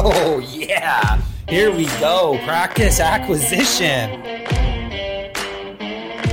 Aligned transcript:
Oh, 0.00 0.40
yeah. 0.52 1.20
Here 1.48 1.74
we 1.74 1.86
go. 1.98 2.38
Practice 2.44 3.00
acquisition. 3.00 4.22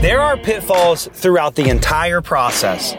There 0.02 0.22
are 0.22 0.38
pitfalls 0.38 1.08
throughout 1.14 1.56
the 1.56 1.70
entire 1.70 2.22
process. 2.22 2.94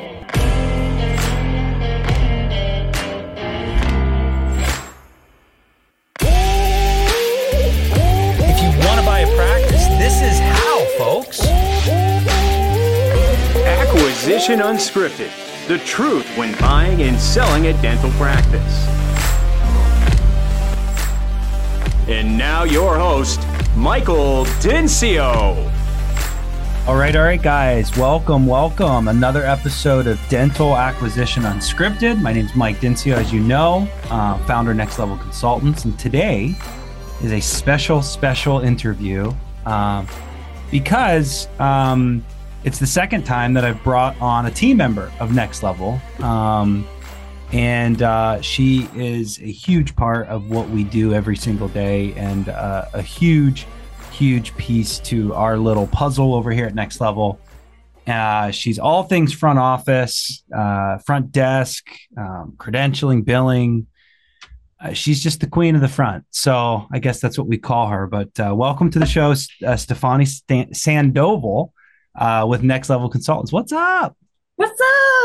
If 8.38 8.62
you 8.62 8.68
want 8.84 8.98
to 8.98 9.06
buy 9.06 9.20
a 9.20 9.36
practice, 9.36 9.86
this 9.98 10.20
is 10.22 10.40
how, 10.40 10.84
folks. 10.98 11.46
Acquisition 13.64 14.58
Unscripted 14.58 15.45
the 15.66 15.78
truth 15.78 16.26
when 16.38 16.56
buying 16.60 17.02
and 17.02 17.18
selling 17.18 17.66
a 17.66 17.72
dental 17.82 18.10
practice. 18.12 18.86
And 22.08 22.38
now, 22.38 22.62
your 22.62 22.96
host, 22.96 23.40
Michael 23.74 24.44
Dinsio. 24.60 25.56
All 26.86 26.94
right, 26.96 27.16
all 27.16 27.24
right, 27.24 27.42
guys. 27.42 27.96
Welcome, 27.96 28.46
welcome. 28.46 29.08
Another 29.08 29.44
episode 29.44 30.06
of 30.06 30.20
Dental 30.28 30.76
Acquisition 30.76 31.42
Unscripted. 31.42 32.22
My 32.22 32.32
name 32.32 32.46
is 32.46 32.54
Mike 32.54 32.76
Dinsio, 32.76 33.14
as 33.14 33.32
you 33.32 33.40
know, 33.40 33.88
uh, 34.08 34.38
founder 34.46 34.72
Next 34.72 35.00
Level 35.00 35.16
Consultants. 35.18 35.84
And 35.84 35.98
today 35.98 36.54
is 37.24 37.32
a 37.32 37.40
special, 37.40 38.02
special 38.02 38.60
interview 38.60 39.32
um, 39.64 40.06
because 40.70 41.48
um, 41.58 42.24
it's 42.66 42.80
the 42.80 42.86
second 42.86 43.22
time 43.22 43.54
that 43.54 43.64
I've 43.64 43.80
brought 43.84 44.20
on 44.20 44.46
a 44.46 44.50
team 44.50 44.76
member 44.76 45.12
of 45.20 45.32
Next 45.32 45.62
Level. 45.62 46.00
Um, 46.18 46.84
and 47.52 48.02
uh, 48.02 48.40
she 48.40 48.88
is 48.92 49.38
a 49.38 49.52
huge 49.52 49.94
part 49.94 50.26
of 50.26 50.50
what 50.50 50.68
we 50.70 50.82
do 50.82 51.14
every 51.14 51.36
single 51.36 51.68
day 51.68 52.12
and 52.14 52.48
uh, 52.48 52.86
a 52.92 53.00
huge, 53.00 53.68
huge 54.10 54.54
piece 54.56 54.98
to 54.98 55.32
our 55.34 55.56
little 55.56 55.86
puzzle 55.86 56.34
over 56.34 56.50
here 56.50 56.66
at 56.66 56.74
Next 56.74 57.00
Level. 57.00 57.38
Uh, 58.04 58.50
she's 58.50 58.80
all 58.80 59.04
things 59.04 59.32
front 59.32 59.60
office, 59.60 60.42
uh, 60.52 60.98
front 60.98 61.30
desk, 61.30 61.86
um, 62.18 62.54
credentialing, 62.56 63.24
billing. 63.24 63.86
Uh, 64.80 64.92
she's 64.92 65.22
just 65.22 65.38
the 65.38 65.46
queen 65.46 65.76
of 65.76 65.80
the 65.80 65.88
front. 65.88 66.24
So 66.30 66.88
I 66.92 66.98
guess 66.98 67.20
that's 67.20 67.38
what 67.38 67.46
we 67.46 67.58
call 67.58 67.86
her. 67.86 68.08
But 68.08 68.40
uh, 68.40 68.56
welcome 68.56 68.90
to 68.90 68.98
the 68.98 69.06
show, 69.06 69.34
Stafani 69.34 70.26
Stan- 70.26 70.74
Sandoval 70.74 71.72
uh, 72.16 72.46
with 72.48 72.62
Next 72.62 72.88
Level 72.88 73.08
Consultants. 73.08 73.52
What's 73.52 73.72
up? 73.72 74.16
What's 74.56 74.80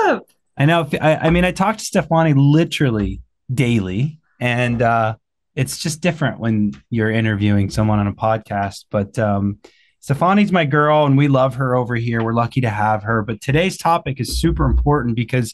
up? 0.05 0.29
I 0.57 0.65
know. 0.65 0.87
I, 0.99 1.15
I 1.15 1.29
mean, 1.29 1.45
I 1.45 1.51
talk 1.51 1.77
to 1.77 1.83
Stafani 1.83 2.33
literally 2.35 3.21
daily, 3.53 4.19
and 4.39 4.81
uh, 4.81 5.15
it's 5.55 5.77
just 5.77 6.01
different 6.01 6.39
when 6.39 6.73
you're 6.89 7.09
interviewing 7.09 7.69
someone 7.69 7.99
on 7.99 8.07
a 8.07 8.13
podcast. 8.13 8.85
But 8.91 9.17
um, 9.17 9.59
Stafani's 10.01 10.51
my 10.51 10.65
girl, 10.65 11.05
and 11.05 11.17
we 11.17 11.27
love 11.27 11.55
her 11.55 11.75
over 11.75 11.95
here. 11.95 12.23
We're 12.23 12.33
lucky 12.33 12.61
to 12.61 12.69
have 12.69 13.03
her. 13.03 13.21
But 13.21 13.41
today's 13.41 13.77
topic 13.77 14.19
is 14.19 14.39
super 14.39 14.65
important 14.65 15.15
because, 15.15 15.53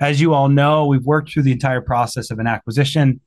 as 0.00 0.20
you 0.20 0.34
all 0.34 0.48
know, 0.48 0.86
we've 0.86 1.04
worked 1.04 1.32
through 1.32 1.42
the 1.42 1.52
entire 1.52 1.80
process 1.80 2.30
of 2.30 2.38
an 2.38 2.46
acquisition, 2.46 3.20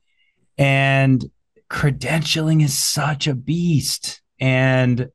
and 0.56 1.24
credentialing 1.70 2.62
is 2.64 2.76
such 2.76 3.26
a 3.26 3.34
beast. 3.34 4.22
And 4.40 5.08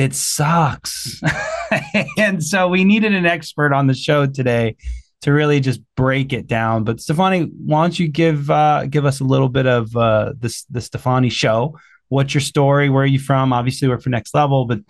it 0.00 0.14
sucks. 0.14 1.20
and 2.16 2.42
so 2.42 2.68
we 2.68 2.84
needed 2.84 3.14
an 3.14 3.26
expert 3.26 3.74
on 3.74 3.86
the 3.86 3.94
show 3.94 4.26
today 4.26 4.76
to 5.20 5.30
really 5.30 5.60
just 5.60 5.80
break 5.94 6.32
it 6.32 6.46
down. 6.46 6.84
But 6.84 6.96
Stafani, 6.96 7.50
why 7.66 7.82
don't 7.82 7.98
you 7.98 8.08
give 8.08 8.50
uh, 8.50 8.86
give 8.86 9.04
us 9.04 9.20
a 9.20 9.24
little 9.24 9.50
bit 9.50 9.66
of 9.66 9.94
uh, 9.94 10.32
this 10.38 10.64
the 10.64 10.80
Stafani 10.80 11.30
show? 11.30 11.78
What's 12.08 12.32
your 12.32 12.40
story? 12.40 12.88
Where 12.88 13.02
are 13.02 13.06
you 13.06 13.18
from? 13.18 13.52
Obviously, 13.52 13.88
we're 13.88 14.00
for 14.00 14.08
next 14.08 14.34
level, 14.34 14.64
but 14.64 14.80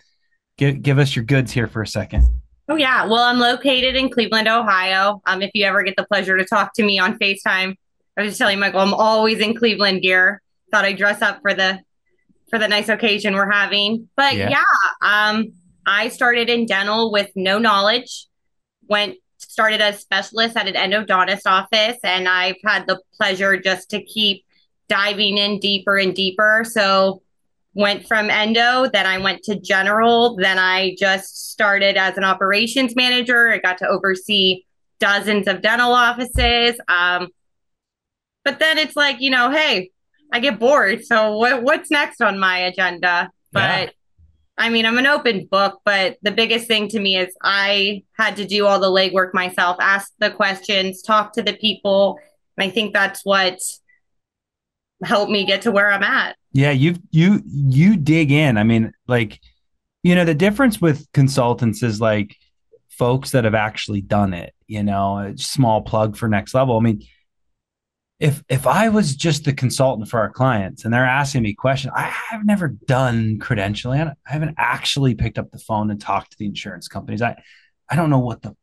give 0.56 0.80
give 0.80 1.00
us 1.00 1.16
your 1.16 1.24
goods 1.24 1.50
here 1.50 1.66
for 1.66 1.82
a 1.82 1.86
second. 1.88 2.24
Oh 2.68 2.76
yeah, 2.76 3.04
well, 3.04 3.24
I'm 3.24 3.40
located 3.40 3.96
in 3.96 4.10
Cleveland, 4.10 4.46
Ohio. 4.46 5.20
Um, 5.26 5.42
if 5.42 5.50
you 5.54 5.64
ever 5.66 5.82
get 5.82 5.96
the 5.96 6.06
pleasure 6.06 6.36
to 6.36 6.44
talk 6.44 6.72
to 6.74 6.84
me 6.84 7.00
on 7.00 7.18
Facetime, 7.18 7.74
I 8.16 8.22
was 8.22 8.30
just 8.30 8.38
telling 8.38 8.60
Michael 8.60 8.80
I'm 8.80 8.94
always 8.94 9.40
in 9.40 9.56
Cleveland 9.56 10.02
gear. 10.02 10.40
Thought 10.70 10.84
I'd 10.84 10.96
dress 10.96 11.20
up 11.20 11.40
for 11.42 11.52
the 11.52 11.80
for 12.50 12.58
the 12.58 12.68
nice 12.68 12.88
occasion 12.88 13.34
we're 13.34 13.50
having. 13.50 14.08
But 14.16 14.36
yeah, 14.36 14.50
yeah 14.50 15.30
um, 15.30 15.52
I 15.86 16.08
started 16.08 16.50
in 16.50 16.66
dental 16.66 17.12
with 17.12 17.30
no 17.34 17.58
knowledge. 17.58 18.26
Went 18.88 19.16
started 19.38 19.80
as 19.80 20.00
specialist 20.00 20.56
at 20.56 20.68
an 20.68 20.74
endodontist 20.74 21.46
office, 21.46 21.98
and 22.04 22.28
I've 22.28 22.56
had 22.64 22.86
the 22.86 23.00
pleasure 23.16 23.56
just 23.56 23.90
to 23.90 24.02
keep 24.02 24.44
diving 24.88 25.38
in 25.38 25.58
deeper 25.60 25.96
and 25.96 26.14
deeper. 26.14 26.64
So 26.68 27.22
went 27.74 28.06
from 28.06 28.30
endo, 28.30 28.88
then 28.92 29.06
I 29.06 29.18
went 29.18 29.44
to 29.44 29.58
general, 29.58 30.36
then 30.36 30.58
I 30.58 30.96
just 30.98 31.52
started 31.52 31.96
as 31.96 32.16
an 32.16 32.24
operations 32.24 32.96
manager. 32.96 33.52
I 33.52 33.58
got 33.58 33.78
to 33.78 33.88
oversee 33.88 34.64
dozens 34.98 35.46
of 35.46 35.62
dental 35.62 35.92
offices. 35.92 36.78
Um, 36.88 37.28
but 38.44 38.58
then 38.58 38.78
it's 38.78 38.96
like, 38.96 39.20
you 39.20 39.30
know, 39.30 39.50
hey, 39.50 39.90
I 40.32 40.40
get 40.40 40.58
bored. 40.58 41.04
So 41.04 41.36
what 41.36 41.62
what's 41.62 41.90
next 41.90 42.20
on 42.20 42.38
my 42.38 42.58
agenda? 42.58 43.30
But 43.52 43.60
yeah. 43.60 43.90
I 44.58 44.68
mean, 44.68 44.84
I'm 44.84 44.98
an 44.98 45.06
open 45.06 45.46
book, 45.50 45.80
but 45.84 46.18
the 46.22 46.30
biggest 46.30 46.66
thing 46.68 46.88
to 46.88 47.00
me 47.00 47.16
is 47.16 47.34
I 47.42 48.02
had 48.18 48.36
to 48.36 48.44
do 48.44 48.66
all 48.66 48.78
the 48.78 48.90
legwork 48.90 49.32
myself, 49.32 49.78
ask 49.80 50.12
the 50.18 50.30
questions, 50.30 51.00
talk 51.02 51.32
to 51.32 51.42
the 51.42 51.54
people. 51.54 52.18
And 52.58 52.68
I 52.68 52.70
think 52.70 52.92
that's 52.92 53.24
what 53.24 53.58
helped 55.02 55.32
me 55.32 55.46
get 55.46 55.62
to 55.62 55.72
where 55.72 55.90
I'm 55.90 56.02
at. 56.02 56.36
Yeah, 56.52 56.72
you 56.72 56.96
you 57.10 57.40
you 57.44 57.96
dig 57.96 58.30
in. 58.30 58.58
I 58.58 58.64
mean, 58.64 58.92
like, 59.06 59.40
you 60.02 60.14
know, 60.14 60.24
the 60.24 60.34
difference 60.34 60.80
with 60.80 61.10
consultants 61.12 61.82
is 61.82 62.00
like 62.00 62.36
folks 62.90 63.30
that 63.30 63.44
have 63.44 63.54
actually 63.54 64.02
done 64.02 64.34
it, 64.34 64.52
you 64.66 64.82
know, 64.82 65.18
a 65.18 65.38
small 65.38 65.80
plug 65.80 66.16
for 66.16 66.28
next 66.28 66.52
level. 66.52 66.76
I 66.76 66.80
mean, 66.80 67.02
if 68.20 68.44
if 68.50 68.66
I 68.66 68.90
was 68.90 69.16
just 69.16 69.44
the 69.44 69.52
consultant 69.52 70.08
for 70.08 70.20
our 70.20 70.30
clients 70.30 70.84
and 70.84 70.92
they're 70.92 71.06
asking 71.06 71.42
me 71.42 71.54
questions, 71.54 71.92
I 71.96 72.02
have 72.02 72.44
never 72.44 72.68
done 72.68 73.38
credentialing. 73.38 74.08
I 74.08 74.14
haven't 74.30 74.54
actually 74.58 75.14
picked 75.14 75.38
up 75.38 75.50
the 75.50 75.58
phone 75.58 75.90
and 75.90 76.00
talked 76.00 76.32
to 76.32 76.38
the 76.38 76.44
insurance 76.44 76.86
companies. 76.86 77.22
I 77.22 77.42
I 77.88 77.96
don't 77.96 78.10
know 78.10 78.18
what 78.18 78.42
the 78.42 78.54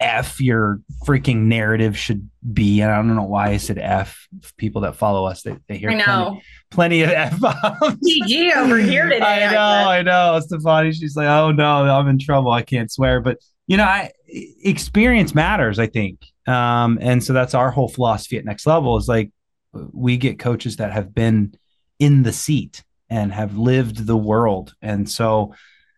F 0.00 0.40
your 0.40 0.80
freaking 1.06 1.42
narrative 1.42 1.96
should 1.96 2.28
be. 2.52 2.80
And 2.80 2.90
I 2.90 2.96
don't 2.96 3.14
know 3.14 3.22
why 3.22 3.50
I 3.50 3.58
said 3.58 3.78
F. 3.78 4.26
People 4.56 4.82
that 4.82 4.96
follow 4.96 5.26
us, 5.26 5.42
they, 5.42 5.56
they 5.68 5.76
hear 5.76 5.90
plenty, 5.90 6.42
plenty, 6.70 7.02
of 7.02 7.10
F 7.10 7.38
bombs. 7.38 7.98
PG 8.02 8.52
over 8.54 8.78
here 8.78 9.08
today. 9.10 9.46
I 9.46 9.52
know, 9.52 9.58
I, 9.58 9.98
I 9.98 10.02
know. 10.02 10.40
Stafani, 10.40 10.94
she's 10.94 11.16
like, 11.16 11.28
oh 11.28 11.52
no, 11.52 11.64
I'm 11.64 12.08
in 12.08 12.18
trouble. 12.18 12.50
I 12.50 12.62
can't 12.62 12.90
swear. 12.90 13.20
But 13.20 13.38
you 13.66 13.76
know, 13.76 13.84
I 13.84 14.10
experience 14.26 15.34
matters, 15.34 15.78
I 15.78 15.86
think. 15.86 16.20
Um, 16.46 16.98
and 17.00 17.22
so 17.22 17.32
that's 17.32 17.54
our 17.54 17.70
whole 17.70 17.88
philosophy 17.88 18.38
at 18.38 18.44
next 18.44 18.66
level 18.66 18.96
is 18.96 19.08
like 19.08 19.30
we 19.72 20.16
get 20.16 20.38
coaches 20.38 20.76
that 20.76 20.92
have 20.92 21.14
been 21.14 21.54
in 21.98 22.22
the 22.22 22.32
seat 22.32 22.82
and 23.08 23.32
have 23.32 23.56
lived 23.56 24.06
the 24.06 24.16
world. 24.16 24.74
And 24.82 25.08
so, 25.08 25.54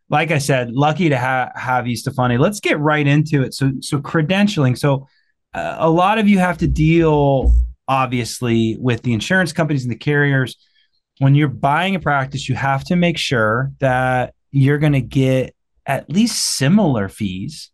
like 0.09 0.31
I 0.31 0.39
said, 0.39 0.73
lucky 0.73 1.09
to 1.09 1.19
ha- 1.19 1.53
have 1.55 1.87
you, 1.87 1.97
Stafani. 1.97 2.39
Let's 2.39 2.61
get 2.61 2.79
right 2.79 3.07
into 3.07 3.43
it. 3.43 3.55
So, 3.55 3.73
so 3.81 3.99
credentialing. 3.99 4.79
So, 4.79 5.09
uh, 5.55 5.77
a 5.79 5.91
lot 5.91 6.19
of 6.19 6.29
you 6.29 6.39
have 6.39 6.59
to 6.59 6.67
deal, 6.67 7.55
obviously, 7.87 8.77
with 8.81 9.03
the 9.03 9.13
insurance 9.13 9.53
companies 9.53 9.85
and 9.85 9.93
the 9.93 9.97
carriers. 9.97 10.57
When 11.19 11.35
you're 11.35 11.49
buying 11.49 11.95
a 11.95 12.01
practice, 12.01 12.49
you 12.49 12.55
have 12.55 12.85
to 12.85 12.97
make 12.97 13.19
sure 13.19 13.71
that 13.79 14.35
you're 14.51 14.79
going 14.79 14.95
to 14.95 15.03
get 15.03 15.55
at 15.87 16.11
least 16.11 16.57
similar 16.57 17.09
fees 17.09 17.72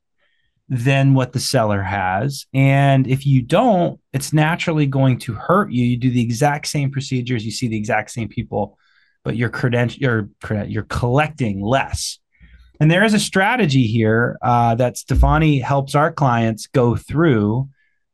than 0.69 1.15
what 1.15 1.33
the 1.33 1.41
seller 1.41 1.83
has. 1.83 2.47
And 2.53 3.07
if 3.07 3.27
you 3.27 3.43
don't, 3.43 3.99
it's 4.13 4.33
naturally 4.33 4.87
going 4.87 5.19
to 5.21 5.35
hurt 5.35 5.73
you. 5.73 5.85
You 5.85 5.97
do 5.97 6.11
the 6.11 6.23
exact 6.23 6.67
same 6.67 6.91
procedures, 6.91 7.45
you 7.45 7.51
see 7.51 7.69
the 7.69 7.77
exact 7.77 8.11
same 8.11 8.29
people, 8.29 8.79
but 9.25 9.37
your 9.37 9.49
credential, 9.49 10.01
you're, 10.01 10.29
you're 10.67 10.83
collecting 10.85 11.63
less. 11.63 12.19
And 12.81 12.91
there 12.91 13.05
is 13.05 13.15
a 13.15 13.19
strategy 13.19 13.87
here 13.87 14.39
uh, 14.43 14.75
that 14.77 14.95
Stafani 14.97 15.63
helps 15.63 15.95
our 15.95 16.13
clients 16.13 16.67
go 16.67 16.95
through 16.95 17.69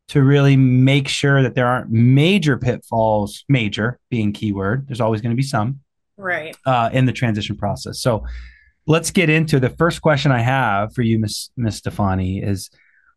to 0.09 0.23
really 0.23 0.57
make 0.57 1.09
sure 1.09 1.43
that 1.43 1.55
there 1.55 1.67
aren't 1.67 1.91
major 1.91 2.57
pitfalls, 2.57 3.45
major 3.49 3.99
being 4.11 4.33
keyword. 4.33 4.87
There's 4.87 5.01
always 5.01 5.21
going 5.21 5.33
to 5.33 5.37
be 5.37 5.43
some. 5.43 5.81
Right. 6.17 6.57
Uh, 6.65 6.91
in 6.93 7.07
the 7.07 7.13
transition 7.13 7.57
process. 7.57 8.01
So 8.01 8.25
let's 8.87 9.11
get 9.11 9.31
into 9.31 9.61
the 9.61 9.71
first 9.71 10.03
question 10.03 10.31
I 10.31 10.41
have 10.41 10.95
for 10.95 11.03
you, 11.03 11.19
Miss 11.19 11.51
Miss 11.57 11.81
Stafani, 11.81 12.47
is 12.47 12.71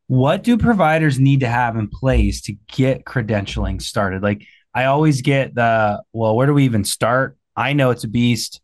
what 0.07 0.43
do 0.43 0.57
providers 0.57 1.19
need 1.19 1.41
to 1.41 1.47
have 1.47 1.75
in 1.75 1.89
place 1.89 2.41
to 2.41 2.55
get 2.71 3.05
credentialing 3.05 3.81
started? 3.81 4.23
Like 4.23 4.45
I 4.73 4.85
always 4.85 5.21
get 5.21 5.55
the 5.55 6.01
well, 6.13 6.35
where 6.35 6.47
do 6.47 6.53
we 6.53 6.65
even 6.65 6.83
start? 6.83 7.37
I 7.55 7.73
know 7.73 7.89
it's 7.89 8.03
a 8.03 8.07
beast, 8.07 8.61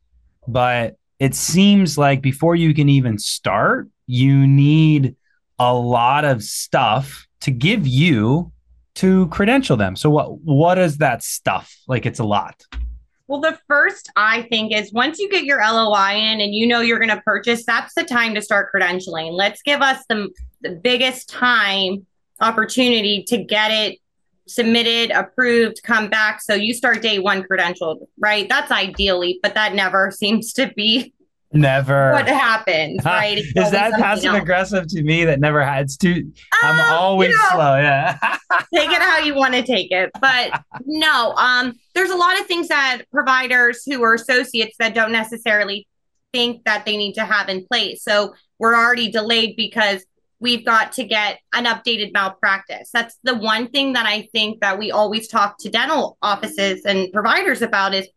but 0.48 0.96
it 1.20 1.36
seems 1.36 1.98
like 1.98 2.22
before 2.22 2.56
you 2.56 2.74
can 2.74 2.90
even 2.90 3.18
start, 3.18 3.90
you 4.08 4.48
need 4.48 5.16
a 5.60 5.74
lot 5.74 6.26
of 6.26 6.44
stuff 6.44 7.28
to 7.42 7.52
give 7.52 7.86
you 7.86 8.52
to 8.96 9.28
credential 9.28 9.76
them. 9.76 9.96
So 9.96 10.10
what 10.10 10.40
what 10.40 10.78
is 10.78 10.98
that 10.98 11.24
stuff? 11.24 11.76
Like 11.88 12.06
it's 12.06 12.20
a 12.20 12.24
lot. 12.24 12.64
Well, 13.34 13.42
the 13.42 13.58
first 13.68 14.12
I 14.16 14.44
think 14.44 14.72
is 14.72 14.94
once 14.94 15.18
you 15.18 15.28
get 15.28 15.44
your 15.44 15.60
LOI 15.60 16.18
in 16.18 16.40
and 16.40 16.54
you 16.54 16.68
know 16.68 16.82
you're 16.82 17.00
going 17.00 17.10
to 17.10 17.22
purchase, 17.22 17.66
that's 17.66 17.96
the 17.96 18.04
time 18.04 18.36
to 18.36 18.44
start 18.44 18.72
credentialing. 18.72 19.32
Let's 19.32 19.64
give 19.64 19.82
us 19.82 20.06
the, 20.08 20.30
the 20.62 20.70
biggest 20.76 21.30
time 21.30 22.06
opportunity 22.42 23.24
to 23.30 23.44
get 23.44 23.72
it 23.72 23.98
submitted, 24.48 25.10
approved, 25.10 25.82
come 25.82 26.12
back. 26.12 26.44
So 26.44 26.54
you 26.54 26.76
start 26.76 27.02
day 27.02 27.18
one 27.18 27.42
credentialed, 27.42 28.06
right? 28.20 28.48
That's 28.48 28.70
ideally, 28.72 29.40
but 29.42 29.56
that 29.56 29.74
never 29.74 30.12
seems 30.16 30.54
to 30.54 30.72
be 30.76 31.12
Never. 31.54 32.12
what 32.14 32.28
happens, 32.28 33.00
right? 33.06 33.38
It's 33.38 33.48
Is 33.56 33.72
that 33.72 33.94
passive 33.94 34.32
else. 34.34 34.42
aggressive 34.42 34.88
to 34.88 35.04
me? 35.04 35.26
That 35.26 35.40
never 35.40 35.64
had. 35.64 35.84
It's 35.86 35.98
too. 35.98 36.32
I'm 36.62 36.80
Uh, 36.80 36.96
always 36.96 37.30
you 37.32 37.38
know, 37.38 37.50
slow. 37.52 37.78
Yeah. 37.78 38.18
take 38.74 38.90
it 38.92 39.02
how 39.02 39.20
you 39.20 39.36
want 39.36 39.54
to 39.54 39.64
take 39.64 39.92
it. 39.92 40.10
But 40.20 40.62
no, 40.86 41.34
um, 41.38 41.74
there's 41.94 42.10
a 42.10 42.16
lot 42.16 42.40
of 42.40 42.48
things 42.48 42.68
that 42.70 43.04
providers 43.12 43.84
who 43.86 44.02
are 44.04 44.16
associates 44.16 44.76
that 44.80 44.94
don't 44.96 45.12
necessarily 45.12 45.88
think 46.34 46.64
that 46.66 46.86
they 46.86 46.98
need 46.98 47.14
to 47.14 47.26
have 47.26 47.50
in 47.50 47.66
place. 47.68 48.04
So 48.04 48.34
we're 48.60 48.76
already 48.76 49.12
delayed 49.12 49.56
because 49.56 50.04
we've 50.40 50.66
got 50.66 50.92
to 50.94 51.04
get 51.04 51.40
an 51.54 51.66
updated 51.66 52.12
malpractice. 52.14 52.90
That's 52.92 53.18
the 53.24 53.36
one 53.36 53.70
thing 53.70 53.94
that 53.94 54.06
I 54.06 54.28
think 54.34 54.60
that 54.62 54.78
we 54.80 54.92
always 54.92 55.28
talk 55.28 55.58
to 55.60 55.70
dental 55.70 56.18
offices 56.22 56.84
and 56.86 57.12
providers 57.14 57.62
about 57.62 57.94
is 57.94 58.08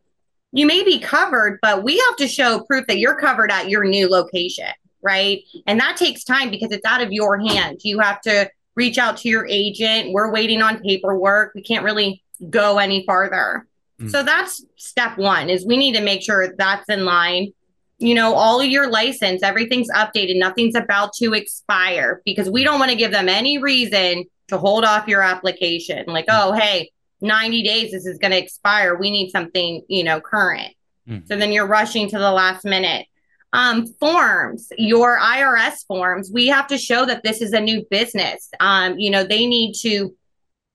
you 0.57 0.67
may 0.67 0.83
be 0.83 0.99
covered, 0.99 1.59
but 1.61 1.85
we 1.85 1.99
have 1.99 2.17
to 2.17 2.27
show 2.27 2.61
proof 2.61 2.87
that 2.87 2.99
you're 2.99 3.15
covered 3.15 3.51
at 3.51 3.69
your 3.69 3.85
new 3.85 4.09
location, 4.09 4.71
right? 5.03 5.43
And 5.67 5.79
that 5.81 5.99
takes 5.99 6.25
time 6.25 6.51
because 6.51 6.73
it's 6.73 6.85
out 6.87 7.03
of 7.03 7.13
your 7.13 7.39
hands. 7.39 7.85
You 7.85 7.99
have 7.99 8.23
to 8.23 8.51
reach 8.75 8.97
out 8.97 9.19
to 9.19 9.29
your 9.29 9.47
agent. 9.47 10.13
We're 10.13 10.33
waiting 10.33 10.63
on 10.63 10.81
paperwork. 10.81 11.53
We 11.55 11.63
can't 11.63 11.85
really 11.85 12.23
go 12.49 12.79
any 12.79 13.05
farther. 13.05 13.67
Mm. 14.01 14.11
So 14.11 14.23
that's 14.23 14.65
step 14.77 15.19
one 15.19 15.51
is 15.51 15.67
we 15.67 15.77
need 15.77 15.95
to 15.95 16.03
make 16.03 16.23
sure 16.23 16.55
that's 16.57 16.89
in 16.89 17.05
line. 17.05 17.53
You 17.99 18.15
know, 18.15 18.33
all 18.35 18.59
of 18.61 18.67
your 18.67 18.91
license, 18.91 19.43
everything's 19.43 19.91
updated, 19.91 20.39
nothing's 20.39 20.75
about 20.75 21.13
to 21.15 21.35
expire 21.35 22.23
because 22.25 22.49
we 22.49 22.65
don't 22.65 22.79
want 22.79 22.91
to 22.91 22.97
give 22.97 23.11
them 23.11 23.29
any 23.29 23.59
reason 23.59 24.25
to 24.49 24.57
hold 24.57 24.85
off 24.85 25.07
your 25.07 25.23
application. 25.23 26.05
Like, 26.07 26.27
oh, 26.29 26.53
hey, 26.53 26.91
90 27.27 27.63
days, 27.63 27.91
this 27.91 28.07
is 28.07 28.19
going 28.19 28.31
to 28.31 28.39
expire. 28.39 28.97
We 28.97 29.11
need 29.11 29.31
something, 29.31 29.83
you 29.89 30.05
know, 30.05 30.21
current. 30.21 30.73
Mhm. 31.09 31.27
So 31.29 31.37
then 31.37 31.53
you're 31.53 31.67
rushing 31.67 32.09
to 32.09 32.19
the 32.19 32.31
last 32.31 32.65
minute. 32.65 33.07
Um, 33.53 33.87
forms, 34.01 34.69
your 34.77 35.19
IRS 35.19 35.85
forms, 35.87 36.31
we 36.33 36.49
have 36.49 36.67
to 36.69 36.79
show 36.79 37.07
that 37.07 37.23
this 37.23 37.41
is 37.41 37.53
a 37.53 37.61
new 37.61 37.87
business. 37.91 38.49
Um, 38.61 38.99
you 38.99 39.11
know, 39.11 39.25
they 39.25 39.47
need 39.47 39.75
to 39.83 40.15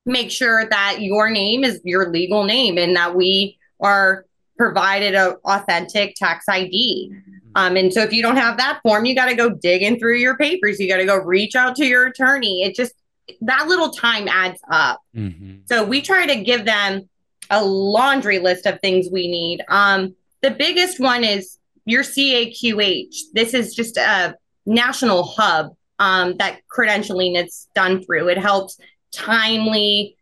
make 0.05 0.31
sure 0.31 0.65
that 0.67 1.01
your 1.01 1.29
name 1.29 1.63
is 1.63 1.79
your 1.83 2.09
legal 2.09 2.43
name 2.43 2.77
and 2.77 2.95
that 2.95 3.15
we 3.15 3.57
are 3.79 4.25
provided 4.57 5.15
a 5.15 5.35
authentic 5.43 6.15
tax 6.15 6.45
ID. 6.47 7.11
Um, 7.55 7.75
and 7.75 7.93
so 7.93 8.01
if 8.01 8.13
you 8.13 8.21
don't 8.21 8.37
have 8.37 8.57
that 8.57 8.79
form, 8.83 9.05
you 9.05 9.13
got 9.13 9.25
to 9.25 9.35
go 9.35 9.49
digging 9.49 9.99
through 9.99 10.17
your 10.17 10.37
papers. 10.37 10.79
You 10.79 10.87
got 10.87 10.97
to 10.97 11.05
go 11.05 11.17
reach 11.17 11.55
out 11.55 11.75
to 11.77 11.85
your 11.85 12.07
attorney. 12.07 12.63
It 12.63 12.75
just 12.75 12.93
that 13.41 13.67
little 13.67 13.89
time 13.89 14.27
adds 14.27 14.59
up. 14.69 15.01
Mhm. 15.15 15.61
So 15.65 15.83
we 15.83 16.01
try 16.01 16.25
to 16.25 16.41
give 16.41 16.65
them 16.65 17.09
a 17.49 17.63
laundry 17.63 18.39
list 18.39 18.65
of 18.65 18.79
things 18.79 19.09
we 19.11 19.27
need. 19.27 19.63
Um, 19.67 20.15
the 20.41 20.51
biggest 20.51 20.99
one 20.99 21.23
is 21.23 21.57
your 21.85 22.03
CAQH. 22.03 23.31
This 23.33 23.53
is 23.53 23.73
just 23.75 23.97
a 23.97 24.35
national 24.65 25.23
hub 25.23 25.75
um, 25.99 26.37
that 26.37 26.61
credentialing 26.75 27.43
is 27.43 27.67
done 27.75 28.03
through. 28.03 28.29
It 28.29 28.37
helps 28.37 28.77
timely, 29.11 30.15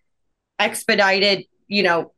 expedited, 0.58 1.46
you 1.68 1.84
know, 1.84 2.12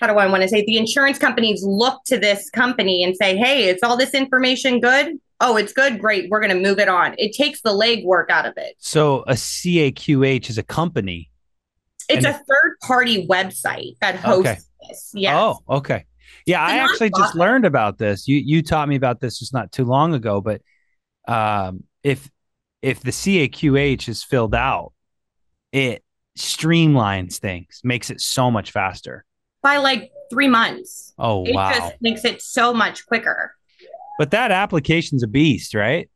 how 0.00 0.06
do 0.06 0.14
I 0.14 0.26
want 0.26 0.42
to 0.42 0.48
say? 0.48 0.64
The 0.64 0.78
insurance 0.78 1.18
companies 1.18 1.62
look 1.62 2.02
to 2.06 2.18
this 2.18 2.50
company 2.50 3.04
and 3.04 3.16
say, 3.16 3.36
hey, 3.36 3.68
is 3.68 3.82
all 3.82 3.96
this 3.96 4.14
information 4.14 4.80
good? 4.80 5.18
Oh, 5.40 5.56
it's 5.56 5.72
good. 5.72 5.98
Great. 5.98 6.30
We're 6.30 6.40
going 6.40 6.54
to 6.56 6.68
move 6.68 6.78
it 6.78 6.88
on. 6.88 7.14
It 7.18 7.32
takes 7.34 7.60
the 7.60 7.70
legwork 7.70 8.30
out 8.30 8.46
of 8.46 8.54
it. 8.56 8.74
So 8.78 9.22
a 9.22 9.32
CAQH 9.34 10.48
is 10.50 10.58
a 10.58 10.62
company. 10.62 11.30
It's 12.08 12.24
a 12.24 12.32
third 12.32 12.76
party 12.82 13.26
website 13.26 13.98
that 14.00 14.16
hosts 14.16 14.40
Okay. 14.46 14.58
this. 14.88 15.10
Yes. 15.14 15.34
Oh, 15.36 15.76
okay. 15.76 16.06
Yeah, 16.46 16.62
I 16.62 16.76
actually 16.78 17.10
just 17.10 17.34
learned 17.34 17.64
about 17.64 17.98
this. 17.98 18.28
You 18.28 18.36
you 18.36 18.62
taught 18.62 18.88
me 18.88 18.94
about 18.96 19.20
this 19.20 19.38
just 19.40 19.52
not 19.52 19.72
too 19.72 19.84
long 19.84 20.14
ago. 20.14 20.40
But 20.40 20.62
um, 21.26 21.82
if 22.04 22.30
if 22.82 23.00
the 23.00 23.10
CAQH 23.10 24.08
is 24.08 24.22
filled 24.22 24.54
out, 24.54 24.92
it 25.72 26.04
streamlines 26.38 27.38
things, 27.38 27.80
makes 27.82 28.10
it 28.10 28.20
so 28.20 28.50
much 28.50 28.70
faster. 28.70 29.24
By 29.62 29.78
like 29.78 30.12
three 30.30 30.48
months. 30.48 31.12
Oh 31.18 31.44
It 31.44 31.54
wow! 31.54 31.72
just 31.72 31.94
makes 32.00 32.24
it 32.24 32.40
so 32.40 32.72
much 32.72 33.04
quicker. 33.06 33.52
But 34.18 34.30
that 34.30 34.50
application's 34.50 35.22
a 35.22 35.26
beast, 35.26 35.74
right? 35.74 36.08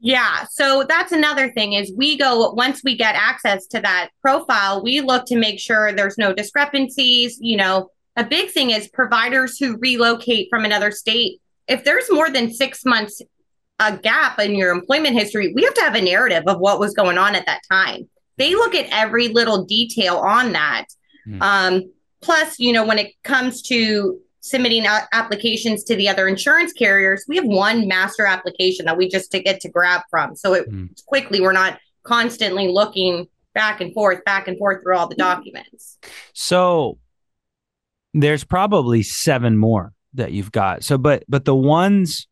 Yeah. 0.00 0.44
So 0.50 0.84
that's 0.86 1.12
another 1.12 1.50
thing 1.52 1.72
is 1.72 1.92
we 1.96 2.18
go 2.18 2.50
once 2.52 2.82
we 2.84 2.96
get 2.96 3.14
access 3.14 3.66
to 3.68 3.80
that 3.80 4.10
profile, 4.20 4.82
we 4.82 5.00
look 5.00 5.24
to 5.26 5.36
make 5.36 5.58
sure 5.58 5.92
there's 5.92 6.18
no 6.18 6.34
discrepancies. 6.34 7.38
You 7.40 7.56
know, 7.56 7.88
a 8.16 8.24
big 8.24 8.50
thing 8.50 8.70
is 8.70 8.88
providers 8.88 9.58
who 9.58 9.78
relocate 9.78 10.48
from 10.50 10.64
another 10.64 10.90
state. 10.90 11.40
If 11.68 11.84
there's 11.84 12.10
more 12.10 12.28
than 12.28 12.52
six 12.52 12.84
months 12.84 13.22
a 13.78 13.96
gap 13.96 14.38
in 14.38 14.54
your 14.54 14.72
employment 14.72 15.14
history, 15.16 15.52
we 15.54 15.64
have 15.64 15.74
to 15.74 15.80
have 15.80 15.94
a 15.94 16.00
narrative 16.00 16.44
of 16.46 16.58
what 16.60 16.78
was 16.78 16.94
going 16.94 17.18
on 17.18 17.34
at 17.34 17.46
that 17.46 17.62
time. 17.70 18.08
They 18.36 18.54
look 18.54 18.74
at 18.74 18.86
every 18.90 19.28
little 19.28 19.64
detail 19.64 20.16
on 20.16 20.52
that. 20.52 20.86
Hmm. 21.24 21.42
Um, 21.42 21.92
plus, 22.20 22.58
you 22.58 22.72
know, 22.72 22.84
when 22.84 22.98
it 22.98 23.12
comes 23.22 23.62
to 23.62 24.20
submitting 24.44 24.84
applications 25.12 25.82
to 25.82 25.96
the 25.96 26.06
other 26.06 26.28
insurance 26.28 26.70
carriers, 26.74 27.24
we 27.26 27.36
have 27.36 27.46
one 27.46 27.88
master 27.88 28.26
application 28.26 28.84
that 28.84 28.94
we 28.94 29.08
just 29.08 29.32
to 29.32 29.40
get 29.42 29.58
to 29.58 29.70
grab 29.70 30.02
from. 30.10 30.36
So 30.36 30.52
it 30.52 30.68
Hmm. 30.68 30.86
quickly, 31.06 31.40
we're 31.40 31.52
not 31.52 31.78
constantly 32.02 32.68
looking 32.68 33.26
back 33.54 33.80
and 33.80 33.94
forth, 33.94 34.22
back 34.24 34.46
and 34.46 34.58
forth 34.58 34.82
through 34.82 34.98
all 34.98 35.08
the 35.08 35.14
documents. 35.14 35.96
So 36.34 36.98
there's 38.12 38.44
probably 38.44 39.02
seven 39.02 39.56
more 39.56 39.94
that 40.12 40.32
you've 40.32 40.52
got. 40.52 40.84
So, 40.84 40.98
but 40.98 41.24
but 41.26 41.46
the 41.46 41.56
ones 41.56 42.28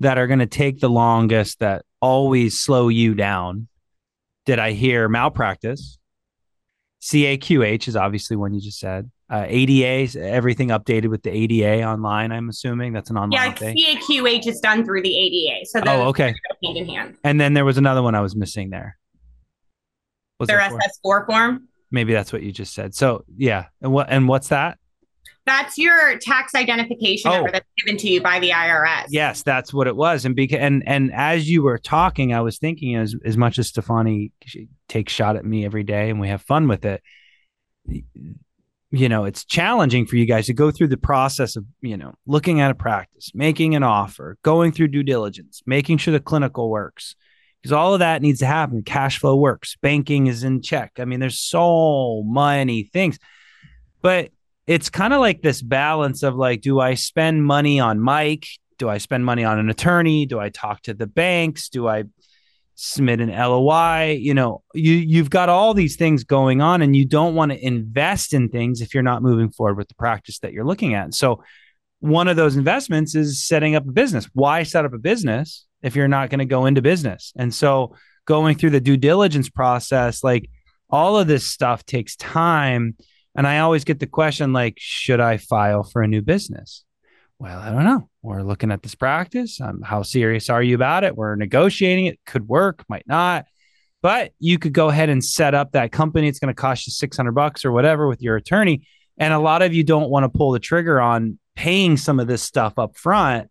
that 0.00 0.18
are 0.18 0.26
going 0.26 0.40
to 0.40 0.46
take 0.46 0.80
the 0.80 0.90
longest, 0.90 1.60
that 1.60 1.86
always 2.02 2.60
slow 2.60 2.88
you 2.88 3.14
down. 3.14 3.68
Did 4.44 4.58
I 4.58 4.72
hear 4.72 5.08
malpractice? 5.08 5.98
CAQH 7.00 7.88
is 7.88 7.96
obviously 7.96 8.36
one 8.36 8.52
you 8.52 8.60
just 8.60 8.78
said. 8.78 9.10
Uh, 9.28 9.44
ADA, 9.48 10.16
everything 10.20 10.68
updated 10.68 11.08
with 11.08 11.22
the 11.24 11.30
ADA 11.30 11.82
online. 11.82 12.30
I'm 12.30 12.48
assuming 12.48 12.92
that's 12.92 13.10
an 13.10 13.16
online 13.18 13.32
Yeah, 13.50 13.52
thing. 13.54 13.76
CAQH 13.76 14.46
is 14.46 14.60
done 14.60 14.84
through 14.84 15.02
the 15.02 15.16
ADA. 15.16 15.66
So 15.66 15.80
Oh, 15.84 16.02
okay. 16.10 16.32
hand 16.64 16.76
in 16.76 16.88
hand. 16.88 17.16
And 17.24 17.40
then 17.40 17.52
there 17.52 17.64
was 17.64 17.76
another 17.76 18.02
one 18.04 18.14
I 18.14 18.20
was 18.20 18.36
missing 18.36 18.70
there. 18.70 18.96
Was 20.38 20.46
Their 20.46 20.58
there 20.58 20.70
four? 20.70 20.78
SS4 21.24 21.26
form. 21.26 21.68
Maybe 21.90 22.12
that's 22.12 22.32
what 22.32 22.42
you 22.44 22.52
just 22.52 22.72
said. 22.72 22.94
So 22.94 23.24
yeah, 23.36 23.66
and 23.82 23.90
what 23.92 24.08
and 24.10 24.28
what's 24.28 24.48
that? 24.48 24.78
That's 25.44 25.76
your 25.78 26.18
tax 26.18 26.54
identification 26.54 27.30
Oh. 27.30 27.34
number 27.36 27.52
that's 27.52 27.66
given 27.78 27.96
to 27.98 28.08
you 28.08 28.20
by 28.20 28.38
the 28.40 28.50
IRS. 28.50 29.06
Yes, 29.08 29.42
that's 29.42 29.72
what 29.72 29.86
it 29.88 29.96
was. 29.96 30.24
And 30.24 30.36
because 30.36 30.58
and 30.60 30.82
and 30.86 31.12
as 31.12 31.48
you 31.50 31.62
were 31.62 31.78
talking, 31.78 32.32
I 32.34 32.42
was 32.42 32.58
thinking 32.58 32.94
as 32.96 33.14
as 33.24 33.36
much 33.36 33.58
as 33.58 33.72
Stafani 33.72 34.30
takes 34.88 35.12
shot 35.12 35.34
at 35.36 35.44
me 35.44 35.64
every 35.64 35.82
day 35.84 36.10
and 36.10 36.20
we 36.20 36.28
have 36.28 36.42
fun 36.42 36.68
with 36.68 36.84
it. 36.84 37.02
You 38.96 39.10
know, 39.10 39.24
it's 39.24 39.44
challenging 39.44 40.06
for 40.06 40.16
you 40.16 40.24
guys 40.24 40.46
to 40.46 40.54
go 40.54 40.70
through 40.70 40.88
the 40.88 40.96
process 40.96 41.56
of, 41.56 41.66
you 41.82 41.98
know, 41.98 42.14
looking 42.26 42.60
at 42.60 42.70
a 42.70 42.74
practice, 42.74 43.30
making 43.34 43.74
an 43.74 43.82
offer, 43.82 44.38
going 44.42 44.72
through 44.72 44.88
due 44.88 45.02
diligence, 45.02 45.62
making 45.66 45.98
sure 45.98 46.12
the 46.12 46.20
clinical 46.20 46.70
works. 46.70 47.14
Because 47.60 47.72
all 47.72 47.92
of 47.92 48.00
that 48.00 48.22
needs 48.22 48.38
to 48.38 48.46
happen. 48.46 48.82
Cash 48.82 49.18
flow 49.18 49.36
works, 49.36 49.76
banking 49.82 50.28
is 50.28 50.44
in 50.44 50.62
check. 50.62 50.92
I 50.98 51.04
mean, 51.04 51.20
there's 51.20 51.38
so 51.38 52.22
many 52.24 52.84
things. 52.84 53.18
But 54.00 54.30
it's 54.66 54.88
kind 54.88 55.12
of 55.12 55.20
like 55.20 55.42
this 55.42 55.60
balance 55.60 56.22
of 56.22 56.34
like, 56.34 56.62
do 56.62 56.80
I 56.80 56.94
spend 56.94 57.44
money 57.44 57.80
on 57.80 58.00
Mike? 58.00 58.46
Do 58.78 58.88
I 58.88 58.98
spend 58.98 59.26
money 59.26 59.44
on 59.44 59.58
an 59.58 59.68
attorney? 59.68 60.24
Do 60.24 60.38
I 60.38 60.48
talk 60.48 60.82
to 60.82 60.94
the 60.94 61.06
banks? 61.06 61.68
Do 61.68 61.86
I 61.86 62.04
submit 62.76 63.20
an 63.20 63.30
LOI? 63.30 64.18
You 64.20 64.34
know, 64.34 64.62
you 64.72 64.92
you've 64.92 65.30
got 65.30 65.48
all 65.48 65.74
these 65.74 65.96
things 65.96 66.24
going 66.24 66.60
on, 66.60 66.82
and 66.82 66.94
you 66.94 67.04
don't 67.04 67.34
want 67.34 67.52
to 67.52 67.66
invest 67.66 68.32
in 68.32 68.48
things 68.48 68.80
if 68.80 68.94
you're 68.94 69.02
not 69.02 69.22
moving 69.22 69.50
forward 69.50 69.76
with 69.76 69.88
the 69.88 69.94
practice 69.94 70.38
that 70.40 70.52
you're 70.52 70.64
looking 70.64 70.94
at. 70.94 71.14
So, 71.14 71.42
one 72.00 72.28
of 72.28 72.36
those 72.36 72.56
investments 72.56 73.14
is 73.14 73.44
setting 73.44 73.74
up 73.74 73.86
a 73.86 73.92
business. 73.92 74.28
Why 74.32 74.62
set 74.62 74.84
up 74.84 74.92
a 74.92 74.98
business 74.98 75.66
if 75.82 75.96
you're 75.96 76.08
not 76.08 76.30
going 76.30 76.38
to 76.38 76.44
go 76.44 76.66
into 76.66 76.82
business? 76.82 77.32
And 77.36 77.52
so, 77.52 77.96
going 78.26 78.56
through 78.56 78.70
the 78.70 78.80
due 78.80 78.96
diligence 78.96 79.48
process, 79.48 80.22
like 80.22 80.48
all 80.90 81.18
of 81.18 81.26
this 81.26 81.46
stuff 81.46 81.84
takes 81.84 82.16
time. 82.16 82.96
And 83.34 83.46
I 83.46 83.58
always 83.58 83.84
get 83.84 84.00
the 84.00 84.06
question 84.06 84.52
like, 84.52 84.74
should 84.78 85.20
I 85.20 85.36
file 85.36 85.82
for 85.82 86.02
a 86.02 86.08
new 86.08 86.22
business? 86.22 86.84
Well, 87.38 87.58
I 87.58 87.70
don't 87.70 87.84
know. 87.84 88.08
We're 88.26 88.42
looking 88.42 88.72
at 88.72 88.82
this 88.82 88.96
practice. 88.96 89.60
Um, 89.60 89.82
how 89.82 90.02
serious 90.02 90.50
are 90.50 90.60
you 90.60 90.74
about 90.74 91.04
it? 91.04 91.16
We're 91.16 91.36
negotiating. 91.36 92.06
It 92.06 92.18
could 92.26 92.48
work, 92.48 92.84
might 92.88 93.06
not. 93.06 93.46
But 94.02 94.32
you 94.40 94.58
could 94.58 94.72
go 94.72 94.88
ahead 94.88 95.08
and 95.10 95.24
set 95.24 95.54
up 95.54 95.72
that 95.72 95.92
company. 95.92 96.26
It's 96.26 96.40
going 96.40 96.52
to 96.52 96.60
cost 96.60 96.88
you 96.88 96.90
600 96.90 97.32
bucks 97.32 97.64
or 97.64 97.70
whatever 97.70 98.08
with 98.08 98.20
your 98.20 98.34
attorney. 98.34 98.84
And 99.16 99.32
a 99.32 99.38
lot 99.38 99.62
of 99.62 99.72
you 99.72 99.84
don't 99.84 100.10
want 100.10 100.24
to 100.24 100.28
pull 100.28 100.50
the 100.50 100.58
trigger 100.58 101.00
on 101.00 101.38
paying 101.54 101.96
some 101.96 102.18
of 102.18 102.26
this 102.26 102.42
stuff 102.42 102.80
up 102.80 102.96
front. 102.96 103.48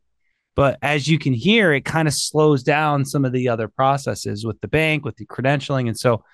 But 0.58 0.78
as 0.82 1.08
you 1.08 1.20
can 1.20 1.34
hear, 1.34 1.72
it 1.72 1.86
kind 1.86 2.08
of 2.08 2.14
slows 2.14 2.62
down 2.62 3.06
some 3.06 3.24
of 3.24 3.32
the 3.32 3.48
other 3.48 3.70
processes 3.70 4.46
with 4.46 4.60
the 4.60 4.68
bank, 4.68 5.06
with 5.06 5.16
the 5.16 5.26
credentialing. 5.26 5.88
And 5.88 5.98
so, 5.98 6.26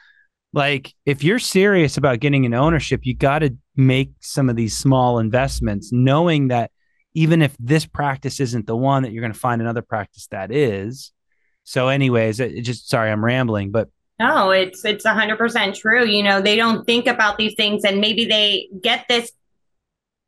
like, 0.52 0.96
if 1.06 1.24
you're 1.24 1.40
serious 1.40 1.96
about 1.96 2.20
getting 2.20 2.48
an 2.48 2.56
ownership, 2.56 3.02
you 3.04 3.16
got 3.16 3.40
to 3.40 3.56
make 3.76 4.14
some 4.20 4.50
of 4.50 4.56
these 4.56 4.76
small 4.76 5.20
investments, 5.20 5.92
knowing 5.92 6.48
that 6.48 6.72
even 7.14 7.42
if 7.42 7.56
this 7.60 7.86
practice 7.86 8.40
isn't 8.40 8.68
the 8.68 8.76
one, 8.76 9.04
that 9.04 9.12
you're 9.12 9.22
going 9.22 9.34
to 9.34 9.40
find 9.40 9.62
another 9.62 9.82
practice 9.82 10.28
that 10.28 10.52
is. 10.52 11.12
So, 11.64 11.90
anyways, 11.90 12.40
it, 12.40 12.62
just 12.62 12.90
sorry, 12.90 13.12
I'm 13.12 13.24
rambling, 13.24 13.72
but 13.72 13.90
No, 14.20 14.52
it's 14.52 14.84
it's 14.86 15.06
hundred 15.06 15.38
percent 15.38 15.76
true. 15.76 16.06
You 16.06 16.24
know, 16.24 16.42
they 16.42 16.56
don't 16.56 16.86
think 16.86 17.08
about 17.08 17.38
these 17.38 17.54
things, 17.56 17.84
and 17.84 18.00
maybe 18.02 18.26
they 18.26 18.68
get 18.82 19.06
this 19.08 19.32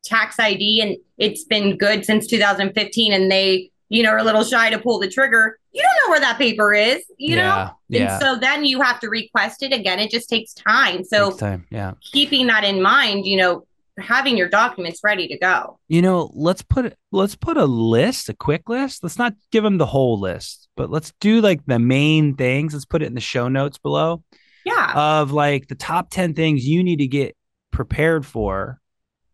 tax 0.04 0.38
ID, 0.38 0.80
and 0.82 0.96
it's 1.18 1.44
been 1.44 1.76
good 1.76 2.04
since 2.04 2.26
2015, 2.26 3.12
and 3.12 3.30
they, 3.30 3.70
you 3.88 4.02
know, 4.02 4.10
are 4.10 4.18
a 4.18 4.24
little 4.24 4.44
shy 4.44 4.68
to 4.70 4.78
pull 4.78 4.98
the 4.98 5.08
trigger. 5.08 5.58
You 5.72 5.82
don't 5.82 6.06
know 6.06 6.10
where 6.10 6.20
that 6.20 6.38
paper 6.38 6.72
is, 6.74 7.02
you 7.18 7.36
know. 7.36 7.42
yeah, 7.42 7.70
yeah, 7.88 8.12
And 8.14 8.22
so 8.22 8.36
then 8.38 8.64
you 8.64 8.80
have 8.82 9.00
to 9.00 9.08
request 9.08 9.62
it 9.62 9.72
again. 9.72 9.98
It 9.98 10.10
just 10.10 10.28
takes 10.28 10.52
time. 10.52 11.04
So 11.04 11.28
Next 11.28 11.38
time, 11.38 11.66
yeah. 11.70 11.94
keeping 12.12 12.46
that 12.48 12.64
in 12.64 12.80
mind, 12.82 13.26
you 13.26 13.38
know, 13.38 13.66
having 13.98 14.36
your 14.36 14.48
documents 14.48 15.00
ready 15.04 15.28
to 15.28 15.38
go. 15.38 15.78
you 15.88 16.02
know 16.02 16.30
let's 16.34 16.62
put 16.62 16.94
let's 17.12 17.36
put 17.36 17.56
a 17.56 17.64
list 17.64 18.28
a 18.28 18.34
quick 18.34 18.68
list. 18.68 19.02
Let's 19.02 19.18
not 19.18 19.34
give 19.52 19.62
them 19.64 19.78
the 19.78 19.86
whole 19.86 20.18
list 20.18 20.68
but 20.76 20.90
let's 20.90 21.12
do 21.20 21.40
like 21.40 21.64
the 21.66 21.78
main 21.78 22.34
things. 22.34 22.72
Let's 22.72 22.84
put 22.84 23.02
it 23.02 23.06
in 23.06 23.14
the 23.14 23.20
show 23.20 23.48
notes 23.48 23.78
below. 23.78 24.22
Yeah. 24.64 24.92
of 25.20 25.30
like 25.30 25.68
the 25.68 25.74
top 25.74 26.08
10 26.10 26.32
things 26.34 26.66
you 26.66 26.82
need 26.82 26.96
to 26.96 27.06
get 27.06 27.36
prepared 27.70 28.24
for 28.24 28.80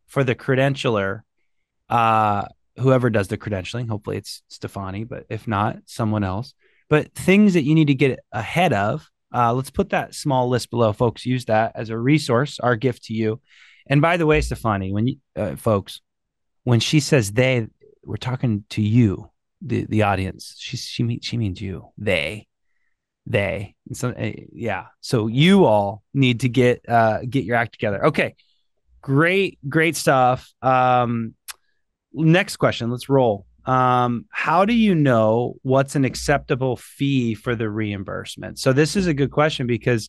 for 0.09 0.25
the 0.25 0.35
credentialer 0.35 1.21
uh 1.88 2.47
whoever 2.76 3.11
does 3.11 3.29
the 3.29 3.38
credentialing. 3.38 3.88
Hopefully 3.88 4.17
it's 4.17 4.43
stafani 4.50 5.09
but 5.09 5.25
if 5.31 5.47
not 5.49 5.79
someone 5.87 6.25
else. 6.25 6.52
But 6.88 7.14
things 7.14 7.55
that 7.55 7.62
you 7.62 7.75
need 7.75 7.87
to 7.87 7.95
get 7.95 8.19
ahead 8.33 8.73
of 8.73 9.09
uh 9.33 9.55
let's 9.55 9.71
put 9.71 9.90
that 9.90 10.14
small 10.14 10.49
list 10.49 10.69
below. 10.71 10.93
Folks 10.93 11.25
use 11.25 11.45
that 11.47 11.73
as 11.76 11.88
a 11.90 11.97
resource 11.99 12.59
our 12.59 12.76
gift 12.76 13.05
to 13.05 13.14
you 13.14 13.40
and 13.90 14.00
by 14.00 14.16
the 14.16 14.25
way 14.25 14.40
stafani 14.40 14.90
when 14.90 15.06
you 15.06 15.16
uh, 15.37 15.54
folks 15.56 16.00
when 16.64 16.80
she 16.80 17.00
says 17.00 17.32
they 17.32 17.66
we're 18.02 18.16
talking 18.16 18.64
to 18.70 18.80
you 18.80 19.30
the 19.61 19.87
the 19.87 20.02
audience. 20.02 20.56
She 20.59 20.76
she 20.76 21.02
means 21.02 21.25
she 21.25 21.37
means 21.37 21.61
you. 21.61 21.92
They. 21.99 22.47
They. 23.26 23.75
And 23.87 23.97
so 23.97 24.11
uh, 24.11 24.32
yeah. 24.52 24.87
So 25.00 25.26
you 25.26 25.64
all 25.64 26.02
need 26.14 26.40
to 26.40 26.49
get 26.49 26.88
uh 26.88 27.20
get 27.28 27.44
your 27.44 27.56
act 27.56 27.73
together. 27.73 28.06
Okay. 28.06 28.35
Great 29.02 29.59
great 29.68 29.97
stuff. 29.97 30.52
Um 30.62 31.35
next 32.12 32.56
question. 32.56 32.90
Let's 32.90 33.09
roll. 33.09 33.47
Um 33.66 34.26
how 34.30 34.64
do 34.64 34.75
you 34.75 34.94
know 34.94 35.54
what's 35.62 35.94
an 35.94 36.04
acceptable 36.04 36.76
fee 36.76 37.35
for 37.35 37.54
the 37.54 37.68
reimbursement? 37.68 38.59
So 38.59 38.73
this 38.73 38.97
is 38.97 39.06
a 39.06 39.14
good 39.14 39.30
question 39.30 39.66
because 39.66 40.09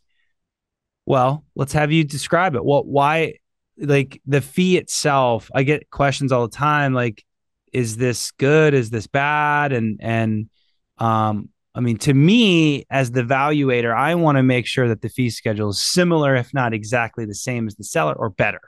well 1.05 1.43
let's 1.55 1.73
have 1.73 1.91
you 1.91 2.03
describe 2.03 2.55
it. 2.55 2.63
What 2.63 2.87
why 2.87 3.35
like 3.77 4.21
the 4.25 4.41
fee 4.41 4.77
itself 4.77 5.49
i 5.55 5.63
get 5.63 5.89
questions 5.89 6.31
all 6.31 6.47
the 6.47 6.55
time 6.55 6.93
like 6.93 7.23
is 7.71 7.97
this 7.97 8.31
good? 8.31 8.73
Is 8.73 8.89
this 8.89 9.07
bad? 9.07 9.71
And 9.71 9.99
and 10.01 10.49
um 10.97 11.49
i 11.73 11.79
mean 11.79 11.97
to 11.97 12.13
me 12.13 12.85
as 12.89 13.11
the 13.11 13.23
valuator 13.23 13.95
i 13.95 14.13
want 14.13 14.35
to 14.35 14.43
make 14.43 14.67
sure 14.67 14.89
that 14.89 15.01
the 15.01 15.07
fee 15.07 15.29
schedule 15.29 15.69
is 15.69 15.81
similar 15.81 16.35
if 16.35 16.53
not 16.53 16.73
exactly 16.73 17.25
the 17.25 17.33
same 17.33 17.65
as 17.65 17.75
the 17.75 17.83
seller 17.83 18.13
or 18.13 18.29
better. 18.29 18.61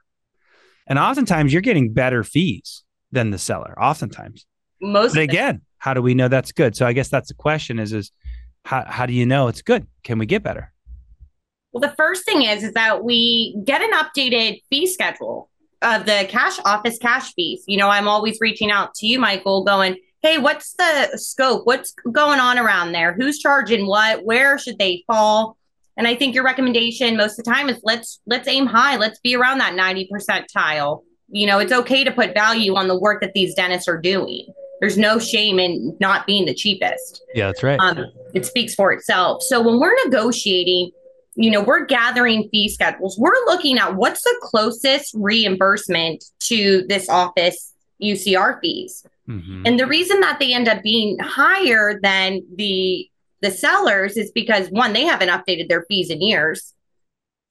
And 0.88 0.98
oftentimes 1.00 1.54
you're 1.54 1.62
getting 1.62 1.94
better 1.94 2.24
fees 2.24 2.84
than 3.12 3.32
the 3.32 3.38
seller 3.38 3.78
oftentimes. 3.80 4.46
Most 4.82 5.16
but 5.16 5.22
again 5.22 5.62
how 5.78 5.94
do 5.94 6.02
we 6.02 6.14
know 6.14 6.30
that's 6.30 6.54
good? 6.54 6.76
So 6.76 6.86
i 6.86 6.94
guess 6.94 7.10
that's 7.10 7.28
the 7.28 7.36
question 7.36 7.78
is 7.78 7.94
is 7.94 8.12
how, 8.66 8.86
how 8.88 9.06
do 9.06 9.14
you 9.14 9.26
know 9.26 9.50
it's 9.50 9.62
good? 9.62 9.86
Can 10.04 10.18
we 10.18 10.26
get 10.26 10.42
better 10.42 10.73
Well, 11.74 11.82
the 11.82 11.96
first 11.98 12.24
thing 12.24 12.44
is 12.44 12.64
is 12.64 12.74
that 12.74 13.04
we 13.04 13.56
get 13.66 13.82
an 13.82 13.92
updated 13.92 14.62
fee 14.70 14.88
schedule 14.88 15.50
of 15.82 16.06
the 16.06 16.26
cash 16.30 16.60
office 16.64 16.98
cash 17.00 17.34
fees. 17.34 17.64
You 17.68 17.78
know, 17.78 17.90
I'm 17.90 18.08
always 18.08 18.38
reaching 18.40 18.72
out 18.72 18.94
to 18.96 19.08
you, 19.08 19.20
Michael, 19.20 19.64
going, 19.64 19.98
"Hey, 20.22 20.38
what's 20.38 20.74
the 20.74 21.18
scope? 21.18 21.66
What's 21.66 21.94
going 22.12 22.40
on 22.40 22.60
around 22.60 22.92
there? 22.92 23.14
Who's 23.14 23.40
charging 23.40 23.88
what? 23.88 24.24
Where 24.24 24.58
should 24.60 24.78
they 24.78 25.04
fall?" 25.08 25.58
And 25.98 26.08
I 26.08 26.16
think 26.16 26.36
your 26.36 26.44
recommendation 26.44 27.18
most 27.18 27.40
of 27.40 27.46
the 27.46 27.52
time 27.52 27.70
is 27.70 27.80
let's 27.84 28.22
let's 28.28 28.48
aim 28.48 28.68
high. 28.68 28.98
Let's 28.98 29.20
be 29.20 29.36
around 29.36 29.58
that 29.58 29.74
90 29.74 30.10
percentile. 30.14 31.04
You 31.30 31.48
know, 31.48 31.58
it's 31.58 31.74
okay 31.74 32.04
to 32.04 32.12
put 32.12 32.36
value 32.36 32.76
on 32.76 32.88
the 32.88 32.98
work 32.98 33.20
that 33.22 33.34
these 33.34 33.56
dentists 33.56 33.88
are 33.88 33.98
doing. 33.98 34.46
There's 34.80 34.98
no 34.98 35.18
shame 35.18 35.60
in 35.60 35.98
not 36.00 36.28
being 36.28 36.46
the 36.46 36.54
cheapest 36.54 37.22
yeah 37.34 37.46
that's 37.48 37.64
right 37.64 37.80
um, 37.80 38.06
it 38.34 38.46
speaks 38.46 38.76
for 38.76 38.92
itself. 38.92 39.42
So 39.44 39.62
when 39.62 39.80
we're 39.80 39.96
negotiating, 40.06 40.92
you 41.36 41.50
know, 41.50 41.62
we're 41.64 41.86
gathering 41.86 42.48
fee 42.52 42.70
schedules. 42.70 43.18
We're 43.18 43.32
looking 43.46 43.78
at 43.80 43.96
what's 43.96 44.22
the 44.24 44.38
closest 44.42 45.14
reimbursement 45.16 46.24
to 46.42 46.86
this 46.88 47.10
office 47.10 47.74
UCR 48.02 48.60
fees. 48.62 49.06
Mhm. 49.28 49.64
And 49.66 49.80
the 49.80 49.88
reason 49.88 50.20
that 50.20 50.40
they 50.40 50.54
end 50.54 50.68
up 50.68 50.84
being 50.84 51.18
higher 51.20 52.00
than 52.02 52.42
the 52.56 53.08
the 53.42 53.52
sellers 53.52 54.16
is 54.16 54.32
because 54.32 54.70
one, 54.70 54.94
they 54.94 55.04
haven't 55.04 55.28
updated 55.28 55.68
their 55.68 55.84
fees 55.90 56.10
in 56.10 56.22
years. 56.22 56.74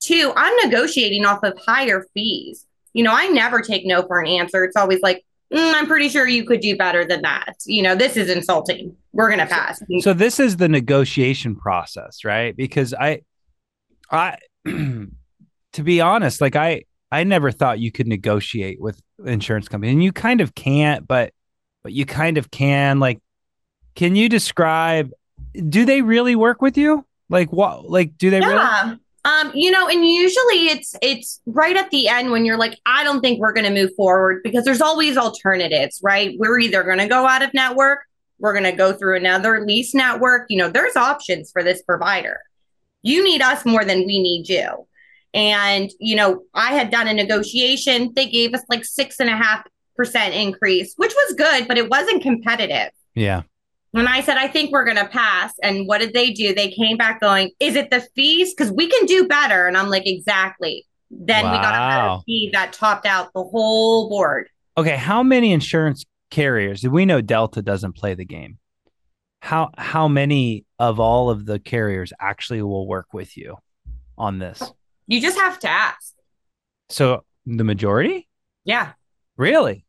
Two, 0.00 0.32
I'm 0.36 0.56
negotiating 0.64 1.26
off 1.26 1.42
of 1.42 1.58
higher 1.58 2.06
fees. 2.14 2.66
You 2.94 3.04
know, 3.04 3.12
I 3.12 3.28
never 3.28 3.60
take 3.60 3.84
no 3.86 4.02
for 4.06 4.18
an 4.20 4.26
answer. 4.26 4.64
It's 4.64 4.76
always 4.76 5.00
like, 5.02 5.22
"Mm, 5.52 5.74
I'm 5.74 5.86
pretty 5.86 6.08
sure 6.08 6.26
you 6.26 6.44
could 6.44 6.60
do 6.60 6.76
better 6.78 7.04
than 7.04 7.20
that. 7.22 7.56
You 7.66 7.82
know, 7.82 7.94
this 7.94 8.16
is 8.16 8.30
insulting. 8.30 8.96
We're 9.12 9.28
gonna 9.28 9.46
pass. 9.46 9.82
so 10.00 10.14
this 10.14 10.40
is 10.40 10.56
the 10.56 10.68
negotiation 10.68 11.54
process 11.54 12.24
right 12.24 12.56
because 12.56 12.94
i 12.94 13.20
i 14.12 14.36
to 14.64 15.82
be 15.82 16.00
honest 16.00 16.40
like 16.40 16.56
i 16.56 16.82
i 17.10 17.24
never 17.24 17.50
thought 17.50 17.78
you 17.78 17.90
could 17.90 18.06
negotiate 18.06 18.80
with 18.80 19.00
insurance 19.24 19.68
company 19.68 19.92
and 19.92 20.02
you 20.02 20.12
kind 20.12 20.40
of 20.40 20.54
can't 20.54 21.06
but 21.08 21.32
but 21.82 21.92
you 21.92 22.06
kind 22.06 22.38
of 22.38 22.50
can 22.50 23.00
like 23.00 23.20
can 23.94 24.14
you 24.14 24.28
describe 24.28 25.10
do 25.68 25.84
they 25.84 26.02
really 26.02 26.36
work 26.36 26.62
with 26.62 26.76
you 26.76 27.04
like 27.28 27.52
what 27.52 27.88
like 27.88 28.16
do 28.18 28.30
they 28.30 28.40
really 28.40 28.54
yeah. 28.54 28.96
Um, 29.24 29.52
you 29.54 29.70
know, 29.70 29.86
and 29.86 30.04
usually 30.04 30.66
it's 30.66 30.96
it's 31.00 31.40
right 31.46 31.76
at 31.76 31.90
the 31.90 32.08
end 32.08 32.32
when 32.32 32.44
you're 32.44 32.58
like, 32.58 32.78
I 32.86 33.04
don't 33.04 33.20
think 33.20 33.38
we're 33.38 33.52
gonna 33.52 33.70
move 33.70 33.90
forward 33.96 34.42
because 34.42 34.64
there's 34.64 34.80
always 34.80 35.16
alternatives, 35.16 36.00
right? 36.02 36.34
We're 36.38 36.58
either 36.58 36.82
gonna 36.82 37.08
go 37.08 37.24
out 37.24 37.42
of 37.42 37.54
network, 37.54 38.00
we're 38.40 38.52
gonna 38.52 38.74
go 38.74 38.92
through 38.92 39.16
another 39.16 39.64
lease 39.64 39.94
network. 39.94 40.46
You 40.48 40.58
know, 40.58 40.70
there's 40.70 40.96
options 40.96 41.52
for 41.52 41.62
this 41.62 41.82
provider. 41.82 42.40
You 43.02 43.22
need 43.24 43.42
us 43.42 43.64
more 43.64 43.84
than 43.84 43.98
we 44.06 44.20
need 44.20 44.48
you. 44.48 44.86
And, 45.34 45.90
you 45.98 46.14
know, 46.16 46.42
I 46.54 46.74
had 46.74 46.90
done 46.90 47.08
a 47.08 47.14
negotiation. 47.14 48.12
They 48.14 48.28
gave 48.28 48.54
us 48.54 48.62
like 48.68 48.84
six 48.84 49.18
and 49.18 49.30
a 49.30 49.36
half 49.36 49.66
percent 49.96 50.34
increase, 50.34 50.94
which 50.96 51.12
was 51.14 51.34
good, 51.36 51.68
but 51.68 51.78
it 51.78 51.88
wasn't 51.88 52.22
competitive. 52.22 52.90
yeah 53.14 53.42
When 53.92 54.06
I 54.08 54.20
said, 54.20 54.36
I 54.36 54.48
think 54.48 54.72
we're 54.72 54.84
going 54.84 54.96
to 54.98 55.08
pass. 55.08 55.52
And 55.62 55.86
what 55.88 55.98
did 55.98 56.12
they 56.12 56.30
do? 56.32 56.54
They 56.54 56.70
came 56.70 56.96
back 56.96 57.20
going, 57.20 57.50
Is 57.60 57.76
it 57.76 57.90
the 57.90 58.06
fees? 58.14 58.54
Because 58.54 58.72
we 58.72 58.88
can 58.88 59.06
do 59.06 59.26
better. 59.26 59.66
And 59.66 59.76
I'm 59.76 59.88
like, 59.88 60.06
Exactly. 60.06 60.86
Then 61.10 61.44
we 61.44 61.56
got 61.58 62.20
a 62.20 62.22
fee 62.24 62.50
that 62.54 62.72
topped 62.72 63.04
out 63.06 63.32
the 63.34 63.42
whole 63.44 64.08
board. 64.08 64.48
okay 64.78 64.96
how 64.96 65.22
many 65.22 65.52
insurance 65.52 66.04
carriers 66.30 66.80
do 66.80 66.90
we 66.90 67.04
know 67.04 67.20
delta 67.20 67.60
doesn't 67.60 67.92
play 67.94 68.14
the 68.14 68.24
game 68.24 68.56
how 69.44 69.70
how 69.76 70.06
many 70.06 70.64
of 70.78 71.00
all 71.00 71.28
of 71.28 71.46
the 71.46 71.58
carriers 71.58 72.12
actually 72.20 72.62
will 72.62 72.86
work 72.86 73.12
with 73.12 73.36
you 73.36 73.56
on 74.16 74.38
this 74.38 74.62
You 75.08 75.20
just 75.20 75.36
have 75.36 75.58
to 75.60 75.68
ask. 75.68 76.14
so 76.88 77.24
the 77.44 77.64
majority 77.64 78.28
Yeah. 78.64 78.92
really 79.36 79.84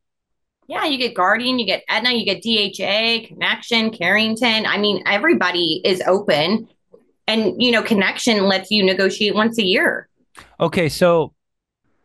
Yeah. 0.68 0.86
You 0.86 0.98
get 0.98 1.14
Guardian, 1.14 1.60
you 1.60 1.68
get 1.68 1.84
Aetna, 1.88 2.12
you 2.14 2.26
get 2.26 2.42
DHA, 2.42 3.28
Connection, 3.28 3.92
Careington. 3.92 4.66
I 4.68 4.78
mean, 4.80 5.04
everybody 5.06 5.82
is 5.86 6.02
open. 6.08 6.68
And, 7.28 7.62
you 7.62 7.72
know, 7.72 7.84
Connection 7.84 8.46
lets 8.48 8.72
you 8.72 8.84
negotiate 8.84 9.36
once 9.36 9.60
a 9.60 9.64
year. 9.64 10.10
Okay, 10.60 10.90
so 10.90 11.34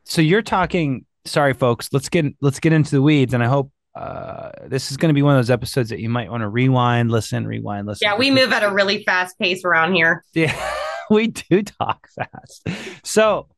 so 0.05 0.21
you're 0.21 0.43
talking. 0.43 1.07
Sorry, 1.25 1.55
folks. 1.55 1.89
Let's 1.93 2.09
get 2.11 2.27
let's 2.43 2.61
get 2.61 2.73
into 2.73 2.91
the 2.91 3.01
weeds, 3.03 3.33
and 3.35 3.43
I 3.43 3.47
hope 3.47 3.71
uh, 3.99 4.53
this 4.69 4.93
is 4.93 4.97
going 4.97 5.09
to 5.09 5.15
be 5.15 5.23
one 5.23 5.35
of 5.35 5.39
those 5.39 5.51
episodes 5.51 5.91
that 5.91 5.99
you 5.99 6.09
might 6.09 6.31
want 6.31 6.43
to 6.43 6.49
rewind, 6.49 7.11
listen, 7.11 7.45
rewind, 7.45 7.89
listen. 7.89 8.07
Yeah. 8.07 8.17
We 8.17 8.31
move 8.31 8.53
at 8.53 8.63
a 8.63 8.71
really 8.71 9.03
fast 9.03 9.37
pace 9.41 9.65
around 9.65 9.95
here. 9.95 10.25
Yeah, 10.35 10.55
we 11.11 11.27
do 11.27 11.63
talk 11.63 12.09
fast. 12.15 12.69
So 13.03 13.49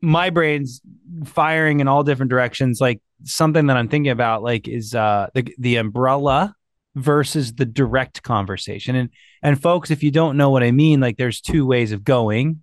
my 0.00 0.30
brain's 0.30 0.80
firing 1.24 1.80
in 1.80 1.88
all 1.88 2.04
different 2.04 2.30
directions. 2.30 2.80
Like 2.80 3.00
something 3.24 3.66
that 3.66 3.76
I'm 3.76 3.88
thinking 3.88 4.12
about, 4.12 4.44
like 4.44 4.68
is 4.68 4.94
uh 4.94 5.26
the 5.34 5.52
the 5.58 5.76
umbrella 5.76 6.54
versus 6.94 7.54
the 7.54 7.66
direct 7.66 8.22
conversation. 8.22 8.94
And 8.94 9.10
and 9.42 9.60
folks, 9.60 9.90
if 9.90 10.04
you 10.04 10.12
don't 10.12 10.36
know 10.36 10.50
what 10.50 10.62
I 10.62 10.70
mean, 10.70 11.00
like 11.00 11.16
there's 11.16 11.40
two 11.40 11.66
ways 11.66 11.90
of 11.90 12.04
going. 12.04 12.62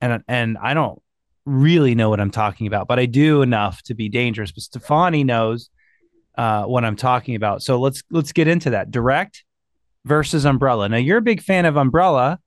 And 0.00 0.24
and 0.26 0.58
I 0.60 0.74
don't 0.74 1.00
really 1.44 1.94
know 1.94 2.10
what 2.10 2.18
I'm 2.18 2.32
talking 2.32 2.66
about, 2.66 2.88
but 2.88 2.98
I 2.98 3.06
do 3.06 3.42
enough 3.42 3.80
to 3.84 3.94
be 3.94 4.08
dangerous. 4.08 4.50
But 4.50 4.64
Stafani 4.64 5.24
knows 5.24 5.70
uh, 6.36 6.64
what 6.64 6.84
I'm 6.84 6.96
talking 6.96 7.34
about. 7.34 7.62
So 7.62 7.78
let's 7.80 8.02
let's 8.10 8.32
get 8.32 8.48
into 8.48 8.70
that. 8.70 8.90
Direct 8.90 9.44
versus 10.04 10.44
umbrella. 10.44 10.88
Now 10.88 10.96
you're 10.96 11.18
a 11.18 11.22
big 11.22 11.42
fan 11.42 11.66
of 11.66 11.76
umbrella, 11.76 12.38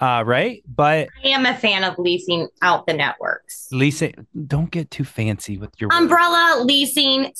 uh, 0.00 0.22
right? 0.26 0.62
But 0.68 1.08
I 1.24 1.28
am 1.28 1.44
a 1.46 1.54
fan 1.56 1.84
of 1.84 1.98
leasing 1.98 2.48
out 2.62 2.86
the 2.86 2.92
networks. 2.94 3.68
leasing. 3.72 4.14
Don't 4.46 4.70
get 4.70 4.90
too 4.90 5.04
fancy 5.04 5.58
with 5.58 5.70
your 5.78 5.88
words. 5.88 6.00
Umbrella, 6.00 6.62
leasing, 6.64 7.32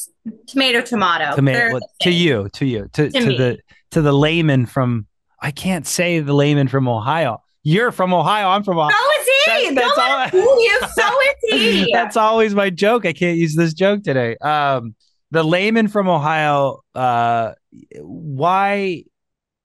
tomato, 0.47 0.81
tomato. 0.81 1.35
Tomato- 1.37 1.73
well, 1.75 1.81
to 2.03 2.11
you, 2.11 2.49
to 2.55 2.67
you, 2.67 2.89
to, 2.95 3.11
To 3.11 3.21
to 3.21 3.27
the 3.37 3.59
to 3.93 4.03
the 4.03 4.13
layman 4.13 4.67
from. 4.67 5.07
I 5.43 5.53
can't 5.53 5.87
say 5.87 6.21
the 6.21 6.35
layman 6.35 6.69
from 6.69 6.87
Ohio. 6.87 7.43
You're 7.63 7.93
from 7.93 8.13
Ohio. 8.13 8.49
I'm 8.49 8.63
from 8.63 8.79
Ohio. 8.79 8.91
So 8.95 9.21
is 9.21 9.27
he. 9.27 9.75
That's- 9.75 9.97
that's 9.97 10.33
no 10.35 10.41
all 10.41 10.61
you. 10.63 10.81
So 10.95 11.09
is 11.21 11.37
he. 11.87 11.93
That's 11.93 12.17
always 12.17 12.55
my 12.55 12.69
joke. 12.71 13.07
I 13.07 13.13
can't 13.15 13.39
use 13.39 13.55
this 13.55 13.73
joke 13.73 14.03
today. 14.03 14.37
Um, 14.39 14.95
the 15.31 15.43
layman 15.43 15.89
from 15.89 16.09
Ohio. 16.09 16.81
Uh, 16.95 17.53
why 18.01 19.05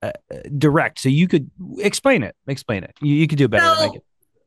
uh, 0.01 0.11
direct? 0.57 0.99
So 0.99 1.09
you 1.09 1.27
could 1.27 1.49
explain 1.79 2.23
it. 2.23 2.35
Explain 2.47 2.83
it. 2.83 2.93
You, 3.01 3.15
you 3.15 3.27
could 3.27 3.37
do 3.37 3.47
better 3.47 3.75
So 3.75 4.03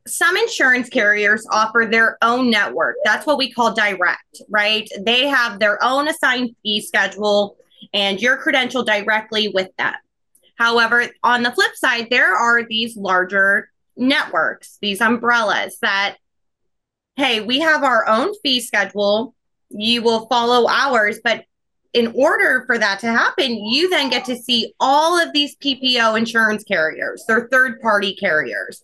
some 0.07 0.35
insurance 0.37 0.89
carriers 0.89 1.45
offer 1.51 1.87
their 1.89 2.17
own 2.21 2.49
network. 2.49 2.95
That's 3.03 3.25
what 3.25 3.37
we 3.37 3.51
call 3.51 3.73
direct, 3.73 4.41
right? 4.49 4.87
They 4.99 5.27
have 5.27 5.59
their 5.59 5.81
own 5.83 6.07
assigned 6.07 6.55
fee 6.63 6.81
schedule 6.81 7.57
and 7.93 8.19
you're 8.21 8.37
credentialed 8.37 8.85
directly 8.85 9.49
with 9.49 9.69
them. 9.77 9.93
However, 10.57 11.05
on 11.23 11.43
the 11.43 11.51
flip 11.51 11.75
side, 11.75 12.07
there 12.09 12.35
are 12.35 12.63
these 12.63 12.97
larger 12.97 13.69
networks, 13.95 14.77
these 14.81 14.99
umbrellas 14.99 15.77
that, 15.81 16.17
hey, 17.15 17.41
we 17.41 17.59
have 17.59 17.83
our 17.83 18.07
own 18.07 18.33
fee 18.43 18.59
schedule. 18.59 19.35
You 19.69 20.01
will 20.01 20.27
follow 20.27 20.67
ours, 20.67 21.19
but 21.23 21.45
in 21.93 22.11
order 22.15 22.63
for 22.67 22.77
that 22.77 22.99
to 22.99 23.07
happen, 23.07 23.65
you 23.65 23.89
then 23.89 24.09
get 24.09 24.25
to 24.25 24.35
see 24.35 24.73
all 24.79 25.19
of 25.19 25.33
these 25.33 25.55
PPO 25.57 26.17
insurance 26.17 26.63
carriers, 26.63 27.23
they're 27.27 27.47
third 27.51 27.81
party 27.81 28.15
carriers. 28.15 28.83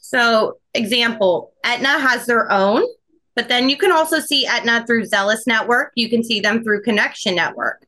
So, 0.00 0.58
example, 0.74 1.52
Aetna 1.64 1.98
has 2.00 2.26
their 2.26 2.50
own, 2.50 2.82
but 3.36 3.48
then 3.48 3.68
you 3.68 3.76
can 3.76 3.92
also 3.92 4.18
see 4.18 4.46
Aetna 4.46 4.86
through 4.86 5.04
Zelis 5.04 5.46
Network. 5.46 5.92
You 5.94 6.08
can 6.08 6.24
see 6.24 6.40
them 6.40 6.64
through 6.64 6.82
Connection 6.82 7.36
Network. 7.36 7.84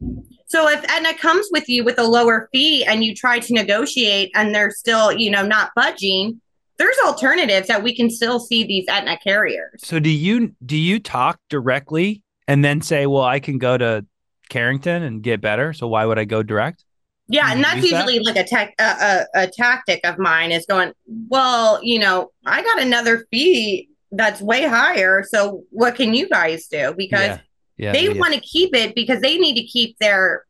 So, 0.47 0.69
if 0.69 0.85
Aetna 0.85 1.15
comes 1.15 1.49
with 1.51 1.69
you 1.69 1.83
with 1.83 1.99
a 1.99 2.05
lower 2.05 2.49
fee 2.53 2.85
and 2.85 3.03
you 3.03 3.15
try 3.15 3.39
to 3.39 3.55
negotiate 3.55 4.31
and 4.35 4.55
they're 4.55 4.71
still, 4.71 5.11
you 5.11 5.31
know, 5.31 5.45
not 5.45 5.71
budging, 5.75 6.42
there's 6.83 6.99
alternatives 7.07 7.69
that 7.69 7.83
we 7.83 7.95
can 7.95 8.11
still 8.11 8.41
see 8.41 8.65
these 8.65 8.85
Aetna 8.89 9.17
carriers. 9.23 9.81
So 9.85 10.01
do 10.01 10.11
you 10.11 10.55
do 10.67 10.77
you 10.77 10.99
talk 10.99 11.39
directly 11.49 12.23
and 12.49 12.65
then 12.65 12.81
say, 12.81 13.07
well, 13.07 13.23
I 13.23 13.39
can 13.39 13.59
go 13.59 13.79
to 13.79 14.05
Careington 14.51 15.03
and 15.03 15.23
get 15.23 15.41
better. 15.41 15.73
So 15.73 15.87
why 15.87 16.05
would 16.05 16.19
I 16.19 16.25
go 16.25 16.43
direct? 16.43 16.85
Yeah, 17.29 17.53
and 17.53 17.63
that's 17.63 17.77
use 17.77 17.91
that? 17.91 18.09
usually 18.09 18.19
like 18.19 18.37
a 18.37 18.45
tech 18.45 18.75
a, 18.81 18.83
a, 18.83 19.27
a 19.43 19.47
tactic 19.47 20.01
of 20.05 20.19
mine 20.19 20.51
is 20.51 20.67
going, 20.67 20.93
well, 21.07 21.79
you 21.85 22.01
know, 22.01 22.33
I 22.45 22.63
got 22.63 22.83
another 22.83 23.27
fee 23.31 23.89
that's 24.11 24.41
way 24.41 24.65
higher. 24.65 25.23
So 25.23 25.63
what 25.71 25.95
can 25.95 26.15
you 26.15 26.29
guys 26.29 26.67
do? 26.67 26.95
Because 26.97 27.29
yeah, 27.29 27.39
yeah, 27.77 27.93
they 27.93 28.09
yeah. 28.09 28.19
want 28.19 28.35
to 28.35 28.41
keep 28.41 28.75
it 28.75 28.97
because 28.97 29.21
they 29.21 29.39
need 29.39 29.55
to 29.55 29.65
keep 29.65 29.97
their 30.01 30.45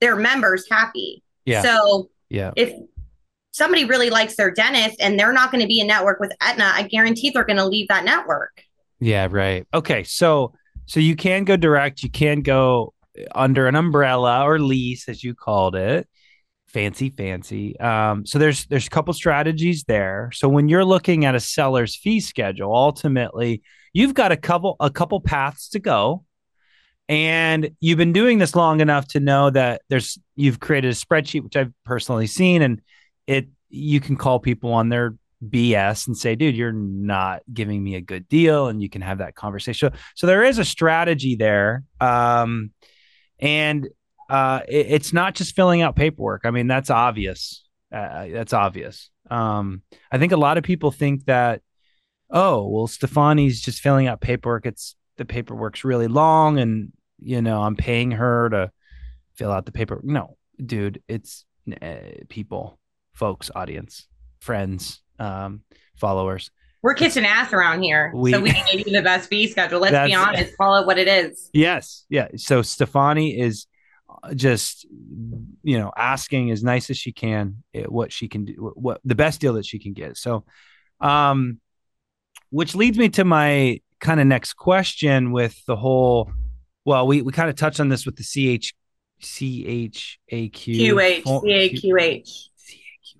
their 0.00 0.16
members 0.16 0.64
happy. 0.70 1.22
Yeah. 1.44 1.60
So 1.60 2.08
yeah. 2.30 2.52
if 2.56 2.72
somebody 3.60 3.84
really 3.84 4.08
likes 4.08 4.36
their 4.36 4.50
dentist 4.50 4.96
and 5.02 5.20
they're 5.20 5.34
not 5.34 5.52
going 5.52 5.60
to 5.60 5.66
be 5.66 5.80
in 5.80 5.86
network 5.86 6.18
with 6.18 6.32
Aetna, 6.40 6.64
I 6.64 6.84
guarantee 6.84 7.28
they're 7.28 7.44
going 7.44 7.58
to 7.58 7.66
leave 7.66 7.88
that 7.88 8.06
network. 8.06 8.64
Yeah, 9.00 9.28
right. 9.30 9.66
Okay, 9.74 10.02
so 10.02 10.54
so 10.86 10.98
you 10.98 11.14
can 11.14 11.44
go 11.44 11.58
direct, 11.58 12.02
you 12.02 12.08
can 12.08 12.40
go 12.40 12.94
under 13.34 13.68
an 13.68 13.76
umbrella 13.76 14.44
or 14.44 14.58
lease 14.58 15.10
as 15.10 15.22
you 15.22 15.34
called 15.34 15.76
it. 15.76 16.08
Fancy, 16.68 17.10
fancy. 17.10 17.78
Um, 17.78 18.24
so 18.24 18.38
there's 18.38 18.64
there's 18.66 18.86
a 18.86 18.90
couple 18.90 19.12
strategies 19.12 19.84
there. 19.84 20.30
So 20.32 20.48
when 20.48 20.70
you're 20.70 20.84
looking 20.84 21.26
at 21.26 21.34
a 21.34 21.40
seller's 21.40 21.94
fee 21.94 22.20
schedule, 22.20 22.74
ultimately 22.74 23.62
you've 23.92 24.14
got 24.14 24.32
a 24.32 24.38
couple 24.38 24.76
a 24.80 24.90
couple 24.90 25.20
paths 25.20 25.68
to 25.70 25.80
go. 25.80 26.24
And 27.10 27.72
you've 27.80 27.98
been 27.98 28.12
doing 28.14 28.38
this 28.38 28.54
long 28.54 28.80
enough 28.80 29.08
to 29.08 29.20
know 29.20 29.50
that 29.50 29.82
there's 29.90 30.16
you've 30.34 30.60
created 30.60 30.92
a 30.92 30.94
spreadsheet, 30.94 31.42
which 31.42 31.56
I've 31.56 31.72
personally 31.84 32.28
seen, 32.28 32.62
and 32.62 32.80
it 33.30 33.48
you 33.68 34.00
can 34.00 34.16
call 34.16 34.40
people 34.40 34.72
on 34.72 34.88
their 34.88 35.14
BS 35.48 36.06
and 36.06 36.16
say, 36.16 36.34
dude, 36.34 36.56
you're 36.56 36.72
not 36.72 37.42
giving 37.52 37.82
me 37.82 37.94
a 37.94 38.00
good 38.00 38.28
deal. 38.28 38.68
And 38.68 38.82
you 38.82 38.90
can 38.90 39.02
have 39.02 39.18
that 39.18 39.34
conversation. 39.34 39.90
So 39.92 39.98
so 40.16 40.26
there 40.26 40.42
is 40.44 40.58
a 40.58 40.64
strategy 40.64 41.36
there. 41.36 41.84
Um, 42.00 42.72
and 43.38 43.88
uh, 44.28 44.60
it- 44.68 44.86
it's 44.90 45.12
not 45.12 45.34
just 45.34 45.54
filling 45.56 45.82
out 45.82 45.96
paperwork. 45.96 46.42
I 46.44 46.50
mean, 46.50 46.66
that's 46.66 46.90
obvious. 46.90 47.64
Uh, 47.92 48.26
that's 48.28 48.52
obvious. 48.52 49.10
Um, 49.30 49.82
I 50.12 50.18
think 50.18 50.32
a 50.32 50.36
lot 50.36 50.58
of 50.58 50.64
people 50.64 50.90
think 50.90 51.24
that, 51.26 51.62
oh, 52.30 52.66
well, 52.68 52.88
Stafani's 52.88 53.60
just 53.60 53.80
filling 53.80 54.08
out 54.08 54.20
paperwork. 54.20 54.66
It's 54.66 54.96
the 55.16 55.24
paperwork's 55.24 55.84
really 55.84 56.08
long 56.08 56.58
and, 56.58 56.92
you 57.20 57.40
know, 57.42 57.62
I'm 57.62 57.76
paying 57.76 58.12
her 58.12 58.48
to 58.50 58.70
fill 59.36 59.52
out 59.52 59.66
the 59.66 59.72
paper. 59.72 60.00
No, 60.02 60.36
dude, 60.64 61.02
it's 61.08 61.44
uh, 61.80 61.96
people, 62.28 62.79
folks, 63.12 63.50
audience, 63.54 64.06
friends, 64.40 65.00
um, 65.18 65.62
followers. 65.96 66.50
We're 66.82 66.94
kissing 66.94 67.26
ass 67.26 67.52
around 67.52 67.82
here. 67.82 68.10
We- 68.14 68.32
so 68.32 68.40
we 68.40 68.50
can 68.52 68.64
give 68.70 68.86
you 68.86 68.92
the 68.92 69.02
best 69.02 69.28
fee 69.28 69.48
schedule. 69.48 69.80
Let's 69.80 70.08
be 70.08 70.14
honest, 70.14 70.56
call 70.56 70.76
it 70.76 70.86
what 70.86 70.98
it 70.98 71.08
is. 71.08 71.50
Yes, 71.52 72.06
yeah. 72.08 72.28
So 72.36 72.62
Stafani 72.62 73.38
is 73.38 73.66
uh, 74.22 74.32
just 74.34 74.86
you 75.62 75.78
know 75.78 75.92
asking 75.96 76.50
as 76.50 76.64
nice 76.64 76.88
as 76.88 76.96
she 76.96 77.12
can 77.12 77.62
eh, 77.74 77.84
what 77.84 78.12
she 78.12 78.28
can 78.28 78.46
do, 78.46 78.72
what 78.74 79.00
the 79.04 79.14
best 79.14 79.40
deal 79.40 79.52
that 79.54 79.66
she 79.66 79.78
can 79.78 79.92
get. 79.92 80.16
So, 80.16 80.44
um, 81.00 81.60
which 82.48 82.74
leads 82.74 82.96
me 82.96 83.10
to 83.10 83.24
my 83.24 83.80
kind 84.00 84.18
of 84.18 84.26
next 84.26 84.54
question 84.54 85.32
with 85.32 85.62
the 85.66 85.76
whole. 85.76 86.32
Well, 86.86 87.06
we 87.06 87.20
we 87.20 87.30
kind 87.32 87.50
of 87.50 87.56
touched 87.56 87.78
on 87.78 87.90
this 87.90 88.06
with 88.06 88.16
the 88.16 88.24
CH 88.24 88.72
CHAQ 89.22 90.50
QH, 90.50 91.22
CAQH. 91.24 92.48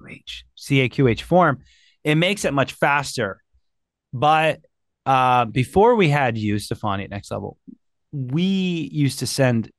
CAQH 0.00 0.42
CAQH 0.58 1.22
form, 1.22 1.62
it 2.04 2.14
makes 2.14 2.44
it 2.44 2.54
much 2.54 2.72
faster. 2.72 3.42
But 4.12 4.60
uh, 5.06 5.44
before 5.44 5.94
we 5.94 6.08
had 6.08 6.36
you, 6.36 6.56
Stafani, 6.56 7.04
at 7.04 7.10
Next 7.10 7.30
Level, 7.30 7.56
we 8.12 8.88
used 8.92 9.20
to 9.20 9.26
send 9.26 9.70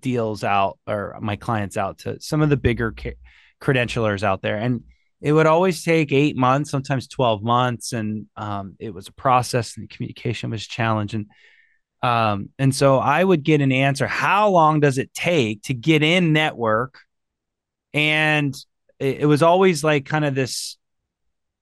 deals 0.00 0.42
out 0.42 0.78
or 0.86 1.16
my 1.20 1.36
clients 1.36 1.76
out 1.76 1.98
to 1.98 2.20
some 2.20 2.42
of 2.42 2.48
the 2.48 2.56
bigger 2.56 2.92
ca- 2.92 3.16
credentialers 3.60 4.22
out 4.22 4.42
there, 4.42 4.56
and 4.56 4.82
it 5.20 5.32
would 5.32 5.46
always 5.46 5.82
take 5.82 6.12
eight 6.12 6.36
months, 6.36 6.70
sometimes 6.70 7.06
twelve 7.08 7.42
months, 7.42 7.92
and 7.92 8.26
um, 8.36 8.76
it 8.78 8.92
was 8.92 9.08
a 9.08 9.12
process, 9.12 9.76
and 9.76 9.84
the 9.84 9.94
communication 9.94 10.50
was 10.50 10.66
challenging. 10.66 11.26
Um, 12.02 12.50
and 12.58 12.74
so 12.74 12.98
I 12.98 13.24
would 13.24 13.42
get 13.42 13.60
an 13.60 13.72
answer. 13.72 14.06
How 14.06 14.50
long 14.50 14.80
does 14.80 14.98
it 14.98 15.12
take 15.14 15.62
to 15.62 15.74
get 15.74 16.02
in 16.02 16.32
network? 16.32 16.98
And 17.94 18.54
it, 18.98 19.18
it 19.20 19.26
was 19.26 19.42
always 19.42 19.84
like 19.84 20.06
kind 20.06 20.24
of 20.24 20.34
this 20.34 20.76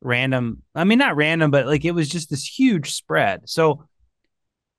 random 0.01 0.63
i 0.75 0.85
mean 0.85 0.99
not 0.99 1.17
random 1.17 1.51
but 1.51 1.67
like 1.67 1.85
it 1.85 1.93
was 1.93 2.09
just 2.09 2.29
this 2.31 2.47
huge 2.47 2.93
spread. 2.93 3.49
So 3.49 3.85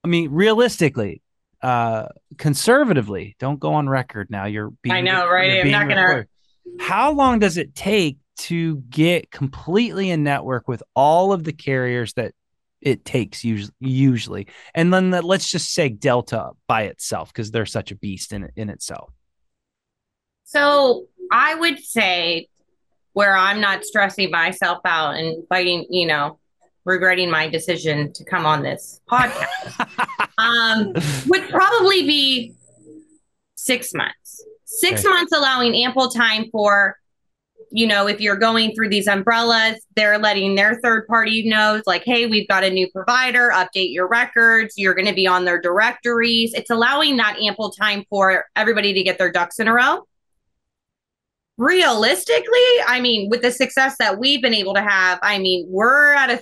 i 0.04 0.08
mean 0.08 0.30
realistically 0.32 1.22
uh 1.62 2.08
conservatively 2.38 3.36
don't 3.40 3.60
go 3.60 3.74
on 3.74 3.90
record 3.90 4.30
now. 4.30 4.46
You're 4.46 4.70
being 4.84 4.96
I 4.96 5.02
know, 5.02 5.28
right? 5.28 5.62
I'm 5.62 5.72
not 5.72 5.90
gonna- 5.90 6.26
how 6.80 7.12
long 7.12 7.40
does 7.40 7.58
it 7.58 7.74
take 7.76 8.18
to 8.38 8.78
get 8.90 9.32
completely 9.32 10.10
in 10.10 10.24
network 10.24 10.68
with 10.68 10.84
all 10.96 11.32
of 11.32 11.44
the 11.44 11.54
carriers 11.54 12.14
that 12.14 12.34
it 12.82 13.06
takes 13.06 13.44
usually 13.44 13.74
usually? 13.80 14.48
And 14.74 14.94
then 14.94 15.10
the, 15.12 15.22
let's 15.22 15.50
just 15.50 15.74
say 15.74 15.90
delta 15.90 16.52
by 16.68 16.84
itself 16.84 17.32
because 17.32 17.50
they're 17.50 17.66
such 17.66 17.92
a 17.92 17.96
beast 17.96 18.34
in 18.34 18.50
in 18.56 18.70
itself 18.70 19.12
So 20.46 21.06
I 21.32 21.56
would 21.56 21.80
say 21.80 22.48
where 23.14 23.36
I'm 23.36 23.60
not 23.60 23.84
stressing 23.84 24.32
myself 24.32 24.80
out 24.86 25.16
and 25.16 25.46
fighting, 25.48 25.86
you 25.90 26.06
know, 26.08 26.40
regretting 26.86 27.30
my 27.30 27.50
decision 27.50 28.14
to 28.14 28.24
come 28.24 28.46
on 28.46 28.62
this 28.62 29.02
podcast 29.10 29.88
um, 30.38 30.94
would 31.28 31.50
probably 31.50 32.06
be 32.06 32.54
six 33.56 33.94
months. 33.94 34.44
Six 34.66 35.02
Okay. 35.04 35.10
months 35.14 35.32
allowing 35.32 35.76
ample 35.76 36.10
time 36.10 36.46
for 36.52 36.98
you 37.72 37.88
know, 37.88 38.08
if 38.08 38.22
you're 38.22 38.38
going 38.38 38.74
through 38.74 38.88
these 38.88 39.08
umbrellas, 39.08 39.86
they're 39.96 40.18
letting 40.20 40.56
their 40.56 40.80
third 40.82 41.06
party 41.08 41.50
knows, 41.50 41.82
like, 41.86 42.04
hey, 42.06 42.26
we've 42.26 42.48
got 42.48 42.64
a 42.64 42.70
new 42.70 42.90
provider, 42.92 43.50
update 43.54 43.92
your 43.92 44.08
records. 44.08 44.76
You're 44.78 44.94
going 44.94 45.08
to 45.08 45.14
be 45.14 45.28
on 45.28 45.44
their 45.44 45.60
directories. 45.60 46.54
It's 46.54 46.70
allowing 46.70 47.18
that 47.18 47.38
ample 47.42 47.72
time 47.72 48.06
for 48.10 48.46
everybody 48.56 48.94
to 48.94 49.04
get 49.04 49.18
their 49.18 49.32
ducks 49.32 49.60
in 49.60 49.68
a 49.68 49.74
row. 49.74 50.08
Realistically, 51.58 52.62
I 52.88 53.00
mean, 53.02 53.30
with 53.30 53.42
the 53.42 53.52
success 53.52 53.96
that 54.00 54.20
we've 54.20 54.42
been 54.42 54.54
able 54.54 54.74
to 54.74 54.82
have, 54.82 55.20
I 55.22 55.40
mean, 55.40 55.66
we're 55.70 56.14
at 56.14 56.30
a 56.30 56.42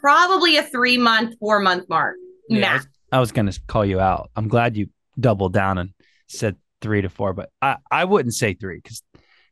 probably 0.00 0.56
a 0.56 0.62
three 0.62 0.98
month, 0.98 1.36
four 1.40 1.60
month 1.60 1.88
mark. 1.88 2.16
Yeah, 2.48 2.56
I 2.56 2.60
max. 2.60 2.84
was, 2.84 2.92
I 3.12 3.20
was 3.20 3.32
going 3.32 3.50
to 3.50 3.60
call 3.66 3.84
you 3.84 3.98
out. 4.00 4.30
I'm 4.36 4.48
glad 4.48 4.76
you 4.76 4.88
doubled 5.18 5.52
down 5.52 5.78
and 5.78 5.90
said 6.28 6.56
three 6.80 7.02
to 7.02 7.08
four, 7.08 7.32
but 7.32 7.50
I, 7.60 7.76
I 7.90 8.04
wouldn't 8.04 8.34
say 8.34 8.54
three 8.54 8.76
because 8.82 9.02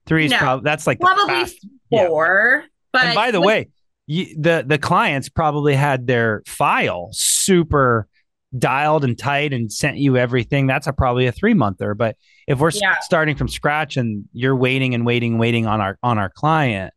three 0.07 0.27
is 0.27 0.31
No. 0.31 0.39
probably 0.39 0.65
that's 0.65 0.87
like 0.87 1.01
Probably 1.01 1.27
fast- 1.27 1.67
yeah. 1.91 2.07
four. 2.07 2.65
But 2.93 3.05
and 3.07 3.15
by 3.15 3.31
the 3.31 3.41
with- 3.41 3.47
way, 3.47 3.69
you, 4.07 4.27
the 4.41 4.65
the 4.67 4.79
clients 4.79 5.29
probably 5.29 5.75
had 5.75 6.07
their 6.07 6.43
file 6.47 7.09
super 7.13 8.07
dialed 8.59 9.05
and 9.05 9.19
tight 9.19 9.53
and 9.53 9.73
sent 9.73 9.97
you 9.97 10.17
everything. 10.17 10.67
That's 10.67 10.87
a 10.87 10.93
probably 10.93 11.27
a 11.27 11.33
three 11.33 11.55
monther. 11.55 11.95
But 11.95 12.17
if 12.47 12.59
we're 12.61 12.71
Yeah. 12.71 12.99
starting 13.01 13.37
from 13.37 13.49
scratch 13.49 13.97
and 13.97 14.25
you're 14.33 14.57
waiting 14.57 14.95
and 14.95 15.05
waiting, 15.05 15.33
and 15.33 15.40
waiting 15.40 15.67
on 15.67 15.81
our 15.81 15.99
on 16.03 16.19
our 16.19 16.29
client, 16.29 16.93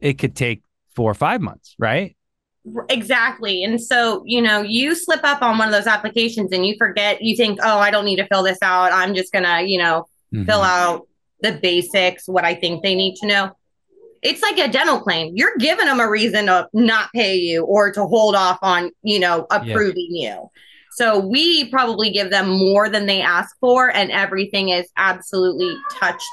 it 0.00 0.14
could 0.18 0.36
take 0.36 0.62
four 0.94 1.10
or 1.10 1.14
five 1.14 1.40
months, 1.40 1.74
right? 1.78 2.16
Exactly. 2.88 3.64
And 3.64 3.80
so, 3.80 4.22
you 4.26 4.42
know, 4.42 4.60
you 4.62 4.94
slip 4.94 5.24
up 5.24 5.42
on 5.42 5.58
one 5.58 5.68
of 5.68 5.72
those 5.72 5.86
applications 5.86 6.52
and 6.52 6.66
you 6.66 6.74
forget, 6.78 7.22
you 7.22 7.36
think, 7.36 7.58
oh, 7.62 7.78
I 7.78 7.90
don't 7.90 8.04
need 8.04 8.16
to 8.16 8.26
fill 8.26 8.42
this 8.42 8.58
out. 8.62 8.92
I'm 8.92 9.14
just 9.14 9.32
going 9.32 9.44
to, 9.44 9.62
you 9.66 9.78
know, 9.78 10.06
fill 10.32 10.60
Mhm. 10.60 10.66
out 10.66 11.08
the 11.40 11.52
basics, 11.52 12.28
what 12.28 12.44
I 12.44 12.54
think 12.54 12.82
they 12.82 12.94
need 12.94 13.16
to 13.16 13.26
know. 13.26 13.50
It's 14.22 14.42
like 14.42 14.58
a 14.58 14.68
dental 14.68 15.00
claim. 15.00 15.32
You're 15.36 15.56
giving 15.58 15.86
them 15.86 16.00
a 16.00 16.10
reason 16.10 16.46
to 16.46 16.68
not 16.74 17.10
pay 17.14 17.36
you 17.36 17.64
or 17.64 17.92
to 17.92 18.04
hold 18.04 18.34
off 18.34 18.58
on, 18.62 18.90
you 19.02 19.20
know, 19.20 19.46
approving 19.50 20.08
you. 20.10 20.50
So 20.92 21.18
we 21.18 21.70
probably 21.70 22.10
give 22.10 22.30
them 22.30 22.48
more 22.48 22.88
than 22.88 23.06
they 23.06 23.22
ask 23.22 23.56
for, 23.60 23.94
and 23.94 24.10
everything 24.10 24.70
is 24.70 24.90
absolutely 24.96 25.76
touched. 25.92 26.26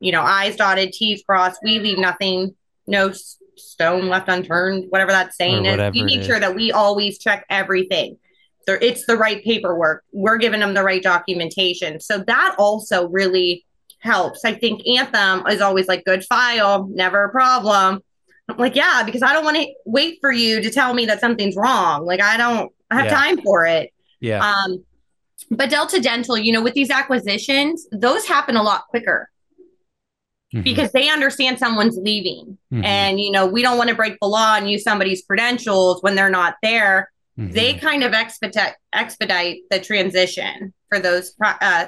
You 0.00 0.12
know, 0.12 0.22
I's 0.22 0.56
dotted, 0.56 0.92
T's 0.92 1.22
crossed. 1.24 1.60
We 1.62 1.80
leave 1.80 1.98
nothing, 1.98 2.54
no 2.86 3.12
stone 3.56 4.08
left 4.08 4.28
unturned, 4.28 4.86
whatever 4.90 5.10
that 5.10 5.34
saying 5.34 5.64
is. 5.64 5.76
We 5.92 6.02
make 6.02 6.20
is. 6.20 6.26
sure 6.26 6.38
that 6.38 6.54
we 6.54 6.70
always 6.70 7.18
check 7.18 7.44
everything. 7.50 8.16
It's 8.68 9.06
the 9.06 9.16
right 9.16 9.42
paperwork. 9.42 10.04
We're 10.12 10.36
giving 10.36 10.60
them 10.60 10.74
the 10.74 10.84
right 10.84 11.02
documentation. 11.02 12.00
So 12.00 12.18
that 12.18 12.54
also 12.58 13.08
really 13.08 13.64
helps. 14.00 14.44
I 14.44 14.52
think 14.52 14.86
Anthem 14.86 15.46
is 15.46 15.60
always 15.60 15.88
like 15.88 16.04
good 16.04 16.22
file, 16.24 16.86
never 16.92 17.24
a 17.24 17.30
problem. 17.30 18.02
I'm 18.48 18.56
like, 18.56 18.76
yeah, 18.76 19.02
because 19.04 19.22
I 19.22 19.32
don't 19.32 19.44
want 19.44 19.56
to 19.56 19.66
wait 19.84 20.18
for 20.20 20.30
you 20.30 20.60
to 20.60 20.70
tell 20.70 20.94
me 20.94 21.06
that 21.06 21.18
something's 21.18 21.56
wrong. 21.56 22.04
Like 22.04 22.20
I 22.20 22.36
don't 22.36 22.70
have 22.90 23.06
Yeah. 23.06 23.14
time 23.14 23.40
for 23.42 23.66
it. 23.66 23.92
Yeah. 24.20 24.44
Um, 24.48 24.84
but 25.50 25.70
Delta 25.70 26.00
Dental, 26.00 26.36
you 26.38 26.52
know, 26.52 26.62
with 26.62 26.74
these 26.74 26.90
acquisitions, 26.90 27.86
those 27.92 28.26
happen 28.26 28.56
a 28.56 28.62
lot 28.62 28.88
quicker 28.88 29.30
Mhm. 30.54 30.64
because 30.64 30.90
they 30.92 31.08
understand 31.08 31.58
someone's 31.58 31.96
leaving. 31.96 32.58
Mhm. 32.72 32.84
And, 32.84 33.20
you 33.20 33.30
know, 33.30 33.46
we 33.46 33.62
don't 33.62 33.76
want 33.78 33.90
to 33.90 33.94
break 33.94 34.16
the 34.20 34.28
law 34.28 34.54
and 34.56 34.70
use 34.70 34.82
somebody's 34.82 35.22
credentials 35.24 36.02
when 36.02 36.14
they're 36.14 36.30
not 36.30 36.56
there. 36.62 37.10
Mhm. 37.38 37.52
They 37.52 37.74
kind 37.74 38.02
of 38.02 38.12
expedite 38.14 38.74
expedite 38.92 39.58
the 39.70 39.78
transition 39.78 40.72
for 40.88 40.98
those 40.98 41.34
uh, 41.44 41.86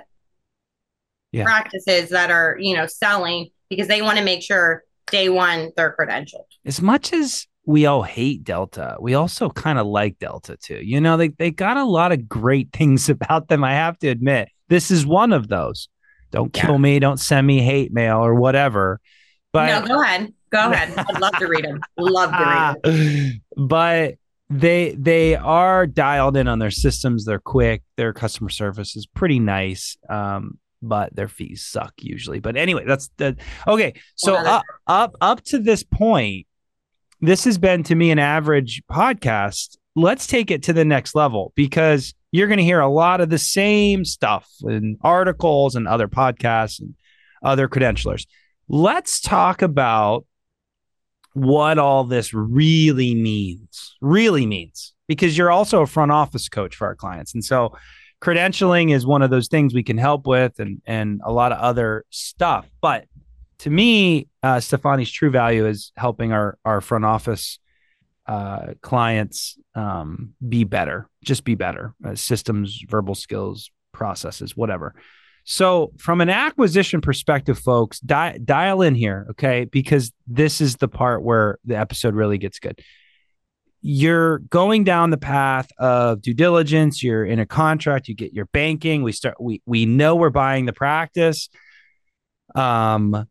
Yeah. 1.32 1.44
practices 1.44 2.10
that 2.10 2.30
are, 2.30 2.56
you 2.60 2.76
know, 2.76 2.86
selling 2.86 3.50
because 3.68 3.88
they 3.88 4.02
want 4.02 4.18
to 4.18 4.24
make 4.24 4.42
sure 4.42 4.84
day 5.10 5.28
one 5.28 5.72
they're 5.76 5.96
credentialed. 5.98 6.44
as 6.64 6.80
much 6.80 7.12
as 7.12 7.46
we 7.66 7.86
all 7.86 8.02
hate 8.02 8.42
Delta, 8.44 8.96
we 9.00 9.14
also 9.14 9.48
kind 9.50 9.78
of 9.78 9.86
like 9.86 10.18
Delta 10.18 10.56
too. 10.56 10.80
You 10.82 11.00
know, 11.00 11.16
they 11.16 11.28
they 11.28 11.50
got 11.50 11.76
a 11.76 11.84
lot 11.84 12.12
of 12.12 12.28
great 12.28 12.72
things 12.72 13.08
about 13.08 13.48
them. 13.48 13.62
I 13.64 13.72
have 13.74 13.98
to 14.00 14.08
admit, 14.08 14.48
this 14.68 14.90
is 14.90 15.06
one 15.06 15.32
of 15.32 15.48
those. 15.48 15.88
Don't 16.30 16.54
Yeah. 16.56 16.66
kill 16.66 16.78
me. 16.78 16.98
Don't 16.98 17.18
send 17.20 17.46
me 17.46 17.60
hate 17.60 17.92
mail 17.92 18.18
or 18.18 18.34
whatever. 18.34 19.00
But 19.52 19.80
no, 19.80 19.86
go 19.86 20.02
ahead. 20.02 20.32
Go 20.50 20.58
ahead. 20.70 20.94
I'd 20.96 21.20
love 21.20 21.36
to 21.38 21.46
read 21.48 21.64
them. 21.64 21.80
Love 21.98 22.30
to 22.30 22.80
read 22.84 22.94
them. 22.94 23.40
but 23.68 24.14
they 24.48 24.94
they 24.98 25.36
are 25.36 25.86
dialed 25.86 26.36
in 26.36 26.48
on 26.48 26.58
their 26.60 26.70
systems. 26.70 27.24
They're 27.24 27.38
quick. 27.40 27.82
Their 27.96 28.12
customer 28.12 28.48
service 28.50 28.96
is 28.96 29.06
pretty 29.06 29.38
nice. 29.38 29.96
Um, 30.08 30.58
but 30.82 31.14
their 31.14 31.28
fees 31.28 31.62
suck 31.66 31.92
usually. 31.98 32.40
But 32.40 32.56
anyway, 32.56 32.84
that's 32.86 33.10
the 33.16 33.36
okay. 33.66 33.94
So 34.14 34.34
up 34.34 34.64
up 34.86 35.14
up 35.20 35.42
to 35.46 35.58
this 35.58 35.82
point, 35.82 36.46
this 37.20 37.44
has 37.44 37.58
been 37.58 37.82
to 37.84 37.94
me 37.94 38.10
an 38.10 38.18
average 38.18 38.82
podcast. 38.90 39.76
Let's 39.94 40.26
take 40.26 40.50
it 40.50 40.62
to 40.64 40.72
the 40.72 40.84
next 40.84 41.14
level 41.14 41.52
because 41.54 42.14
you're 42.32 42.46
going 42.46 42.58
to 42.58 42.64
hear 42.64 42.80
a 42.80 42.88
lot 42.88 43.20
of 43.20 43.28
the 43.28 43.38
same 43.38 44.04
stuff 44.04 44.48
in 44.62 44.96
articles 45.02 45.74
and 45.74 45.86
other 45.86 46.08
podcasts 46.08 46.80
and 46.80 46.94
other 47.42 47.68
credentialers. 47.68 48.26
Let's 48.68 49.20
talk 49.20 49.62
about 49.62 50.24
what 51.34 51.78
all 51.78 52.04
this 52.04 52.32
really 52.32 53.14
means, 53.14 53.96
really 54.00 54.46
means, 54.46 54.94
because 55.08 55.36
you're 55.36 55.50
also 55.50 55.82
a 55.82 55.86
front 55.86 56.12
office 56.12 56.48
coach 56.48 56.76
for 56.76 56.86
our 56.86 56.94
clients. 56.94 57.34
And 57.34 57.44
so 57.44 57.76
credentialing 58.22 58.92
is 58.92 59.06
one 59.06 59.22
of 59.22 59.30
those 59.30 59.48
things 59.48 59.74
we 59.74 59.82
can 59.82 59.98
help 59.98 60.26
with 60.26 60.60
and, 60.60 60.80
and 60.86 61.20
a 61.24 61.32
lot 61.32 61.52
of 61.52 61.58
other 61.58 62.04
stuff. 62.10 62.68
But 62.80 63.06
to 63.60 63.70
me, 63.70 64.28
uh, 64.42 64.56
Stafani's 64.56 65.10
true 65.10 65.30
value 65.30 65.66
is 65.66 65.92
helping 65.96 66.32
our, 66.32 66.58
our 66.64 66.80
front 66.80 67.04
office 67.04 67.58
uh, 68.26 68.74
clients 68.80 69.58
um, 69.74 70.34
be 70.46 70.64
better, 70.64 71.08
just 71.22 71.44
be 71.44 71.54
better, 71.54 71.94
uh, 72.04 72.14
systems, 72.14 72.82
verbal 72.88 73.14
skills, 73.14 73.70
processes, 73.92 74.56
whatever. 74.56 74.94
So, 75.44 75.92
from 75.98 76.20
an 76.20 76.30
acquisition 76.30 77.00
perspective, 77.00 77.58
folks, 77.58 78.00
di- 78.00 78.38
dial 78.42 78.82
in 78.82 78.94
here, 78.94 79.26
okay? 79.30 79.64
Because 79.64 80.12
this 80.26 80.60
is 80.60 80.76
the 80.76 80.88
part 80.88 81.22
where 81.22 81.58
the 81.64 81.76
episode 81.76 82.14
really 82.14 82.38
gets 82.38 82.60
good. 82.60 82.80
You're 83.82 84.38
going 84.38 84.84
down 84.84 85.10
the 85.10 85.18
path 85.18 85.70
of 85.78 86.22
due 86.22 86.34
diligence. 86.34 87.02
You're 87.02 87.24
in 87.24 87.38
a 87.38 87.46
contract. 87.46 88.08
You 88.08 88.14
get 88.14 88.32
your 88.32 88.46
banking. 88.46 89.02
We 89.02 89.12
start. 89.12 89.40
We 89.40 89.62
we 89.64 89.86
know 89.86 90.16
we're 90.16 90.30
buying 90.30 90.66
the 90.66 90.74
practice. 90.74 91.48
Um, 92.54 93.26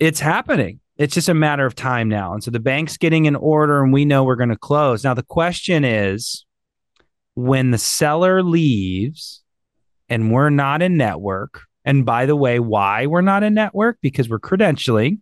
it's 0.00 0.20
happening. 0.20 0.80
It's 0.96 1.14
just 1.14 1.28
a 1.28 1.34
matter 1.34 1.66
of 1.66 1.74
time 1.74 2.08
now. 2.08 2.32
And 2.32 2.42
so 2.42 2.50
the 2.50 2.60
bank's 2.60 2.96
getting 2.96 3.26
an 3.26 3.36
order, 3.36 3.82
and 3.82 3.92
we 3.92 4.04
know 4.04 4.24
we're 4.24 4.36
going 4.36 4.48
to 4.48 4.56
close. 4.56 5.04
Now 5.04 5.14
the 5.14 5.22
question 5.22 5.84
is, 5.84 6.46
when 7.34 7.70
the 7.70 7.78
seller 7.78 8.42
leaves 8.42 9.42
and 10.08 10.32
we're 10.32 10.50
not 10.50 10.82
in 10.82 10.96
network. 10.96 11.62
And 11.84 12.04
by 12.04 12.26
the 12.26 12.34
way, 12.34 12.58
why 12.58 13.06
we're 13.06 13.20
not 13.20 13.42
in 13.42 13.54
network? 13.54 13.98
Because 14.00 14.28
we're 14.28 14.40
credentialing. 14.40 15.20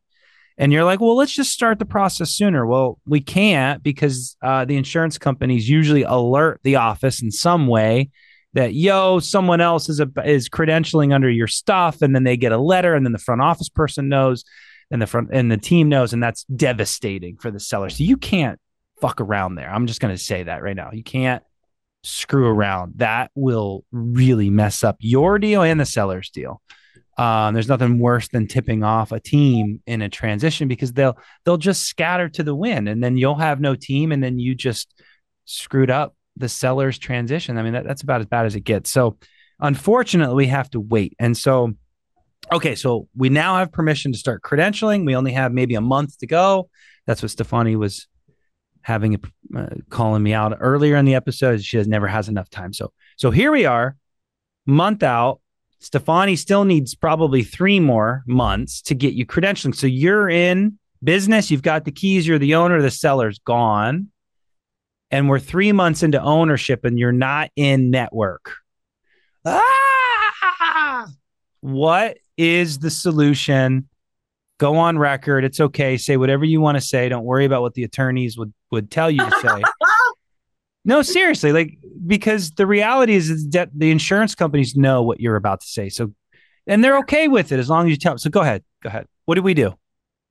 And 0.57 0.73
you're 0.73 0.85
like, 0.85 1.01
well, 1.01 1.17
let's 1.17 1.35
just 1.35 1.51
start 1.51 1.81
the 1.81 1.85
process 1.85 2.31
sooner. 2.31 2.65
Well, 2.65 3.01
we 3.05 3.21
can't 3.21 3.83
because 3.83 4.37
uh, 4.41 4.65
the 4.65 4.77
insurance 4.77 5.19
companies 5.19 5.69
usually 5.69 6.05
alert 6.05 6.61
the 6.63 6.77
office 6.77 7.21
in 7.21 7.33
some 7.33 7.67
way 7.67 8.11
that 8.53 8.73
yo, 8.73 9.19
someone 9.19 9.61
else 9.61 9.89
is 9.89 9.99
a, 9.99 10.09
is 10.25 10.49
credentialing 10.49 11.13
under 11.13 11.29
your 11.29 11.49
stuff, 11.49 12.03
and 12.03 12.15
then 12.15 12.23
they 12.23 12.37
get 12.37 12.53
a 12.53 12.59
letter, 12.59 12.95
and 12.95 13.05
then 13.05 13.13
the 13.13 13.19
front 13.19 13.41
office 13.41 13.69
person 13.69 14.09
knows, 14.09 14.45
and 14.90 15.01
the 15.01 15.07
front 15.07 15.31
and 15.33 15.51
the 15.51 15.57
team 15.57 15.88
knows, 15.88 16.12
and 16.12 16.23
that's 16.23 16.44
devastating 16.44 17.37
for 17.37 17.51
the 17.51 17.61
seller. 17.61 17.90
So 17.90 18.05
you 18.05 18.16
can't 18.16 18.59
fuck 19.01 19.20
around 19.20 19.57
there. 19.57 19.70
I'm 19.70 19.87
just 19.87 20.01
going 20.01 20.14
to 20.14 20.23
say 20.23 20.44
that 20.44 20.62
right 20.62 20.77
now. 20.77 20.90
You 20.92 21.03
can't 21.03 21.42
screw 22.03 22.47
around. 22.47 22.94
That 22.97 23.31
will 23.35 23.85
really 23.90 24.51
mess 24.51 24.85
up 24.85 24.97
your 25.01 25.38
deal 25.38 25.62
and 25.62 25.81
the 25.81 25.87
seller's 25.87 26.31
deal. 26.31 26.61
Um, 27.16 27.55
there's 27.55 27.68
nothing 27.68 27.99
worse 27.99 28.29
than 28.29 28.49
tipping 28.49 28.83
off 28.83 29.12
a 29.12 29.20
team 29.20 29.81
in 29.87 30.03
a 30.03 30.09
transition 30.09 30.66
because 30.66 30.92
they'll 30.92 31.16
they'll 31.44 31.57
just 31.57 31.85
scatter 31.85 32.29
to 32.31 32.42
the 32.42 32.55
wind, 32.55 32.88
and 32.88 33.03
then 33.03 33.16
you'll 33.16 33.37
have 33.37 33.61
no 33.61 33.75
team, 33.75 34.11
and 34.11 34.23
then 34.23 34.38
you 34.38 34.55
just 34.55 34.92
screwed 35.44 35.90
up 35.90 36.16
the 36.37 36.49
seller's 36.49 36.99
transition. 36.99 37.57
I 37.57 37.62
mean, 37.62 37.75
that, 37.75 37.85
that's 37.85 38.03
about 38.03 38.20
as 38.20 38.27
bad 38.27 38.47
as 38.47 38.57
it 38.57 38.61
gets. 38.62 38.90
So, 38.90 39.18
unfortunately, 39.61 40.35
we 40.35 40.47
have 40.49 40.68
to 40.70 40.81
wait. 40.81 41.14
And 41.20 41.37
so, 41.37 41.75
okay, 42.53 42.75
so 42.75 43.09
we 43.17 43.29
now 43.29 43.57
have 43.57 43.73
permission 43.73 44.13
to 44.13 44.19
start 44.19 44.43
credentialing. 44.43 45.07
We 45.07 45.17
only 45.17 45.33
have 45.33 45.53
maybe 45.53 45.75
a 45.75 45.81
month 45.81 46.19
to 46.19 46.27
go. 46.27 46.69
That's 47.07 47.23
what 47.23 47.31
Stafani 47.31 47.77
was 47.77 48.07
having 48.83 49.23
uh, 49.57 49.67
calling 49.89 50.23
me 50.23 50.35
out 50.35 50.57
earlier 50.61 50.97
in 50.97 51.05
the 51.05 51.15
episode. 51.15 51.63
She 51.63 51.77
has 51.79 51.89
never 51.89 52.07
has 52.07 52.29
enough 52.29 52.51
time. 52.51 52.73
So 52.73 52.93
so 53.17 53.31
here 53.31 53.53
we 53.53 53.65
are, 53.65 53.97
month 54.67 55.03
out. 55.03 55.41
Stafani 55.83 56.39
still 56.39 56.65
needs 56.65 56.95
probably 56.95 57.43
three 57.43 57.79
more 57.79 58.23
months 58.27 58.81
to 58.83 58.95
get 58.95 59.15
you 59.15 59.27
credentialing. 59.27 59.75
So 59.75 59.87
you're 59.87 60.31
in 60.31 60.79
business. 61.03 61.51
You've 61.51 61.63
got 61.63 61.85
the 61.85 61.93
keys. 61.93 62.27
You're 62.27 62.39
the 62.39 62.55
owner. 62.55 62.81
The 62.81 62.91
seller's 62.91 63.39
gone, 63.39 64.09
and 65.11 65.29
we're 65.29 65.41
three 65.41 65.73
months 65.73 66.03
into 66.03 66.21
ownership, 66.21 66.85
and 66.85 66.99
you're 66.99 67.13
not 67.13 67.51
in 67.57 67.91
network. 67.91 68.55
Ah! 69.45 69.84
What 71.64 72.18
is 72.37 72.79
the 72.79 72.90
solution 72.90 73.88
go 74.59 74.77
on 74.77 74.98
record. 74.98 75.44
It's 75.44 75.61
okay. 75.61 75.96
Say 75.96 76.16
whatever 76.16 76.44
you 76.44 76.61
want 76.61 76.77
to 76.77 76.81
say. 76.81 77.09
Don't 77.09 77.24
worry 77.24 77.44
about 77.44 77.62
what 77.62 77.74
the 77.74 77.85
attorneys 77.85 78.37
would 78.38 78.53
would 78.70 78.90
tell 78.90 79.11
you 79.11 79.18
to 79.18 79.40
say. 79.40 79.62
no, 80.85 81.03
seriously, 81.03 81.53
like 81.53 81.79
because 82.07 82.53
the 82.53 82.66
reality 82.66 83.14
is, 83.14 83.50
that 83.50 83.70
the 83.74 83.90
insurance 83.90 84.35
companies 84.35 84.77
know 84.77 85.03
what 85.03 85.20
you're 85.20 85.37
about 85.37 85.61
to 85.61 85.66
say. 85.66 85.88
So 85.88 86.12
and 86.66 86.83
they're 86.83 86.98
okay 86.98 87.29
with 87.29 87.53
it 87.53 87.59
as 87.59 87.68
long 87.68 87.87
as 87.87 87.90
you 87.90 87.96
tell 87.96 88.12
them. 88.12 88.18
So 88.18 88.31
go 88.31 88.40
ahead. 88.40 88.62
Go 88.83 88.88
ahead. 88.88 89.07
What 89.27 89.37
do 89.37 89.42
we 89.42 89.55
do? 89.55 89.74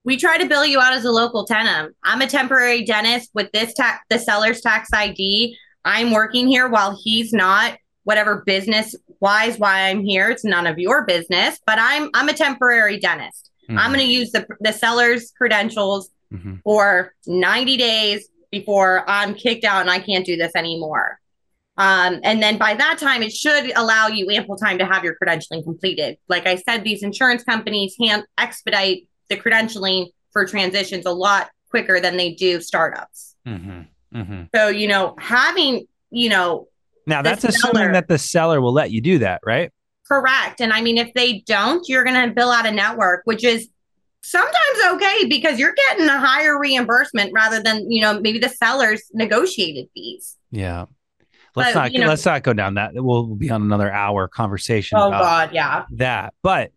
We 0.05 0.17
try 0.17 0.37
to 0.37 0.45
bill 0.45 0.65
you 0.65 0.79
out 0.79 0.93
as 0.93 1.05
a 1.05 1.11
locum 1.11 1.45
tenens. 1.47 1.95
I'm 2.03 2.21
a 2.21 2.27
temporary 2.27 2.83
dentist 2.83 3.29
with 3.33 3.51
this 3.53 3.73
tax, 3.73 4.03
the 4.09 4.19
seller's 4.19 4.61
tax 4.61 4.89
ID. 4.91 5.57
I'm 5.85 6.11
working 6.11 6.47
here 6.47 6.67
while 6.67 6.99
he's 7.01 7.31
not. 7.31 7.77
Whatever 8.03 8.43
business 8.45 8.95
wise 9.19 9.57
why 9.57 9.89
I'm 9.89 10.03
here, 10.03 10.29
it's 10.29 10.43
none 10.43 10.67
of 10.67 10.77
your 10.77 11.05
business. 11.05 11.59
But 11.65 11.79
I'm 11.79 12.09
I'm 12.13 12.29
a 12.29 12.33
temporary 12.33 12.99
dentist. 12.99 13.51
Mm-hmm. 13.69 13.79
I'm 13.79 13.91
going 13.93 14.05
to 14.05 14.11
use 14.11 14.31
the 14.31 14.45
the 14.59 14.73
seller's 14.73 15.31
credentials 15.37 16.09
mm-hmm. 16.31 16.55
for 16.63 17.13
90 17.27 17.77
days 17.77 18.27
before 18.51 19.03
I'm 19.09 19.33
kicked 19.33 19.63
out 19.63 19.81
and 19.81 19.89
I 19.89 19.99
can't 19.99 20.25
do 20.25 20.35
this 20.35 20.51
anymore. 20.55 21.19
Um, 21.77 22.19
and 22.23 22.41
then 22.41 22.57
by 22.57 22.75
that 22.75 22.99
time, 22.99 23.23
it 23.23 23.31
should 23.31 23.75
allow 23.75 24.07
you 24.07 24.29
ample 24.29 24.57
time 24.57 24.77
to 24.77 24.85
have 24.85 25.03
your 25.03 25.15
credentialing 25.21 25.63
completed. 25.63 26.17
Like 26.29 26.45
I 26.45 26.57
said, 26.57 26.83
these 26.83 27.01
insurance 27.01 27.43
companies 27.43 27.95
hand 27.99 28.25
expedite 28.37 29.07
the 29.29 29.37
credentialing 29.37 30.09
for 30.31 30.45
transitions 30.45 31.05
a 31.05 31.11
lot 31.11 31.49
quicker 31.69 31.99
than 31.99 32.17
they 32.17 32.33
do 32.33 32.61
startups. 32.61 33.35
Mm-hmm. 33.47 33.81
Mm-hmm. 34.15 34.43
So, 34.53 34.67
you 34.67 34.87
know, 34.87 35.15
having, 35.17 35.87
you 36.11 36.29
know, 36.29 36.67
now 37.05 37.21
that's 37.21 37.41
seller, 37.41 37.53
assuming 37.55 37.91
that 37.93 38.07
the 38.07 38.17
seller 38.17 38.61
will 38.61 38.73
let 38.73 38.91
you 38.91 39.01
do 39.01 39.19
that, 39.19 39.41
right? 39.45 39.71
Correct. 40.07 40.61
And 40.61 40.73
I 40.73 40.81
mean, 40.81 40.97
if 40.97 41.13
they 41.13 41.39
don't, 41.45 41.87
you're 41.87 42.03
going 42.03 42.27
to 42.27 42.33
bill 42.33 42.51
out 42.51 42.65
a 42.65 42.71
network, 42.71 43.21
which 43.25 43.43
is 43.43 43.69
sometimes 44.21 44.79
okay 44.93 45.25
because 45.27 45.59
you're 45.59 45.73
getting 45.89 46.07
a 46.07 46.19
higher 46.19 46.59
reimbursement 46.59 47.31
rather 47.33 47.61
than, 47.61 47.89
you 47.91 48.01
know, 48.01 48.19
maybe 48.19 48.39
the 48.39 48.49
seller's 48.49 49.03
negotiated 49.13 49.87
fees. 49.93 50.37
Yeah. 50.51 50.85
Let's 51.55 51.73
but, 51.73 51.79
not 51.79 51.93
you 51.93 51.99
know, 51.99 52.07
let's 52.07 52.25
not 52.25 52.41
go 52.43 52.53
down 52.53 52.75
that. 52.75 52.91
We'll 52.95 53.35
be 53.35 53.51
on 53.51 53.61
another 53.61 53.91
hour 53.91 54.27
conversation. 54.27 54.97
Oh 54.97 55.11
God, 55.11 55.51
yeah. 55.53 55.85
That. 55.91 56.33
But 56.41 56.71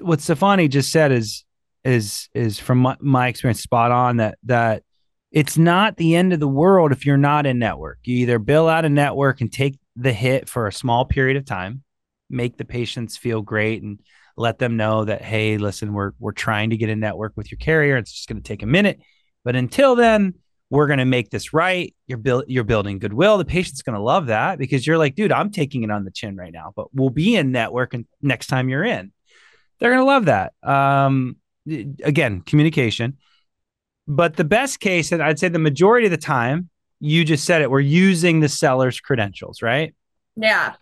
what 0.00 0.20
Stafani 0.20 0.70
just 0.70 0.90
said 0.90 1.12
is 1.12 1.44
is 1.84 2.28
is 2.34 2.58
from 2.58 2.78
my, 2.78 2.96
my 3.00 3.28
experience 3.28 3.60
spot 3.60 3.90
on 3.90 4.18
that 4.18 4.38
that 4.44 4.82
it's 5.30 5.56
not 5.56 5.96
the 5.96 6.16
end 6.16 6.32
of 6.32 6.40
the 6.40 6.48
world 6.48 6.92
if 6.92 7.06
you're 7.06 7.16
not 7.16 7.46
in 7.46 7.58
network. 7.58 7.98
You 8.04 8.16
either 8.16 8.38
bill 8.38 8.68
out 8.68 8.84
a 8.84 8.88
network 8.88 9.40
and 9.40 9.52
take 9.52 9.78
the 9.96 10.12
hit 10.12 10.48
for 10.48 10.66
a 10.66 10.72
small 10.72 11.04
period 11.04 11.36
of 11.36 11.44
time, 11.44 11.82
make 12.28 12.56
the 12.56 12.64
patients 12.64 13.16
feel 13.16 13.42
great 13.42 13.82
and 13.82 14.00
let 14.36 14.58
them 14.58 14.76
know 14.76 15.04
that 15.04 15.22
hey, 15.22 15.58
listen, 15.58 15.92
we're 15.92 16.12
we're 16.18 16.32
trying 16.32 16.70
to 16.70 16.76
get 16.76 16.88
a 16.88 16.96
network 16.96 17.32
with 17.36 17.50
your 17.50 17.58
carrier. 17.58 17.96
It's 17.96 18.12
just 18.12 18.28
going 18.28 18.42
to 18.42 18.46
take 18.48 18.62
a 18.62 18.66
minute, 18.66 19.00
but 19.44 19.56
until 19.56 19.94
then, 19.94 20.34
we're 20.70 20.86
going 20.86 21.00
to 21.00 21.04
make 21.04 21.30
this 21.30 21.52
right. 21.52 21.94
You're 22.06 22.20
you're 22.46 22.64
building 22.64 22.98
goodwill. 22.98 23.38
The 23.38 23.44
patient's 23.44 23.82
going 23.82 23.96
to 23.96 24.02
love 24.02 24.26
that 24.26 24.58
because 24.58 24.86
you're 24.86 24.98
like, 24.98 25.14
dude, 25.14 25.32
I'm 25.32 25.50
taking 25.50 25.82
it 25.82 25.90
on 25.90 26.04
the 26.04 26.10
chin 26.10 26.36
right 26.36 26.52
now, 26.52 26.72
but 26.74 26.94
we'll 26.94 27.10
be 27.10 27.36
in 27.36 27.52
network 27.52 27.92
and 27.94 28.06
next 28.22 28.46
time 28.46 28.68
you're 28.68 28.84
in. 28.84 29.12
They're 29.78 29.90
going 29.90 30.00
to 30.00 30.04
love 30.04 30.26
that. 30.26 30.52
Um, 30.62 31.36
again, 31.66 32.40
communication. 32.42 33.18
But 34.10 34.34
the 34.34 34.44
best 34.44 34.80
case, 34.80 35.12
and 35.12 35.22
I'd 35.22 35.38
say 35.38 35.46
the 35.46 35.60
majority 35.60 36.08
of 36.08 36.10
the 36.10 36.16
time, 36.16 36.68
you 36.98 37.24
just 37.24 37.44
said 37.44 37.62
it, 37.62 37.70
we're 37.70 37.78
using 37.78 38.40
the 38.40 38.48
seller's 38.48 38.98
credentials, 38.98 39.62
right? 39.62 39.94
Yeah. 40.34 40.74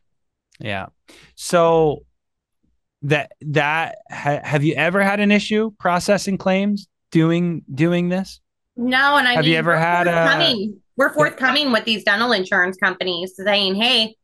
Yeah. 0.59 0.87
So 1.35 2.07
that 3.03 3.33
that 3.43 3.99
ha, 4.11 4.41
have 4.43 4.65
you 4.65 4.75
ever 4.77 5.03
had 5.03 5.21
an 5.21 5.31
issue 5.31 5.73
processing 5.79 6.39
claims 6.39 6.89
doing 7.11 7.65
doing 7.73 8.09
this? 8.09 8.41
No, 8.79 9.19
and 9.19 9.29
I 9.29 9.35
have 9.35 9.45
mean, 9.45 9.53
you 9.53 9.59
ever 9.59 9.77
had 9.77 10.07
a 10.07 10.71
we're 10.97 11.13
forthcoming 11.13 11.71
with 11.71 11.85
these 11.85 12.05
dental 12.05 12.33
insurance 12.33 12.79
companies 12.79 13.35
saying, 13.37 13.75
"Hey, 13.75 14.17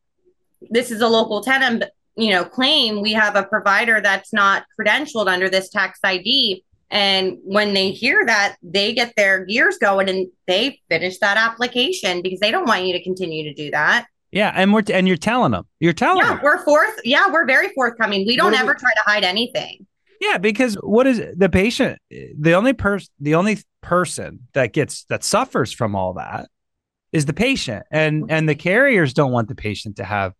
this 0.71 0.89
is 0.89 1.01
a 1.01 1.07
locum 1.07 1.43
tenens, 1.43 1.83
you 2.17 2.31
know, 2.31 2.43
claim. 2.43 3.03
We 3.03 3.13
have 3.13 3.35
a 3.35 3.43
provider 3.43 4.01
that's 4.01 4.33
not 4.33 4.65
credentialed 4.79 5.27
under 5.27 5.47
this 5.47 5.69
tax 5.69 5.99
ID." 6.03 6.64
And 6.91 7.37
when 7.43 7.73
they 7.73 7.91
hear 7.91 8.25
that, 8.25 8.57
they 8.61 8.93
get 8.93 9.13
their 9.17 9.45
gears 9.45 9.77
going 9.77 10.07
and 10.07 10.27
they 10.47 10.79
finish 10.89 11.17
that 11.19 11.37
application 11.37 12.21
because 12.21 12.39
they 12.39 12.51
don't 12.51 12.67
want 12.67 12.85
you 12.85 12.93
to 12.93 13.03
continue 13.03 13.43
to 13.43 13.53
do 13.53 13.71
that. 13.71 14.07
Yeah, 14.31 14.51
and 14.53 14.73
we're 14.73 14.81
t- 14.81 14.93
and 14.93 15.07
you're 15.07 15.17
telling 15.17 15.51
them. 15.51 15.65
You're 15.79 15.93
telling 15.93 16.25
yeah, 16.25 16.35
them. 16.35 16.41
we're 16.43 16.63
forth. 16.63 16.99
Yeah, 17.03 17.31
we're 17.31 17.45
very 17.45 17.69
forthcoming. 17.69 18.25
We 18.27 18.35
don't 18.35 18.53
ever 18.53 18.73
we- 18.73 18.79
try 18.79 18.93
to 18.93 19.01
hide 19.05 19.23
anything. 19.23 19.87
Yeah, 20.21 20.37
because 20.37 20.75
what 20.75 21.07
is 21.07 21.21
the 21.35 21.49
patient? 21.49 21.99
The 22.09 22.53
only 22.53 22.73
person, 22.73 23.11
the 23.19 23.35
only 23.35 23.59
person 23.81 24.47
that 24.53 24.73
gets 24.73 25.05
that 25.05 25.23
suffers 25.23 25.71
from 25.71 25.95
all 25.95 26.13
that 26.13 26.49
is 27.11 27.25
the 27.25 27.33
patient, 27.33 27.85
and 27.91 28.25
and 28.29 28.47
the 28.47 28.55
carriers 28.55 29.13
don't 29.13 29.31
want 29.31 29.47
the 29.47 29.55
patient 29.55 29.97
to 29.97 30.03
have 30.03 30.33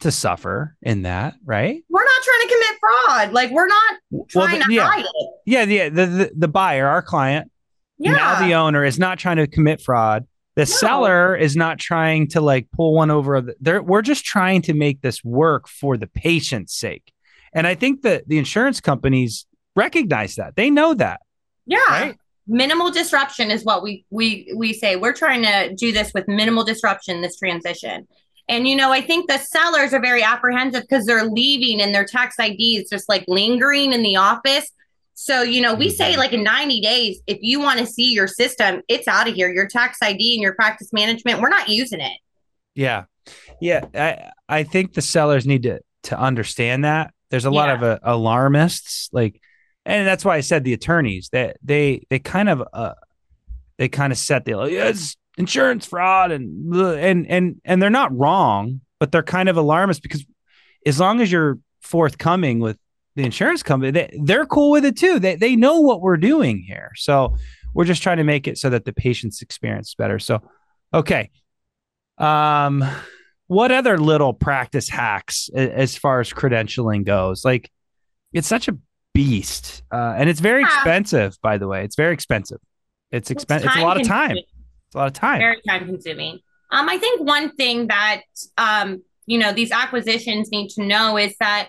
to 0.00 0.10
suffer 0.10 0.76
in 0.82 1.02
that, 1.02 1.34
right? 1.44 1.82
We're 1.88 2.04
not 2.04 2.22
trying 2.22 2.48
to 2.48 2.54
commit 2.54 2.80
fraud. 2.80 3.32
Like 3.32 3.50
we're 3.50 3.66
not 3.66 3.96
trying 4.28 4.50
well, 4.50 4.58
the, 4.58 4.64
to 4.64 4.72
yeah. 4.72 4.88
hide 4.88 5.04
it. 5.04 5.30
Yeah, 5.46 5.64
the, 5.64 5.88
the 5.88 6.06
the 6.06 6.32
the 6.36 6.48
buyer, 6.48 6.86
our 6.86 7.02
client, 7.02 7.50
yeah. 7.98 8.12
now 8.12 8.46
the 8.46 8.54
owner 8.54 8.84
is 8.84 8.98
not 8.98 9.18
trying 9.18 9.36
to 9.38 9.46
commit 9.46 9.80
fraud. 9.80 10.26
The 10.54 10.62
no. 10.62 10.66
seller 10.66 11.36
is 11.36 11.56
not 11.56 11.78
trying 11.78 12.28
to 12.28 12.40
like 12.40 12.68
pull 12.72 12.94
one 12.94 13.10
over. 13.10 13.40
The, 13.60 13.82
we're 13.82 14.02
just 14.02 14.24
trying 14.24 14.62
to 14.62 14.74
make 14.74 15.02
this 15.02 15.22
work 15.22 15.68
for 15.68 15.96
the 15.96 16.08
patient's 16.08 16.74
sake. 16.74 17.12
And 17.52 17.66
I 17.66 17.74
think 17.74 18.02
that 18.02 18.28
the 18.28 18.38
insurance 18.38 18.80
companies 18.80 19.46
recognize 19.76 20.34
that. 20.34 20.56
They 20.56 20.70
know 20.70 20.94
that. 20.94 21.20
Yeah. 21.66 21.78
Right? 21.88 22.16
Minimal 22.46 22.90
disruption 22.90 23.50
is 23.50 23.64
what 23.64 23.82
we 23.82 24.04
we 24.10 24.52
we 24.56 24.72
say. 24.72 24.96
We're 24.96 25.12
trying 25.12 25.42
to 25.42 25.74
do 25.74 25.92
this 25.92 26.12
with 26.14 26.26
minimal 26.28 26.64
disruption 26.64 27.20
this 27.20 27.38
transition. 27.38 28.08
And 28.48 28.66
you 28.66 28.76
know, 28.76 28.92
I 28.92 29.00
think 29.00 29.28
the 29.28 29.38
sellers 29.38 29.92
are 29.92 30.00
very 30.00 30.22
apprehensive 30.22 30.82
because 30.82 31.04
they're 31.04 31.24
leaving 31.24 31.80
and 31.80 31.94
their 31.94 32.04
tax 32.04 32.36
ID 32.38 32.78
is 32.78 32.88
just 32.88 33.08
like 33.08 33.24
lingering 33.28 33.92
in 33.92 34.02
the 34.02 34.16
office. 34.16 34.70
So, 35.14 35.42
you 35.42 35.60
know, 35.60 35.74
we 35.74 35.90
say 35.90 36.12
mm-hmm. 36.12 36.20
like 36.20 36.32
in 36.32 36.44
90 36.44 36.80
days, 36.80 37.20
if 37.26 37.38
you 37.42 37.60
want 37.60 37.80
to 37.80 37.86
see 37.86 38.12
your 38.12 38.28
system, 38.28 38.82
it's 38.88 39.08
out 39.08 39.28
of 39.28 39.34
here. 39.34 39.50
Your 39.50 39.66
tax 39.66 39.98
ID 40.00 40.34
and 40.34 40.42
your 40.42 40.54
practice 40.54 40.92
management, 40.92 41.40
we're 41.40 41.48
not 41.48 41.68
using 41.68 42.00
it. 42.00 42.18
Yeah. 42.74 43.04
Yeah. 43.60 43.84
I, 43.94 44.30
I 44.48 44.62
think 44.62 44.94
the 44.94 45.02
sellers 45.02 45.46
need 45.46 45.64
to 45.64 45.80
to 46.04 46.18
understand 46.18 46.84
that 46.84 47.12
there's 47.30 47.44
a 47.44 47.50
yeah. 47.50 47.54
lot 47.54 47.70
of 47.70 47.82
uh, 47.82 47.98
alarmists, 48.02 49.10
like, 49.12 49.40
and 49.84 50.06
that's 50.06 50.24
why 50.24 50.36
I 50.36 50.40
said 50.40 50.64
the 50.64 50.72
attorneys 50.72 51.28
that 51.30 51.56
they, 51.62 52.06
they 52.08 52.18
kind 52.18 52.48
of 52.48 52.62
uh 52.72 52.94
they 53.76 53.88
kind 53.88 54.12
of 54.12 54.18
set 54.18 54.44
the 54.44 54.54
like, 54.54 54.72
yes 54.72 55.16
insurance 55.38 55.86
fraud 55.86 56.30
and 56.32 56.74
and 56.74 57.26
and 57.28 57.60
and 57.64 57.80
they're 57.80 57.90
not 57.90 58.16
wrong, 58.16 58.80
but 58.98 59.12
they're 59.12 59.22
kind 59.22 59.48
of 59.48 59.56
alarmist 59.56 60.02
because 60.02 60.24
as 60.84 61.00
long 61.00 61.20
as 61.20 61.30
you're 61.30 61.58
forthcoming 61.80 62.58
with 62.60 62.76
the 63.14 63.24
insurance 63.24 63.62
company, 63.62 63.90
they, 63.90 64.18
they're 64.22 64.46
cool 64.46 64.70
with 64.70 64.84
it 64.84 64.96
too. 64.96 65.18
They 65.18 65.36
they 65.36 65.56
know 65.56 65.80
what 65.80 66.00
we're 66.00 66.16
doing 66.16 66.58
here, 66.58 66.90
so 66.96 67.36
we're 67.74 67.84
just 67.84 68.02
trying 68.02 68.18
to 68.18 68.24
make 68.24 68.48
it 68.48 68.58
so 68.58 68.70
that 68.70 68.84
the 68.84 68.92
patient's 68.92 69.40
experience 69.40 69.88
is 69.88 69.94
better. 69.94 70.18
So, 70.18 70.42
okay, 70.92 71.30
um 72.18 72.84
what 73.46 73.72
other 73.72 73.96
little 73.96 74.34
practice 74.34 74.90
hacks 74.90 75.48
as 75.54 75.96
far 75.96 76.20
as 76.20 76.30
credentialing 76.30 77.04
goes? 77.04 77.46
Like, 77.46 77.70
it's 78.32 78.46
such 78.46 78.68
a 78.68 78.76
beast, 79.14 79.82
uh, 79.90 80.14
and 80.18 80.28
it's 80.28 80.40
very 80.40 80.62
expensive. 80.62 81.38
By 81.42 81.56
the 81.56 81.66
way, 81.66 81.82
it's 81.82 81.96
very 81.96 82.12
expensive. 82.12 82.58
It's 83.10 83.30
expensive. 83.30 83.68
It's, 83.68 83.76
it's, 83.76 83.82
a 83.82 83.86
lot 83.86 83.98
of 83.98 84.06
time. 84.06 84.36
It's 84.88 84.94
a 84.94 84.98
lot 84.98 85.06
of 85.06 85.12
time. 85.12 85.38
Very 85.38 85.60
time 85.68 85.86
consuming. 85.86 86.40
Um, 86.70 86.88
I 86.88 86.98
think 86.98 87.20
one 87.22 87.54
thing 87.56 87.86
that 87.86 88.22
um, 88.58 89.02
you 89.28 89.36
know, 89.36 89.52
these 89.52 89.70
acquisitions 89.70 90.50
need 90.50 90.70
to 90.70 90.82
know 90.82 91.18
is 91.18 91.34
that, 91.38 91.68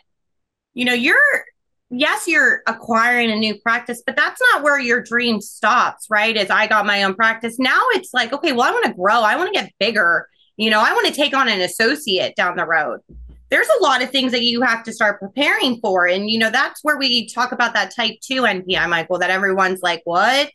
you 0.73 0.85
know, 0.85 0.93
you're 0.93 1.43
yes, 1.89 2.25
you're 2.25 2.61
acquiring 2.67 3.31
a 3.31 3.35
new 3.35 3.59
practice, 3.59 4.01
but 4.05 4.15
that's 4.15 4.39
not 4.39 4.63
where 4.63 4.79
your 4.79 5.01
dream 5.01 5.41
stops, 5.41 6.05
right? 6.09 6.37
As 6.37 6.49
I 6.49 6.67
got 6.67 6.85
my 6.85 7.03
own 7.03 7.15
practice. 7.15 7.59
Now 7.59 7.81
it's 7.91 8.13
like, 8.13 8.31
okay, 8.31 8.53
well, 8.53 8.61
I 8.61 8.71
want 8.71 8.85
to 8.85 8.93
grow, 8.93 9.21
I 9.21 9.35
want 9.35 9.53
to 9.53 9.59
get 9.59 9.73
bigger. 9.77 10.29
You 10.55 10.69
know, 10.69 10.79
I 10.79 10.93
want 10.93 11.07
to 11.07 11.13
take 11.13 11.35
on 11.35 11.49
an 11.49 11.59
associate 11.59 12.35
down 12.37 12.55
the 12.55 12.65
road. 12.65 13.01
There's 13.49 13.67
a 13.79 13.83
lot 13.83 14.01
of 14.01 14.09
things 14.09 14.31
that 14.31 14.43
you 14.43 14.61
have 14.61 14.83
to 14.83 14.93
start 14.93 15.19
preparing 15.19 15.79
for. 15.81 16.07
And, 16.07 16.29
you 16.29 16.39
know, 16.39 16.51
that's 16.51 16.81
where 16.83 16.97
we 16.97 17.27
talk 17.27 17.51
about 17.51 17.73
that 17.73 17.93
type 17.93 18.19
two 18.21 18.43
NPI, 18.43 18.87
Michael, 18.87 19.19
that 19.19 19.31
everyone's 19.31 19.81
like, 19.81 20.01
what? 20.05 20.51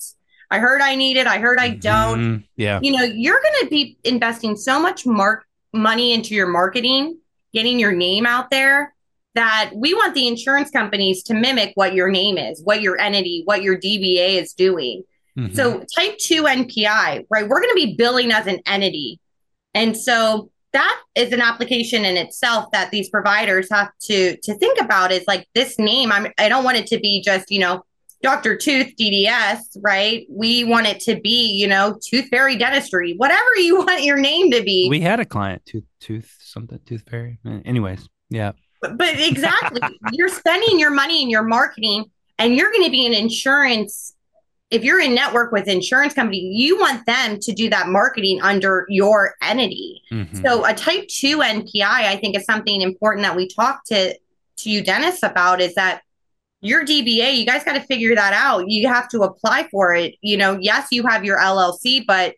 I 0.54 0.58
heard 0.60 0.80
I 0.80 0.94
need 0.94 1.16
it. 1.16 1.26
I 1.26 1.38
heard 1.38 1.58
I 1.58 1.70
don't. 1.70 2.20
Mm-hmm. 2.20 2.44
Yeah. 2.56 2.78
You 2.80 2.92
know, 2.92 3.02
you're 3.02 3.40
going 3.42 3.64
to 3.64 3.70
be 3.70 3.98
investing 4.04 4.56
so 4.56 4.80
much 4.80 5.04
mark 5.04 5.46
money 5.72 6.12
into 6.12 6.32
your 6.32 6.46
marketing, 6.46 7.18
getting 7.52 7.80
your 7.80 7.90
name 7.90 8.24
out 8.24 8.50
there 8.50 8.94
that 9.34 9.72
we 9.74 9.94
want 9.94 10.14
the 10.14 10.28
insurance 10.28 10.70
companies 10.70 11.24
to 11.24 11.34
mimic 11.34 11.72
what 11.74 11.92
your 11.92 12.08
name 12.08 12.38
is, 12.38 12.62
what 12.62 12.82
your 12.82 13.00
entity, 13.00 13.42
what 13.46 13.64
your 13.64 13.76
DBA 13.76 14.40
is 14.40 14.52
doing. 14.52 15.02
Mm-hmm. 15.36 15.54
So 15.54 15.84
type 15.96 16.18
2 16.18 16.44
NPI, 16.44 17.26
right? 17.28 17.48
We're 17.48 17.60
going 17.60 17.74
to 17.74 17.86
be 17.86 17.96
billing 17.96 18.30
as 18.30 18.46
an 18.46 18.60
entity. 18.64 19.18
And 19.74 19.96
so 19.96 20.52
that 20.72 21.02
is 21.16 21.32
an 21.32 21.40
application 21.40 22.04
in 22.04 22.16
itself 22.16 22.70
that 22.70 22.92
these 22.92 23.08
providers 23.08 23.66
have 23.72 23.90
to 24.02 24.36
to 24.36 24.54
think 24.54 24.80
about 24.80 25.10
is 25.10 25.24
like 25.26 25.48
this 25.54 25.78
name 25.78 26.10
I'm 26.12 26.28
I 26.38 26.48
don't 26.48 26.64
want 26.64 26.76
it 26.76 26.86
to 26.88 26.98
be 26.98 27.22
just, 27.22 27.50
you 27.50 27.60
know, 27.60 27.84
Dr. 28.24 28.56
Tooth 28.56 28.96
DDS, 28.98 29.76
right? 29.82 30.26
We 30.30 30.64
want 30.64 30.86
it 30.86 30.98
to 31.00 31.20
be, 31.20 31.52
you 31.52 31.68
know, 31.68 32.00
Tooth 32.02 32.28
Fairy 32.28 32.56
Dentistry, 32.56 33.12
whatever 33.18 33.54
you 33.56 33.76
want 33.80 34.02
your 34.02 34.16
name 34.16 34.50
to 34.50 34.62
be. 34.62 34.88
We 34.88 35.00
had 35.00 35.20
a 35.20 35.26
client, 35.26 35.64
tooth, 35.66 35.84
tooth, 36.00 36.34
something, 36.40 36.80
tooth 36.86 37.04
fairy. 37.06 37.38
Anyways, 37.66 38.08
yeah. 38.30 38.52
But, 38.80 38.96
but 38.96 39.20
exactly, 39.20 39.82
you're 40.12 40.30
spending 40.30 40.80
your 40.80 40.90
money 40.90 41.22
in 41.22 41.28
your 41.28 41.42
marketing, 41.42 42.06
and 42.38 42.56
you're 42.56 42.70
going 42.72 42.84
to 42.84 42.90
be 42.90 43.04
an 43.04 43.12
insurance. 43.12 44.14
If 44.70 44.84
you're 44.84 45.02
in 45.02 45.14
network 45.14 45.52
with 45.52 45.68
insurance 45.68 46.14
company, 46.14 46.38
you 46.38 46.80
want 46.80 47.04
them 47.04 47.38
to 47.40 47.52
do 47.52 47.68
that 47.68 47.88
marketing 47.88 48.40
under 48.40 48.86
your 48.88 49.34
entity. 49.42 50.00
Mhm. 50.10 50.40
So 50.42 50.64
a 50.64 50.72
type 50.72 51.08
two 51.08 51.42
NPI, 51.42 51.84
I 51.84 52.16
think, 52.16 52.38
is 52.38 52.46
something 52.46 52.80
important 52.80 53.24
that 53.24 53.36
we 53.36 53.48
talk 53.48 53.84
to 53.88 54.18
to 54.56 54.70
you 54.70 54.82
dentists 54.82 55.22
about. 55.22 55.60
Is 55.60 55.74
that 55.74 56.00
your 56.64 56.84
DBA? 56.84 57.36
You 57.36 57.46
guys 57.46 57.62
got 57.62 57.74
to 57.74 57.80
figure 57.80 58.14
that 58.14 58.32
out. 58.32 58.64
You 58.68 58.88
have 58.88 59.08
to 59.10 59.22
apply 59.22 59.68
for 59.70 59.94
it. 59.94 60.14
You 60.22 60.36
know, 60.36 60.58
yes, 60.60 60.88
you 60.90 61.06
have 61.06 61.24
your 61.24 61.38
LLC, 61.38 62.04
but 62.06 62.34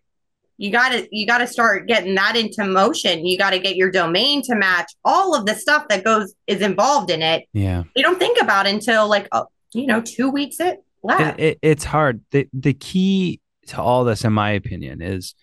you 0.59 0.71
got 0.71 0.91
to 0.93 1.07
you 1.11 1.27
got 1.27 1.39
to 1.39 1.47
start 1.47 1.87
getting 1.87 2.15
that 2.15 2.37
into 2.37 2.65
motion. 2.65 3.27
You 3.27 3.39
got 3.39 3.51
to 3.51 3.59
get 3.59 3.77
your 3.77 3.91
domain 3.91 4.43
to 4.43 4.55
match 4.55 4.93
all 5.05 5.35
of 5.35 5.47
the 5.47 5.55
stuff 5.55 5.89
that 5.89 6.05
goes 6.05 6.35
is 6.47 6.61
involved 6.61 7.11
in 7.11 7.23
it. 7.23 7.45
yeah. 7.53 7.85
You 7.95 8.03
don't 8.03 8.19
think 8.19 8.41
about 8.41 8.67
until 8.67 9.09
like 9.09 9.29
oh, 9.33 9.47
you 9.73 9.87
know 9.87 10.01
two 10.01 10.31
weeks 10.31 10.59
it 10.61 10.83
left. 11.03 11.39
it, 11.39 11.45
it, 11.45 11.59
it's 11.63 11.85
hard. 11.85 12.23
The 12.31 12.49
the 12.53 12.75
key 12.75 13.41
to 13.69 13.81
all 13.81 14.05
this, 14.05 14.25
in 14.25 14.33
my 14.33 14.51
opinion, 14.51 15.03
is 15.03 15.35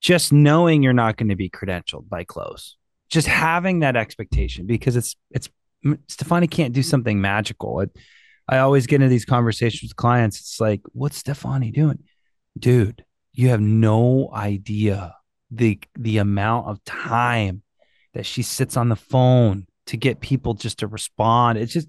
just 0.00 0.32
knowing 0.32 0.82
you're 0.82 0.92
not 0.92 1.16
going 1.16 1.30
to 1.30 1.36
be 1.36 1.48
credentialed 1.48 2.08
by 2.08 2.24
close. 2.24 2.76
Just 3.08 3.26
having 3.26 3.80
that 3.80 3.96
expectation 3.96 4.66
because 4.66 4.96
it's 4.96 5.16
it's 5.30 5.48
Stafani 5.84 6.50
can't 6.50 6.74
do 6.74 6.82
something 6.82 7.20
magical. 7.20 7.80
It, 7.80 7.90
I 8.48 8.58
always 8.58 8.86
get 8.86 8.96
into 8.96 9.08
these 9.08 9.24
conversations 9.24 9.90
with 9.90 9.96
clients. 9.96 10.40
It's 10.40 10.60
like, 10.60 10.82
what's 10.92 11.22
Stafani 11.22 11.72
doing, 11.72 12.00
dude? 12.58 13.04
You 13.32 13.48
have 13.48 13.60
no 13.60 14.30
idea 14.32 15.14
the 15.50 15.78
the 15.96 16.18
amount 16.18 16.68
of 16.68 16.84
time 16.84 17.62
that 18.12 18.26
she 18.26 18.42
sits 18.42 18.76
on 18.76 18.88
the 18.88 18.96
phone 18.96 19.66
to 19.86 19.96
get 19.96 20.20
people 20.20 20.54
just 20.54 20.78
to 20.78 20.86
respond. 20.86 21.58
It's 21.58 21.72
just 21.72 21.88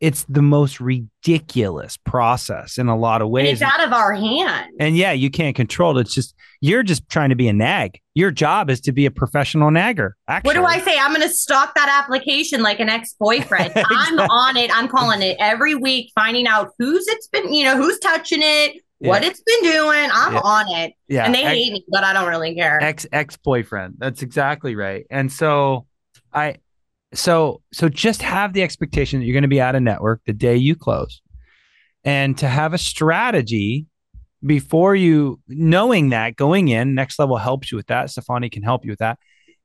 it's 0.00 0.24
the 0.28 0.42
most 0.42 0.78
ridiculous 0.80 1.96
process 1.96 2.76
in 2.78 2.88
a 2.88 2.96
lot 2.96 3.22
of 3.22 3.26
and 3.26 3.32
ways. 3.32 3.52
it's 3.60 3.62
out 3.62 3.82
of 3.82 3.92
our 3.92 4.12
hands. 4.14 4.68
And 4.78 4.96
yeah, 4.96 5.12
you 5.12 5.30
can't 5.30 5.56
control 5.56 5.96
it. 5.98 6.02
It's 6.02 6.14
just 6.14 6.34
you're 6.60 6.82
just 6.82 7.08
trying 7.08 7.30
to 7.30 7.34
be 7.36 7.48
a 7.48 7.52
nag. 7.52 7.98
Your 8.14 8.30
job 8.30 8.68
is 8.70 8.80
to 8.82 8.92
be 8.92 9.06
a 9.06 9.10
professional 9.10 9.70
nagger. 9.70 10.16
Actually, 10.28 10.48
What 10.48 10.54
do 10.54 10.64
I 10.64 10.80
say? 10.84 10.98
I'm 10.98 11.14
going 11.14 11.26
to 11.26 11.34
stalk 11.34 11.74
that 11.74 12.02
application 12.02 12.62
like 12.62 12.80
an 12.80 12.88
ex 12.88 13.14
boyfriend. 13.18 13.72
I'm 13.76 14.18
on 14.18 14.56
it. 14.56 14.70
I'm 14.76 14.88
calling 14.88 15.22
it 15.22 15.36
every 15.40 15.74
week, 15.74 16.12
finding 16.14 16.46
out 16.46 16.70
who's 16.78 17.06
it's 17.08 17.28
been, 17.28 17.52
you 17.52 17.64
know, 17.64 17.76
who's 17.76 17.98
touching 17.98 18.40
it, 18.42 18.82
what 18.98 19.22
it's 19.24 19.40
been 19.40 19.62
doing. 19.62 20.08
I'm 20.12 20.34
Yeah. 20.34 20.40
on 20.44 20.66
it. 20.76 20.92
Yeah, 21.08 21.24
and 21.24 21.34
they 21.34 21.42
ex- 21.44 21.54
hate 21.56 21.72
me, 21.72 21.84
but 21.90 22.04
I 22.04 22.12
don't 22.12 22.28
really 22.28 22.54
care. 22.54 22.82
ex 22.82 23.06
ex 23.12 23.36
boyfriend. 23.36 23.94
That's 23.98 24.22
exactly 24.22 24.76
right. 24.76 25.06
And 25.10 25.30
so 25.32 25.86
I 26.32 26.56
so 27.14 27.62
so 27.72 27.88
just 27.88 28.22
have 28.22 28.52
the 28.52 28.62
expectation 28.62 29.20
that 29.20 29.26
you're 29.26 29.34
going 29.34 29.42
to 29.42 29.48
be 29.48 29.60
out 29.60 29.74
of 29.74 29.82
network 29.82 30.20
the 30.26 30.32
day 30.32 30.56
you 30.56 30.74
close, 30.74 31.22
and 32.04 32.36
to 32.38 32.48
have 32.48 32.74
a 32.74 32.78
strategy 32.78 33.86
before 34.44 34.94
you 34.94 35.40
knowing 35.48 36.10
that 36.10 36.36
going 36.36 36.68
in 36.68 36.94
next 36.94 37.18
level 37.18 37.36
helps 37.36 37.72
you 37.72 37.76
with 37.76 37.86
that. 37.86 38.08
Stafani 38.08 38.50
can 38.50 38.62
help 38.62 38.84
you 38.84 38.90
with 38.92 38.98
that, 38.98 39.18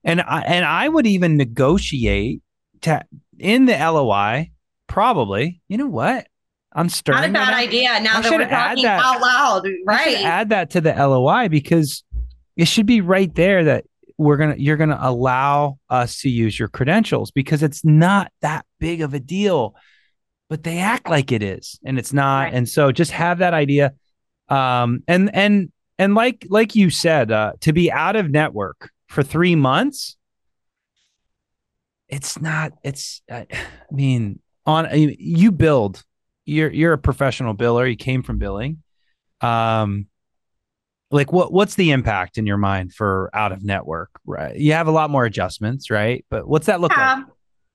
and 0.03 0.21
I 0.21 0.41
and 0.41 0.65
I 0.65 0.87
would 0.87 1.07
even 1.07 1.37
negotiate 1.37 2.41
to 2.81 3.03
in 3.39 3.65
the 3.65 3.73
LOI 3.73 4.51
probably. 4.87 5.61
You 5.67 5.77
know 5.77 5.87
what? 5.87 6.27
I'm 6.73 6.89
Not 7.07 7.29
a 7.29 7.29
bad 7.29 7.53
idea. 7.53 7.99
Now 8.01 8.19
I 8.19 8.21
that 8.21 8.31
we're 8.31 8.49
talking 8.49 8.83
that. 8.83 9.01
out 9.03 9.21
loud, 9.21 9.67
right? 9.85 10.17
add 10.17 10.49
that 10.49 10.69
to 10.71 10.81
the 10.81 10.93
LOI 10.93 11.49
because 11.49 12.03
it 12.55 12.65
should 12.65 12.85
be 12.85 13.01
right 13.01 13.33
there 13.35 13.65
that 13.65 13.85
we're 14.21 14.37
gonna 14.37 14.55
you're 14.57 14.77
gonna 14.77 14.99
allow 15.01 15.79
us 15.89 16.21
to 16.21 16.29
use 16.29 16.57
your 16.57 16.67
credentials 16.67 17.31
because 17.31 17.63
it's 17.63 17.83
not 17.83 18.31
that 18.41 18.65
big 18.79 19.01
of 19.01 19.15
a 19.15 19.19
deal, 19.19 19.75
but 20.47 20.63
they 20.63 20.79
act 20.79 21.09
like 21.09 21.31
it 21.31 21.41
is, 21.41 21.79
and 21.83 21.97
it's 21.97 22.13
not. 22.13 22.43
Right. 22.43 22.53
And 22.53 22.69
so 22.69 22.91
just 22.91 23.11
have 23.11 23.39
that 23.39 23.55
idea, 23.55 23.93
um, 24.47 25.03
and 25.07 25.33
and 25.35 25.71
and 25.97 26.13
like 26.13 26.45
like 26.49 26.75
you 26.75 26.91
said, 26.91 27.31
uh, 27.31 27.53
to 27.61 27.73
be 27.73 27.91
out 27.91 28.15
of 28.15 28.29
network 28.29 28.91
for 29.07 29.23
three 29.23 29.55
months, 29.55 30.17
it's 32.07 32.39
not. 32.39 32.73
It's 32.83 33.23
I 33.29 33.47
I 33.51 33.57
mean 33.91 34.39
on 34.67 34.87
you 34.93 35.51
build. 35.51 36.03
You're 36.45 36.71
you're 36.71 36.93
a 36.93 36.97
professional 36.99 37.55
biller. 37.55 37.89
You 37.89 37.97
came 37.97 38.21
from 38.21 38.37
billing 38.37 38.83
um 39.41 40.05
like 41.11 41.31
what 41.31 41.51
what's 41.51 41.75
the 41.75 41.91
impact 41.91 42.37
in 42.37 42.45
your 42.45 42.57
mind 42.57 42.93
for 42.93 43.29
out 43.33 43.51
of 43.51 43.63
network 43.63 44.09
right 44.25 44.55
you 44.57 44.73
have 44.73 44.87
a 44.87 44.91
lot 44.91 45.09
more 45.09 45.25
adjustments 45.25 45.89
right 45.89 46.25
but 46.29 46.47
what's 46.47 46.65
that 46.67 46.79
look 46.81 46.95
like 46.95 47.25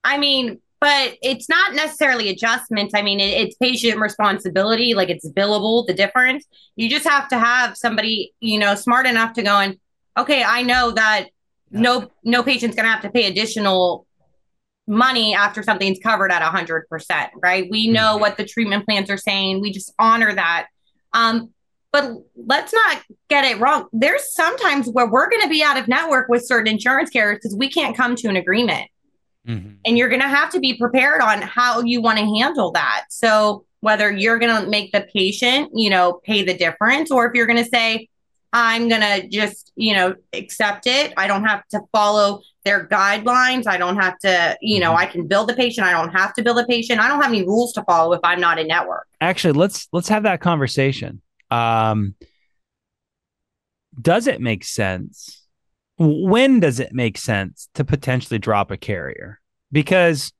I 0.05 0.19
mean, 0.19 0.61
but 0.81 1.17
it's 1.21 1.49
not 1.49 1.75
necessarily 1.75 2.29
adjustments. 2.29 2.95
I 2.95 3.03
mean, 3.03 3.19
it, 3.19 3.31
it's 3.41 3.57
patient 3.57 3.99
responsibility, 3.99 4.95
like 4.95 5.09
it's 5.09 5.29
billable, 5.29 5.85
the 5.85 5.95
difference. 5.95 6.47
You 6.77 6.89
just 6.89 7.05
have 7.09 7.27
to 7.31 7.39
have 7.41 7.77
somebody, 7.77 8.33
you 8.39 8.57
know, 8.57 8.77
smart 8.77 9.07
enough 9.07 9.33
to 9.33 9.43
go 9.43 9.59
and, 9.59 9.79
okay, 10.17 10.45
I 10.45 10.63
know 10.63 10.93
that 10.93 11.27
Yeah. 11.73 11.81
no 11.81 12.11
no 12.23 12.45
patient's 12.45 12.77
gonna 12.77 12.87
have 12.89 13.03
to 13.03 13.11
pay 13.11 13.27
additional 13.27 14.07
money 14.87 15.35
after 15.35 15.65
something's 15.65 15.99
covered 15.99 16.31
at 16.31 16.41
hundred 16.43 16.89
percent, 16.89 17.33
right? 17.43 17.67
We 17.69 17.89
know 17.89 18.17
Mhm. 18.17 18.21
what 18.21 18.37
the 18.37 18.45
treatment 18.45 18.85
plans 18.87 19.11
are 19.11 19.17
saying. 19.17 19.61
We 19.61 19.73
just 19.73 19.93
honor 19.99 20.33
that. 20.33 20.69
Um, 21.13 21.53
but 21.93 22.11
let's 22.37 22.73
not 22.73 23.03
get 23.29 23.45
it 23.45 23.59
wrong. 23.61 23.87
There's 23.93 24.35
sometimes 24.35 24.89
where 24.89 25.07
we're 25.09 25.31
going 25.31 25.43
to 25.43 25.49
be 25.49 25.63
out 25.63 25.79
of 25.79 25.89
network 25.89 26.29
with 26.29 26.45
certain 26.47 26.73
insurance 26.73 27.11
carriers 27.11 27.39
because 27.43 27.57
we 27.57 27.71
can't 27.71 27.97
come 27.97 28.17
to 28.17 28.29
an 28.29 28.37
agreement. 28.37 28.89
Mhm. 29.49 29.77
and 29.85 29.97
you're 29.97 30.09
going 30.09 30.21
to 30.21 30.27
have 30.27 30.51
to 30.51 30.59
be 30.59 30.77
prepared 30.77 31.21
on 31.21 31.41
how 31.41 31.81
you 31.81 32.01
want 32.03 32.19
to 32.19 32.25
handle 32.25 32.73
that. 32.73 33.05
So 33.11 33.65
whether 33.79 34.11
you're 34.11 34.41
going 34.41 34.65
to 34.65 34.69
make 34.69 34.91
the 34.91 35.03
patient 35.15 35.71
you 35.73 35.89
know 35.89 36.15
pay 36.25 36.43
the 36.43 36.53
difference 36.53 37.13
or 37.13 37.27
if 37.29 37.33
you're 37.35 37.47
going 37.47 37.63
to 37.63 37.71
say 37.71 38.09
i'm 38.53 38.89
going 38.89 39.03
to 39.03 39.29
just 39.29 39.71
you 39.77 39.95
know 39.95 40.15
accept 40.33 40.89
it. 40.89 41.13
I 41.17 41.29
don't 41.29 41.45
have 41.45 41.63
to 41.69 41.81
follow 41.93 42.41
their 42.65 42.89
guidelines. 42.89 43.69
I 43.69 43.77
don't 43.77 43.95
have 44.01 44.19
to 44.21 44.57
you 44.61 44.81
know 44.81 44.91
Mhm. 44.93 44.99
i 44.99 45.07
can 45.07 45.29
bill 45.29 45.47
the 45.47 45.55
patient. 45.55 45.87
I 45.87 45.93
don't 45.93 46.11
have 46.13 46.35
to 46.35 46.43
bill 46.43 46.55
the 46.55 46.67
patient. 46.67 46.99
I 47.01 47.07
don't 47.07 47.23
have 47.23 47.31
any 47.31 47.45
rules 47.45 47.73
to 47.75 47.85
follow 47.85 48.15
if 48.15 48.21
i'm 48.25 48.41
not 48.41 48.59
in 48.59 48.67
network. 48.67 49.07
Actually 49.21 49.53
let's 49.53 49.87
let's 49.93 50.09
have 50.09 50.25
that 50.25 50.41
conversation 50.41 51.21
um 51.51 52.15
does 54.01 54.27
it 54.27 54.41
make 54.41 54.65
sense? 54.65 55.47
When 55.99 56.61
does 56.61 56.81
it 56.81 56.93
make 56.93 57.17
sense 57.17 57.69
to 57.75 57.85
potentially 57.85 58.39
drop 58.39 58.71
a 58.71 58.77
carrier? 58.77 59.41
Because 59.73 60.33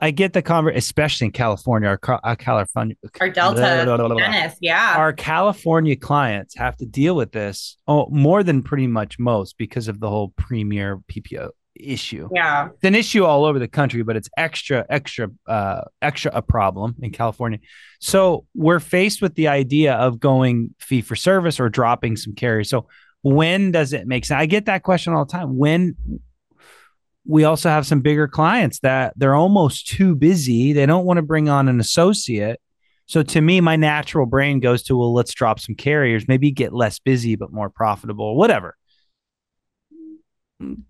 i 0.00 0.10
get 0.10 0.32
the 0.32 0.42
conver 0.42 0.74
especially 0.74 1.26
in 1.26 1.30
california 1.30 1.88
our, 1.88 2.20
our 2.24 2.36
california 2.36 2.96
or 3.20 3.28
Delta 3.28 3.60
Dental, 3.60 4.56
yeah. 4.60 4.94
Our 4.96 5.12
California 5.12 5.96
clients 5.96 6.56
have 6.56 6.76
to 6.78 6.86
deal 6.86 7.14
with 7.14 7.32
this 7.32 7.76
oh, 7.86 8.08
more 8.10 8.42
than 8.42 8.62
pretty 8.62 8.86
much 8.86 9.18
most 9.18 9.58
because 9.58 9.88
of 9.88 10.00
the 10.00 10.08
whole 10.08 10.30
premier 10.36 11.00
PPO 11.12 11.50
issue. 11.88 12.28
yeah 12.34 12.68
It's 12.68 12.84
an 12.84 12.94
issue 12.94 13.24
all 13.24 13.44
over 13.44 13.58
the 13.58 13.68
country, 13.68 14.02
but 14.02 14.16
it's 14.16 14.28
extra, 14.36 14.86
extra, 14.88 15.28
uh, 15.46 15.82
extra 16.00 16.30
a 16.34 16.42
problem 16.42 16.96
in 17.00 17.10
California. 17.10 17.58
So 18.00 18.46
we're 18.54 18.80
faced 18.80 19.22
with 19.22 19.34
the 19.34 19.48
idea 19.48 19.94
of 19.94 20.20
going 20.20 20.74
fee 20.78 21.02
for 21.02 21.16
service 21.16 21.60
or 21.60 21.68
dropping 21.68 22.16
some 22.16 22.34
carriers. 22.34 22.70
So 22.70 22.88
when 23.22 23.70
does 23.70 23.92
it 23.92 24.06
make 24.06 24.24
sense? 24.24 24.40
I 24.40 24.46
get 24.46 24.66
that 24.66 24.82
question 24.82 25.12
all 25.12 25.24
the 25.24 25.32
time. 25.32 25.56
When 25.56 25.96
we 27.26 27.44
also 27.44 27.68
have 27.68 27.86
some 27.86 28.00
bigger 28.00 28.26
clients 28.26 28.80
that 28.80 29.12
they're 29.16 29.34
almost 29.34 29.86
too 29.86 30.16
busy. 30.16 30.72
They 30.72 30.86
don't 30.86 31.04
want 31.04 31.18
to 31.18 31.22
bring 31.22 31.48
on 31.48 31.68
an 31.68 31.78
associate. 31.78 32.60
So 33.06 33.22
to 33.22 33.40
me, 33.40 33.60
my 33.60 33.76
natural 33.76 34.26
brain 34.26 34.60
goes 34.60 34.82
to, 34.84 34.96
well, 34.96 35.12
let's 35.12 35.34
drop 35.34 35.60
some 35.60 35.74
carriers, 35.74 36.28
maybe 36.28 36.50
get 36.50 36.72
less 36.72 36.98
busy, 36.98 37.36
but 37.36 37.52
more 37.52 37.68
profitable, 37.68 38.36
whatever. 38.36 38.76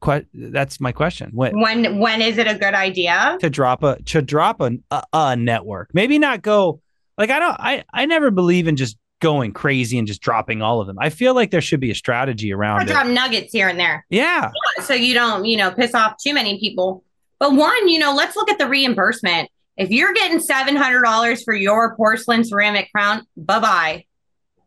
Que- 0.02 0.26
that's 0.35 0.80
my 0.80 0.92
question. 0.92 1.30
When 1.33 1.61
when 1.61 1.98
when 2.00 2.20
is 2.22 2.38
it 2.38 2.46
a 2.46 2.54
good 2.54 2.74
idea 2.74 3.37
to 3.40 3.48
drop 3.50 3.83
a 3.83 4.02
to 4.06 4.20
drop 4.22 4.61
a, 4.61 4.72
a 4.90 5.02
a 5.12 5.37
network? 5.37 5.90
Maybe 5.94 6.18
not 6.18 6.42
go 6.42 6.80
like 7.16 7.30
I 7.30 7.38
don't 7.38 7.57
I 7.59 7.84
I 7.92 8.07
never 8.07 8.30
believe 8.30 8.66
in 8.66 8.76
just 8.76 8.97
going 9.20 9.53
crazy 9.53 9.99
and 9.99 10.09
just 10.09 10.22
dropping 10.22 10.62
all 10.62 10.80
of 10.80 10.86
them. 10.86 10.97
I 10.99 11.11
feel 11.11 11.34
like 11.34 11.51
there 11.51 11.61
should 11.61 11.78
be 11.80 11.90
a 11.90 11.94
strategy 11.94 12.53
or 12.53 12.57
around 12.57 12.86
drop 12.86 13.07
nuggets 13.07 13.53
here 13.53 13.68
and 13.68 13.78
there 13.78 14.05
Yeah. 14.09 14.51
so 14.82 14.94
you 14.94 15.12
don't, 15.12 15.44
you 15.44 15.57
know, 15.59 15.70
piss 15.70 15.94
off 15.94 16.14
too 16.24 16.32
many 16.32 16.59
people. 16.59 17.05
But 17.38 17.55
one, 17.55 17.88
you 17.88 17.99
know, 17.99 18.14
let's 18.14 18.34
look 18.34 18.51
at 18.51 18.59
the 18.59 18.66
reimbursement. 18.66 19.51
If 19.76 19.90
you're 19.90 20.12
getting 20.14 20.40
seven 20.40 20.74
hundred 20.74 21.03
dollars 21.03 21.42
for 21.44 21.55
your 21.55 21.94
porcelain 21.97 22.44
ceramic 22.44 22.90
crown, 22.92 23.26
bye 23.36 23.61
bye. 23.61 24.05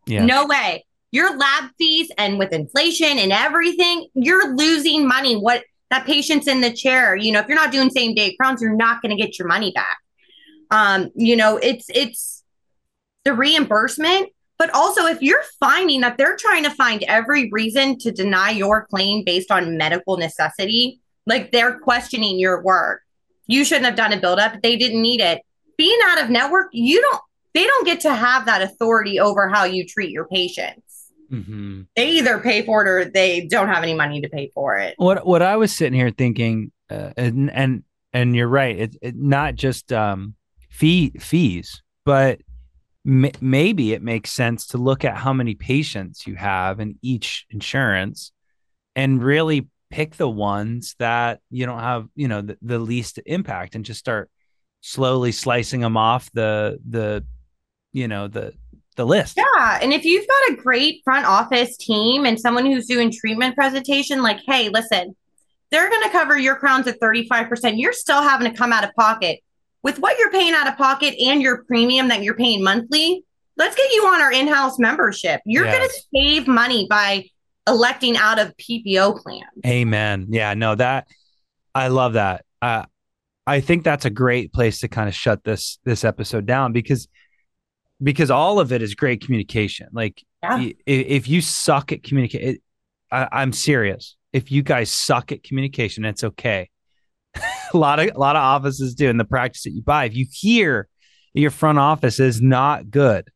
Yeah. 0.05 0.23
No 0.25 0.45
way. 0.45 0.85
Your 1.13 1.37
lab 1.37 1.69
fees 1.77 2.09
and 2.17 2.39
with 2.39 2.53
inflation 2.53 3.19
and 3.19 3.31
everything, 3.31 4.07
you're 4.15 4.55
losing 4.55 5.07
money. 5.07 5.35
What 5.35 5.63
that 5.91 6.07
patient's 6.07 6.47
in 6.47 6.59
the 6.59 6.73
chair, 6.73 7.15
you 7.15 7.31
know, 7.31 7.39
if 7.39 7.47
you're 7.47 7.55
not 7.55 7.71
doing 7.71 7.91
same 7.91 8.15
day 8.15 8.35
crowns, 8.35 8.63
you're 8.63 8.75
not 8.75 8.99
going 8.99 9.15
to 9.15 9.23
get 9.23 9.37
your 9.37 9.47
money 9.47 9.71
back. 9.75 9.99
Um, 10.71 11.11
you 11.13 11.35
know, 11.35 11.57
it's 11.57 11.85
it's 11.93 12.43
the 13.25 13.33
reimbursement, 13.35 14.29
but 14.57 14.71
also 14.71 15.05
if 15.05 15.21
you're 15.21 15.43
finding 15.59 16.01
that 16.01 16.17
they're 16.17 16.35
trying 16.35 16.63
to 16.63 16.71
find 16.71 17.03
every 17.03 17.47
reason 17.51 17.99
to 17.99 18.11
deny 18.11 18.49
your 18.49 18.87
claim 18.87 19.23
based 19.23 19.51
on 19.51 19.77
medical 19.77 20.17
necessity, 20.17 20.99
like 21.27 21.51
they're 21.51 21.77
questioning 21.77 22.39
your 22.39 22.63
work. 22.63 23.01
You 23.45 23.63
shouldn't 23.63 23.85
have 23.85 23.95
done 23.95 24.13
a 24.13 24.19
buildup. 24.19 24.63
They 24.63 24.77
didn't 24.77 25.03
need 25.03 25.21
it. 25.21 25.43
Being 25.77 25.99
out 26.05 26.23
of 26.23 26.31
network, 26.31 26.69
you 26.71 26.99
don't 27.01 27.21
they 27.53 27.65
don't 27.65 27.85
get 27.85 27.99
to 27.99 28.15
have 28.15 28.47
that 28.47 28.63
authority 28.63 29.19
over 29.19 29.47
how 29.47 29.65
you 29.65 29.85
treat 29.85 30.09
your 30.09 30.25
patients. 30.25 30.82
Mm-hmm. 31.33 31.81
They 31.95 32.09
either 32.11 32.39
pay 32.39 32.63
for 32.63 32.85
it 32.85 32.89
or 32.89 33.05
they 33.05 33.47
don't 33.47 33.67
have 33.67 33.81
any 33.81 33.95
money 33.95 34.21
to 34.21 34.29
pay 34.29 34.51
for 34.53 34.77
it. 34.77 34.93
What 34.97 35.25
what 35.25 35.41
I 35.41 35.55
was 35.55 35.75
sitting 35.75 35.97
here 35.97 36.11
thinking, 36.11 36.71
uh, 36.91 37.11
and 37.17 37.51
and 37.51 37.83
and 38.13 38.35
you're 38.35 38.47
right. 38.47 38.77
It's 38.77 38.97
it, 39.01 39.15
not 39.15 39.55
just 39.55 39.91
um, 39.91 40.35
fee 40.69 41.11
fees, 41.19 41.81
but 42.05 42.41
m- 43.05 43.31
maybe 43.41 43.93
it 43.93 44.03
makes 44.03 44.31
sense 44.31 44.67
to 44.67 44.77
look 44.77 45.03
at 45.03 45.17
how 45.17 45.33
many 45.33 45.55
patients 45.55 46.27
you 46.27 46.35
have 46.35 46.79
in 46.79 46.99
each 47.01 47.47
insurance, 47.49 48.31
and 48.95 49.23
really 49.23 49.67
pick 49.89 50.15
the 50.15 50.29
ones 50.29 50.95
that 50.99 51.39
you 51.49 51.65
don't 51.65 51.79
have, 51.79 52.07
you 52.15 52.27
know, 52.27 52.41
the, 52.41 52.57
the 52.61 52.79
least 52.79 53.19
impact, 53.25 53.73
and 53.73 53.85
just 53.85 53.99
start 53.99 54.29
slowly 54.81 55.31
slicing 55.31 55.81
them 55.81 55.97
off 55.97 56.29
the 56.33 56.77
the 56.87 57.25
you 57.91 58.07
know 58.07 58.27
the 58.27 58.53
the 58.93 59.05
list. 59.05 59.37
Yeah. 59.37 59.79
And 59.81 59.93
if 59.93 60.05
you've 60.05 60.27
got 60.27 60.51
a 60.51 60.61
great 60.61 61.01
front 61.03 61.25
office 61.25 61.77
team 61.77 62.25
and 62.25 62.39
someone 62.39 62.65
who's 62.65 62.85
doing 62.87 63.11
treatment 63.11 63.55
presentation, 63.55 64.21
like, 64.21 64.39
hey, 64.45 64.69
listen, 64.69 65.15
they're 65.71 65.89
going 65.89 66.03
to 66.03 66.09
cover 66.09 66.37
your 66.37 66.55
crowns 66.55 66.87
at 66.87 66.99
35%. 66.99 67.79
You're 67.79 67.93
still 67.93 68.21
having 68.21 68.51
to 68.51 68.57
come 68.57 68.71
out 68.71 68.83
of 68.83 68.93
pocket. 68.95 69.39
With 69.81 69.99
what 69.99 70.17
you're 70.17 70.31
paying 70.31 70.53
out 70.53 70.67
of 70.67 70.77
pocket 70.77 71.15
and 71.19 71.41
your 71.41 71.63
premium 71.65 72.07
that 72.07 72.23
you're 72.23 72.35
paying 72.35 72.63
monthly, 72.63 73.25
let's 73.57 73.75
get 73.75 73.91
you 73.91 74.05
on 74.07 74.21
our 74.21 74.31
in 74.31 74.47
house 74.47 74.79
membership. 74.79 75.41
You're 75.45 75.65
yes. 75.65 75.77
going 75.77 75.89
to 75.89 76.03
save 76.15 76.47
money 76.47 76.87
by 76.89 77.25
electing 77.67 78.17
out 78.17 78.39
of 78.39 78.55
PPO 78.57 79.21
plans. 79.21 79.43
Amen. 79.65 80.27
Yeah, 80.29 80.53
no, 80.53 80.75
that 80.75 81.07
I 81.73 81.87
love 81.87 82.13
that. 82.13 82.45
Uh, 82.61 82.85
I 83.45 83.59
think 83.59 83.83
that's 83.83 84.05
a 84.05 84.09
great 84.09 84.53
place 84.53 84.79
to 84.79 84.87
kind 84.87 85.09
of 85.09 85.15
shut 85.15 85.43
this 85.43 85.79
this 85.83 86.03
episode 86.03 86.45
down 86.45 86.71
because 86.71 87.07
because 88.03 88.29
all 88.29 88.59
of 88.59 88.71
it 88.71 88.81
is 88.81 88.95
great 88.95 89.21
communication. 89.21 89.87
Like 89.91 90.23
yeah. 90.43 90.69
if 90.85 91.27
you 91.27 91.41
suck 91.41 91.91
at 91.91 92.03
communicate, 92.03 92.61
I'm 93.11 93.53
serious. 93.53 94.15
If 94.33 94.51
you 94.51 94.63
guys 94.63 94.91
suck 94.91 95.31
at 95.31 95.43
communication, 95.43 96.05
it's 96.05 96.23
okay. 96.23 96.69
a 97.73 97.77
lot 97.77 97.99
of 97.99 98.15
a 98.15 98.19
lot 98.19 98.35
of 98.35 98.41
offices 98.41 98.95
do 98.95 99.09
in 99.09 99.17
the 99.17 99.25
practice 99.25 99.63
that 99.63 99.71
you 99.71 99.81
buy. 99.81 100.05
If 100.05 100.15
you 100.15 100.25
hear 100.31 100.87
your 101.33 101.51
front 101.51 101.79
office 101.79 102.19
is 102.19 102.41
not 102.41 102.89
good 102.91 103.29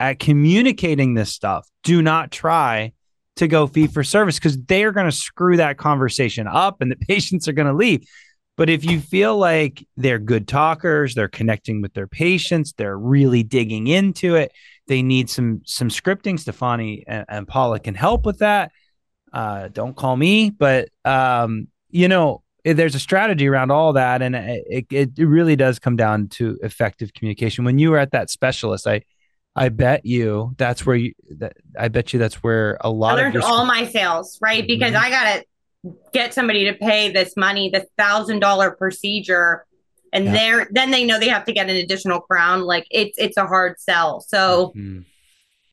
at 0.00 0.18
communicating 0.18 1.14
this 1.14 1.32
stuff, 1.32 1.68
do 1.82 2.02
not 2.02 2.30
try 2.30 2.92
to 3.36 3.48
go 3.48 3.66
fee 3.66 3.88
for 3.88 4.04
service 4.04 4.38
because 4.38 4.56
they 4.56 4.84
are 4.84 4.92
going 4.92 5.06
to 5.06 5.16
screw 5.16 5.56
that 5.56 5.76
conversation 5.76 6.46
up 6.46 6.80
and 6.80 6.90
the 6.90 6.96
patients 7.08 7.48
are 7.48 7.52
going 7.52 7.68
to 7.68 7.74
leave. 7.74 8.06
But 8.56 8.70
if 8.70 8.84
you 8.84 9.00
feel 9.00 9.36
like 9.36 9.86
they're 9.96 10.20
good 10.20 10.46
talkers, 10.46 11.14
they're 11.14 11.28
connecting 11.28 11.82
with 11.82 11.94
their 11.94 12.06
patients, 12.06 12.72
they're 12.76 12.96
really 12.96 13.42
digging 13.42 13.88
into 13.88 14.36
it, 14.36 14.52
they 14.86 15.02
need 15.02 15.30
some 15.30 15.62
some 15.64 15.88
scripting. 15.88 16.34
Stafani 16.34 17.04
and, 17.06 17.24
and 17.28 17.48
Paula 17.48 17.80
can 17.80 17.94
help 17.94 18.26
with 18.26 18.38
that. 18.38 18.70
Uh, 19.32 19.68
don't 19.68 19.96
call 19.96 20.16
me, 20.16 20.50
but 20.50 20.88
um, 21.04 21.68
you 21.90 22.06
know, 22.06 22.42
there's 22.64 22.94
a 22.94 23.00
strategy 23.00 23.48
around 23.48 23.70
all 23.70 23.94
that, 23.94 24.22
and 24.22 24.36
it, 24.36 24.86
it 24.90 25.18
it 25.18 25.24
really 25.24 25.56
does 25.56 25.78
come 25.78 25.96
down 25.96 26.28
to 26.28 26.58
effective 26.62 27.12
communication. 27.12 27.64
When 27.64 27.78
you 27.78 27.90
were 27.90 27.98
at 27.98 28.12
that 28.12 28.30
specialist, 28.30 28.86
I 28.86 29.02
I 29.56 29.70
bet 29.70 30.04
you 30.04 30.54
that's 30.56 30.86
where 30.86 30.96
you 30.96 31.14
that 31.38 31.56
I 31.78 31.88
bet 31.88 32.12
you 32.12 32.18
that's 32.18 32.42
where 32.42 32.78
a 32.80 32.90
lot 32.90 33.18
I 33.18 33.22
learned 33.22 33.36
of 33.36 33.42
your 33.42 33.50
all 33.50 33.66
my 33.66 33.86
sales, 33.86 34.38
right? 34.40 34.66
Because 34.66 34.92
mm-hmm. 34.92 35.04
I 35.04 35.10
got 35.10 35.36
it 35.36 35.48
get 36.12 36.34
somebody 36.34 36.64
to 36.64 36.74
pay 36.74 37.10
this 37.10 37.36
money, 37.36 37.70
the 37.70 37.86
thousand 37.98 38.40
dollar 38.40 38.70
procedure, 38.70 39.66
and 40.12 40.26
yeah. 40.26 40.32
they're 40.32 40.68
then 40.70 40.90
they 40.90 41.04
know 41.04 41.18
they 41.18 41.28
have 41.28 41.44
to 41.44 41.52
get 41.52 41.68
an 41.68 41.76
additional 41.76 42.20
crown. 42.20 42.62
Like 42.62 42.86
it's 42.90 43.18
it's 43.18 43.36
a 43.36 43.46
hard 43.46 43.78
sell. 43.78 44.20
So 44.20 44.72
mm-hmm. 44.76 45.00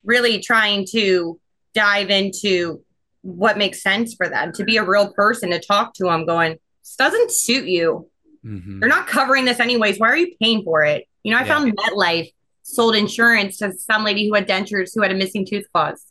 really 0.04 0.40
trying 0.40 0.86
to 0.92 1.40
dive 1.74 2.10
into 2.10 2.82
what 3.22 3.58
makes 3.58 3.82
sense 3.82 4.14
for 4.14 4.28
them 4.28 4.52
to 4.54 4.64
be 4.64 4.78
a 4.78 4.84
real 4.84 5.12
person 5.14 5.52
to 5.52 5.60
talk 5.60 5.94
to 5.94 6.06
them 6.06 6.26
going 6.26 6.58
this 6.82 6.96
doesn't 6.96 7.32
suit 7.32 7.66
you 7.66 8.10
mm-hmm. 8.44 8.80
they're 8.80 8.90
not 8.90 9.08
covering 9.08 9.46
this 9.46 9.60
anyways 9.60 10.00
why 10.00 10.10
are 10.10 10.18
you 10.18 10.36
paying 10.42 10.64
for 10.64 10.84
it 10.84 11.08
you 11.24 11.32
know 11.32 11.38
i 11.38 11.42
yeah. 11.42 11.48
found 11.48 11.76
metlife 11.78 12.32
sold 12.64 12.96
insurance 12.96 13.58
to 13.58 13.72
some 13.74 14.04
lady 14.04 14.28
who 14.28 14.34
had 14.34 14.48
dentures 14.48 14.92
who 14.94 15.02
had 15.02 15.12
a 15.12 15.16
missing 15.16 15.46
tooth 15.46 15.66
clause 15.72 16.11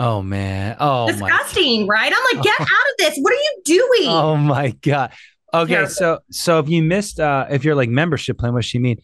Oh 0.00 0.22
man. 0.22 0.76
Oh 0.80 1.08
disgusting, 1.08 1.86
my. 1.86 1.92
right? 1.92 2.12
I'm 2.14 2.36
like, 2.36 2.42
get 2.42 2.58
out 2.58 2.66
of 2.66 2.94
this. 2.98 3.18
What 3.18 3.34
are 3.34 3.36
you 3.36 3.60
doing? 3.64 4.08
Oh 4.08 4.34
my 4.34 4.70
god. 4.80 5.12
Okay, 5.52 5.74
Terrible. 5.74 5.90
so 5.90 6.18
so 6.30 6.58
if 6.58 6.70
you 6.70 6.82
missed 6.82 7.20
uh 7.20 7.46
if 7.50 7.64
you're 7.64 7.74
like 7.74 7.90
membership 7.90 8.38
plan, 8.38 8.54
what 8.54 8.64
she 8.64 8.78
mean? 8.78 8.96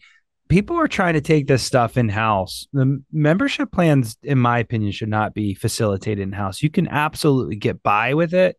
People 0.49 0.75
are 0.77 0.87
trying 0.87 1.13
to 1.13 1.21
take 1.21 1.45
this 1.45 1.61
stuff 1.61 1.97
in 1.97 2.09
house. 2.09 2.67
The 2.73 3.03
membership 3.11 3.71
plans, 3.71 4.17
in 4.23 4.39
my 4.39 4.57
opinion, 4.57 4.91
should 4.91 5.09
not 5.09 5.35
be 5.35 5.53
facilitated 5.53 6.23
in 6.23 6.31
house. 6.31 6.63
You 6.63 6.71
can 6.71 6.87
absolutely 6.87 7.57
get 7.57 7.83
by 7.83 8.15
with 8.15 8.33
it. 8.33 8.57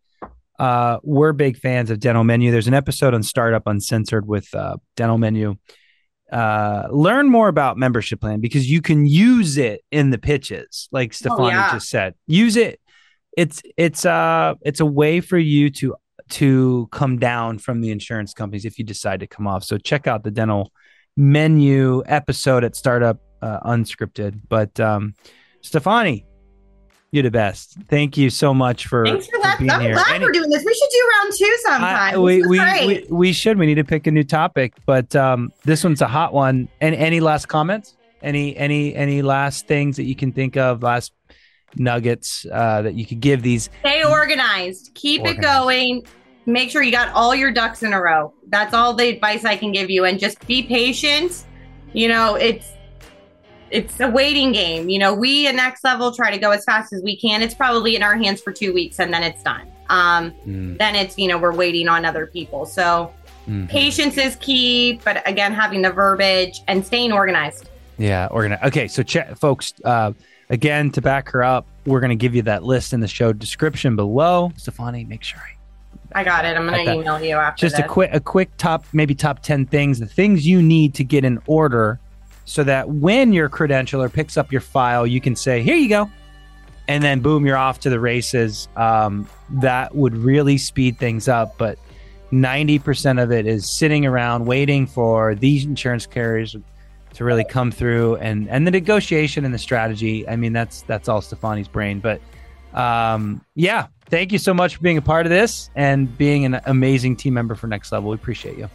Uh, 0.57 0.99
we're 1.03 1.33
big 1.33 1.57
fans 1.57 1.89
of 1.89 1.99
Dental 1.99 2.23
Menu. 2.23 2.51
There's 2.51 2.67
an 2.67 2.73
episode 2.73 3.13
on 3.13 3.23
Startup 3.23 3.65
Uncensored 3.65 4.27
with 4.27 4.53
uh, 4.53 4.77
Dental 4.95 5.17
Menu 5.17 5.55
uh, 6.31 6.87
learn 6.91 7.29
more 7.29 7.47
about 7.47 7.77
membership 7.77 8.21
plan 8.21 8.39
because 8.39 8.69
you 8.69 8.81
can 8.81 9.05
use 9.05 9.57
it 9.57 9.81
in 9.91 10.09
the 10.09 10.17
pitches, 10.17 10.87
like 10.91 11.11
Stafani 11.11 11.39
oh, 11.39 11.47
yeah. 11.47 11.73
just 11.73 11.89
said. 11.89 12.13
Use 12.27 12.55
it. 12.55 12.79
It's 13.37 13.61
it's 13.77 14.05
uh 14.05 14.55
it's 14.61 14.79
a 14.79 14.85
way 14.85 15.21
for 15.21 15.37
you 15.37 15.69
to 15.69 15.95
to 16.29 16.87
come 16.91 17.17
down 17.17 17.57
from 17.57 17.81
the 17.81 17.91
insurance 17.91 18.33
companies 18.33 18.65
if 18.65 18.77
you 18.77 18.85
decide 18.85 19.21
to 19.21 19.27
come 19.27 19.47
off. 19.47 19.63
So 19.63 19.77
check 19.77 20.07
out 20.07 20.23
the 20.23 20.31
dental 20.31 20.71
menu 21.17 22.03
episode 22.05 22.63
at 22.63 22.75
Startup 22.75 23.19
uh, 23.41 23.59
Unscripted. 23.61 24.41
But 24.47 24.79
um, 24.79 25.15
Stafani, 25.63 26.25
you're 27.11 27.23
the 27.23 27.31
best. 27.31 27.77
Thank 27.89 28.17
you 28.17 28.29
so 28.29 28.53
much 28.53 28.87
for, 28.87 29.05
Thanks 29.05 29.27
for, 29.27 29.39
that. 29.41 29.59
I'm 29.59 29.81
here. 29.81 29.93
glad 29.93 30.15
Any, 30.15 30.25
we're 30.25 30.31
doing 30.31 30.49
this. 30.49 30.63
We 30.63 30.73
should 30.73 30.89
do 30.91 31.09
round 31.17 31.33
two 31.37 31.57
sometime. 31.63 32.15
Uh, 32.15 32.21
we, 32.21 32.41
we, 32.45 32.59
we, 32.59 33.05
we, 33.09 33.33
should. 33.33 33.57
We 33.57 33.65
need 33.65 33.75
to 33.75 33.83
pick 33.83 34.05
a 34.07 34.11
new 34.11 34.23
topic, 34.23 34.73
but 34.85 35.15
um, 35.15 35.51
this 35.63 35.83
one's 35.83 36.01
a 36.01 36.07
hot 36.07 36.33
one. 36.33 36.69
And 36.81 36.93
any 36.95 37.19
last 37.19 37.47
comments? 37.47 37.95
Any 38.21 38.55
any 38.57 38.93
any 38.95 39.21
last 39.21 39.65
things 39.65 39.95
that 39.95 40.03
you 40.03 40.13
can 40.13 40.33
think 40.33 40.57
of? 40.57 40.83
Last 40.83 41.13
nuggets 41.75 42.45
uh, 42.51 42.81
that 42.81 42.93
you 42.95 43.05
could 43.05 43.21
give 43.21 43.41
these? 43.41 43.69
Stay 43.79 44.03
organized. 44.03 44.91
Keep 44.93 45.21
organized. 45.21 45.39
it 45.39 45.41
going. 45.41 46.05
Make 46.45 46.69
sure 46.69 46.81
you 46.81 46.91
got 46.91 47.13
all 47.13 47.33
your 47.33 47.51
ducks 47.51 47.81
in 47.83 47.93
a 47.93 48.01
row. 48.01 48.33
That's 48.47 48.73
all 48.73 48.93
the 48.93 49.07
advice 49.07 49.45
I 49.45 49.55
can 49.55 49.71
give 49.71 49.89
you. 49.89 50.05
And 50.05 50.19
just 50.19 50.45
be 50.47 50.63
patient. 50.63 51.45
You 51.93 52.07
know, 52.07 52.35
it's 52.35 52.73
it's 53.71 53.99
a 53.99 54.09
waiting 54.09 54.51
game. 54.51 54.89
You 54.89 54.99
know, 54.99 55.13
we 55.13 55.47
at 55.47 55.55
Next 55.55 55.83
Level 55.83 56.11
try 56.11 56.31
to 56.31 56.37
go 56.37 56.51
as 56.51 56.63
fast 56.63 56.93
as 56.93 57.01
we 57.01 57.15
can. 57.15 57.41
It's 57.41 57.53
probably 57.53 57.95
in 57.95 58.03
our 58.03 58.15
hands 58.15 58.41
for 58.41 58.51
two 58.51 58.73
weeks 58.73 58.99
and 58.99 59.13
then 59.13 59.23
it's 59.23 59.43
done. 59.43 59.71
Um, 59.89 60.31
mm. 60.45 60.77
Then 60.77 60.95
it's, 60.95 61.17
you 61.17 61.27
know, 61.27 61.37
we're 61.37 61.55
waiting 61.55 61.87
on 61.87 62.05
other 62.05 62.27
people. 62.27 62.65
So 62.65 63.13
mm-hmm. 63.47 63.65
patience 63.67 64.17
is 64.17 64.35
key, 64.37 64.99
but 65.03 65.27
again, 65.27 65.53
having 65.53 65.81
the 65.81 65.91
verbiage 65.91 66.61
and 66.67 66.85
staying 66.85 67.11
organized. 67.11 67.69
Yeah, 67.97 68.27
organized. 68.31 68.63
Okay, 68.65 68.87
so 68.87 69.03
check, 69.03 69.35
folks. 69.37 69.73
Uh, 69.83 70.13
again, 70.49 70.91
to 70.91 71.01
back 71.01 71.29
her 71.29 71.43
up, 71.43 71.65
we're 71.85 71.99
going 71.99 72.11
to 72.11 72.15
give 72.15 72.35
you 72.35 72.43
that 72.43 72.63
list 72.63 72.93
in 72.93 72.99
the 72.99 73.07
show 73.07 73.33
description 73.33 73.95
below. 73.95 74.51
Stafani, 74.57 75.07
make 75.07 75.23
sure 75.23 75.39
I 75.39 75.59
I 76.11 76.23
got 76.23 76.45
it. 76.45 76.57
I'm 76.57 76.65
going 76.65 76.85
to 76.85 76.93
email 76.93 77.19
you 77.21 77.35
after. 77.35 77.61
Just 77.61 77.75
this. 77.75 77.85
a 77.85 77.87
quick, 77.87 78.09
a 78.13 78.19
quick 78.19 78.49
top, 78.57 78.85
maybe 78.93 79.13
top 79.13 79.43
ten 79.43 79.65
things, 79.65 79.99
the 79.99 80.07
things 80.07 80.45
you 80.45 80.61
need 80.61 80.95
to 80.95 81.03
get 81.03 81.23
in 81.23 81.39
order 81.45 81.99
so 82.49 82.63
that 82.63 82.89
when 82.89 83.31
your 83.31 83.47
credentialer 83.47 84.11
picks 84.11 84.35
up 84.35 84.51
your 84.51 84.59
file, 84.59 85.05
you 85.05 85.21
can 85.21 85.35
say, 85.35 85.61
here 85.61 85.75
you 85.75 85.87
go. 85.87 86.09
And 86.87 87.03
then 87.03 87.19
boom, 87.19 87.45
you're 87.45 87.57
off 87.57 87.79
to 87.81 87.91
the 87.91 87.99
races. 87.99 88.67
Um, 88.75 89.29
that 89.61 89.93
would 89.93 90.17
really 90.17 90.57
speed 90.57 90.97
things 90.97 91.27
up. 91.27 91.59
But 91.59 91.77
90% 92.31 93.21
of 93.21 93.31
it 93.31 93.45
is 93.45 93.69
sitting 93.69 94.03
around 94.03 94.45
waiting 94.45 94.87
for 94.87 95.35
these 95.35 95.63
insurance 95.63 96.07
carriers 96.07 96.55
to 97.13 97.23
really 97.23 97.43
come 97.43 97.71
through 97.71 98.15
and 98.15 98.49
and 98.49 98.65
the 98.65 98.71
negotiation 98.71 99.45
and 99.45 99.53
the 99.53 99.59
strategy. 99.59 100.27
I 100.27 100.35
mean, 100.35 100.51
that's 100.51 100.81
that's 100.83 101.07
all 101.07 101.21
Stafani's 101.21 101.67
brain. 101.67 101.99
But 101.99 102.19
um, 102.73 103.45
yeah, 103.53 103.87
thank 104.09 104.31
you 104.31 104.39
so 104.39 104.55
much 104.55 104.75
for 104.75 104.81
being 104.81 104.97
a 104.97 105.03
part 105.03 105.27
of 105.27 105.29
this 105.29 105.69
and 105.75 106.17
being 106.17 106.45
an 106.45 106.61
amazing 106.65 107.15
team 107.15 107.35
member 107.35 107.53
for 107.53 107.67
Next 107.67 107.91
Level. 107.91 108.09
We 108.09 108.15
appreciate 108.15 108.57
you. 108.57 108.69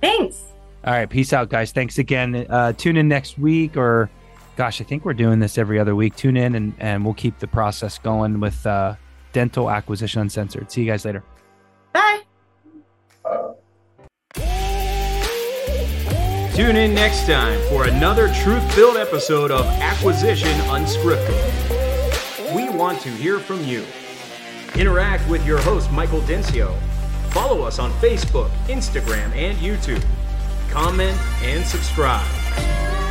Thanks. 0.00 0.44
All 0.84 0.92
right. 0.92 1.08
Peace 1.08 1.32
out, 1.32 1.48
guys. 1.48 1.72
Thanks 1.72 1.98
again. 1.98 2.46
Uh, 2.48 2.72
tune 2.72 2.96
in 2.96 3.08
next 3.08 3.38
week, 3.38 3.76
or 3.76 4.08
gosh, 4.56 4.80
I 4.80 4.84
think 4.84 5.04
we're 5.04 5.14
doing 5.14 5.40
this 5.40 5.58
every 5.58 5.78
other 5.78 5.94
week. 5.94 6.16
Tune 6.16 6.36
in 6.36 6.54
and, 6.54 6.74
and 6.78 7.04
we'll 7.04 7.14
keep 7.14 7.38
the 7.38 7.46
process 7.46 7.98
going 7.98 8.40
with 8.40 8.66
uh, 8.66 8.94
Dental 9.32 9.70
Acquisition 9.70 10.22
Uncensored. 10.22 10.70
See 10.70 10.82
you 10.82 10.90
guys 10.90 11.04
later. 11.04 11.22
Bye. 11.92 12.22
Tune 16.54 16.76
in 16.76 16.94
next 16.94 17.26
time 17.26 17.60
for 17.68 17.86
another 17.86 18.32
truth 18.32 18.74
filled 18.74 18.96
episode 18.96 19.50
of 19.50 19.66
Acquisition 19.66 20.58
Unscripted. 20.70 22.54
We 22.54 22.70
want 22.70 23.00
to 23.02 23.10
hear 23.10 23.38
from 23.38 23.62
you. 23.64 23.84
Interact 24.74 25.28
with 25.28 25.46
your 25.46 25.60
host, 25.60 25.92
Michael 25.92 26.20
Dinsio. 26.22 26.74
Follow 27.30 27.60
us 27.60 27.78
on 27.78 27.92
Facebook, 28.00 28.48
Instagram, 28.68 29.30
and 29.34 29.58
YouTube. 29.58 30.02
Comment 30.76 31.18
and 31.40 31.64
subscribe. 31.64 33.05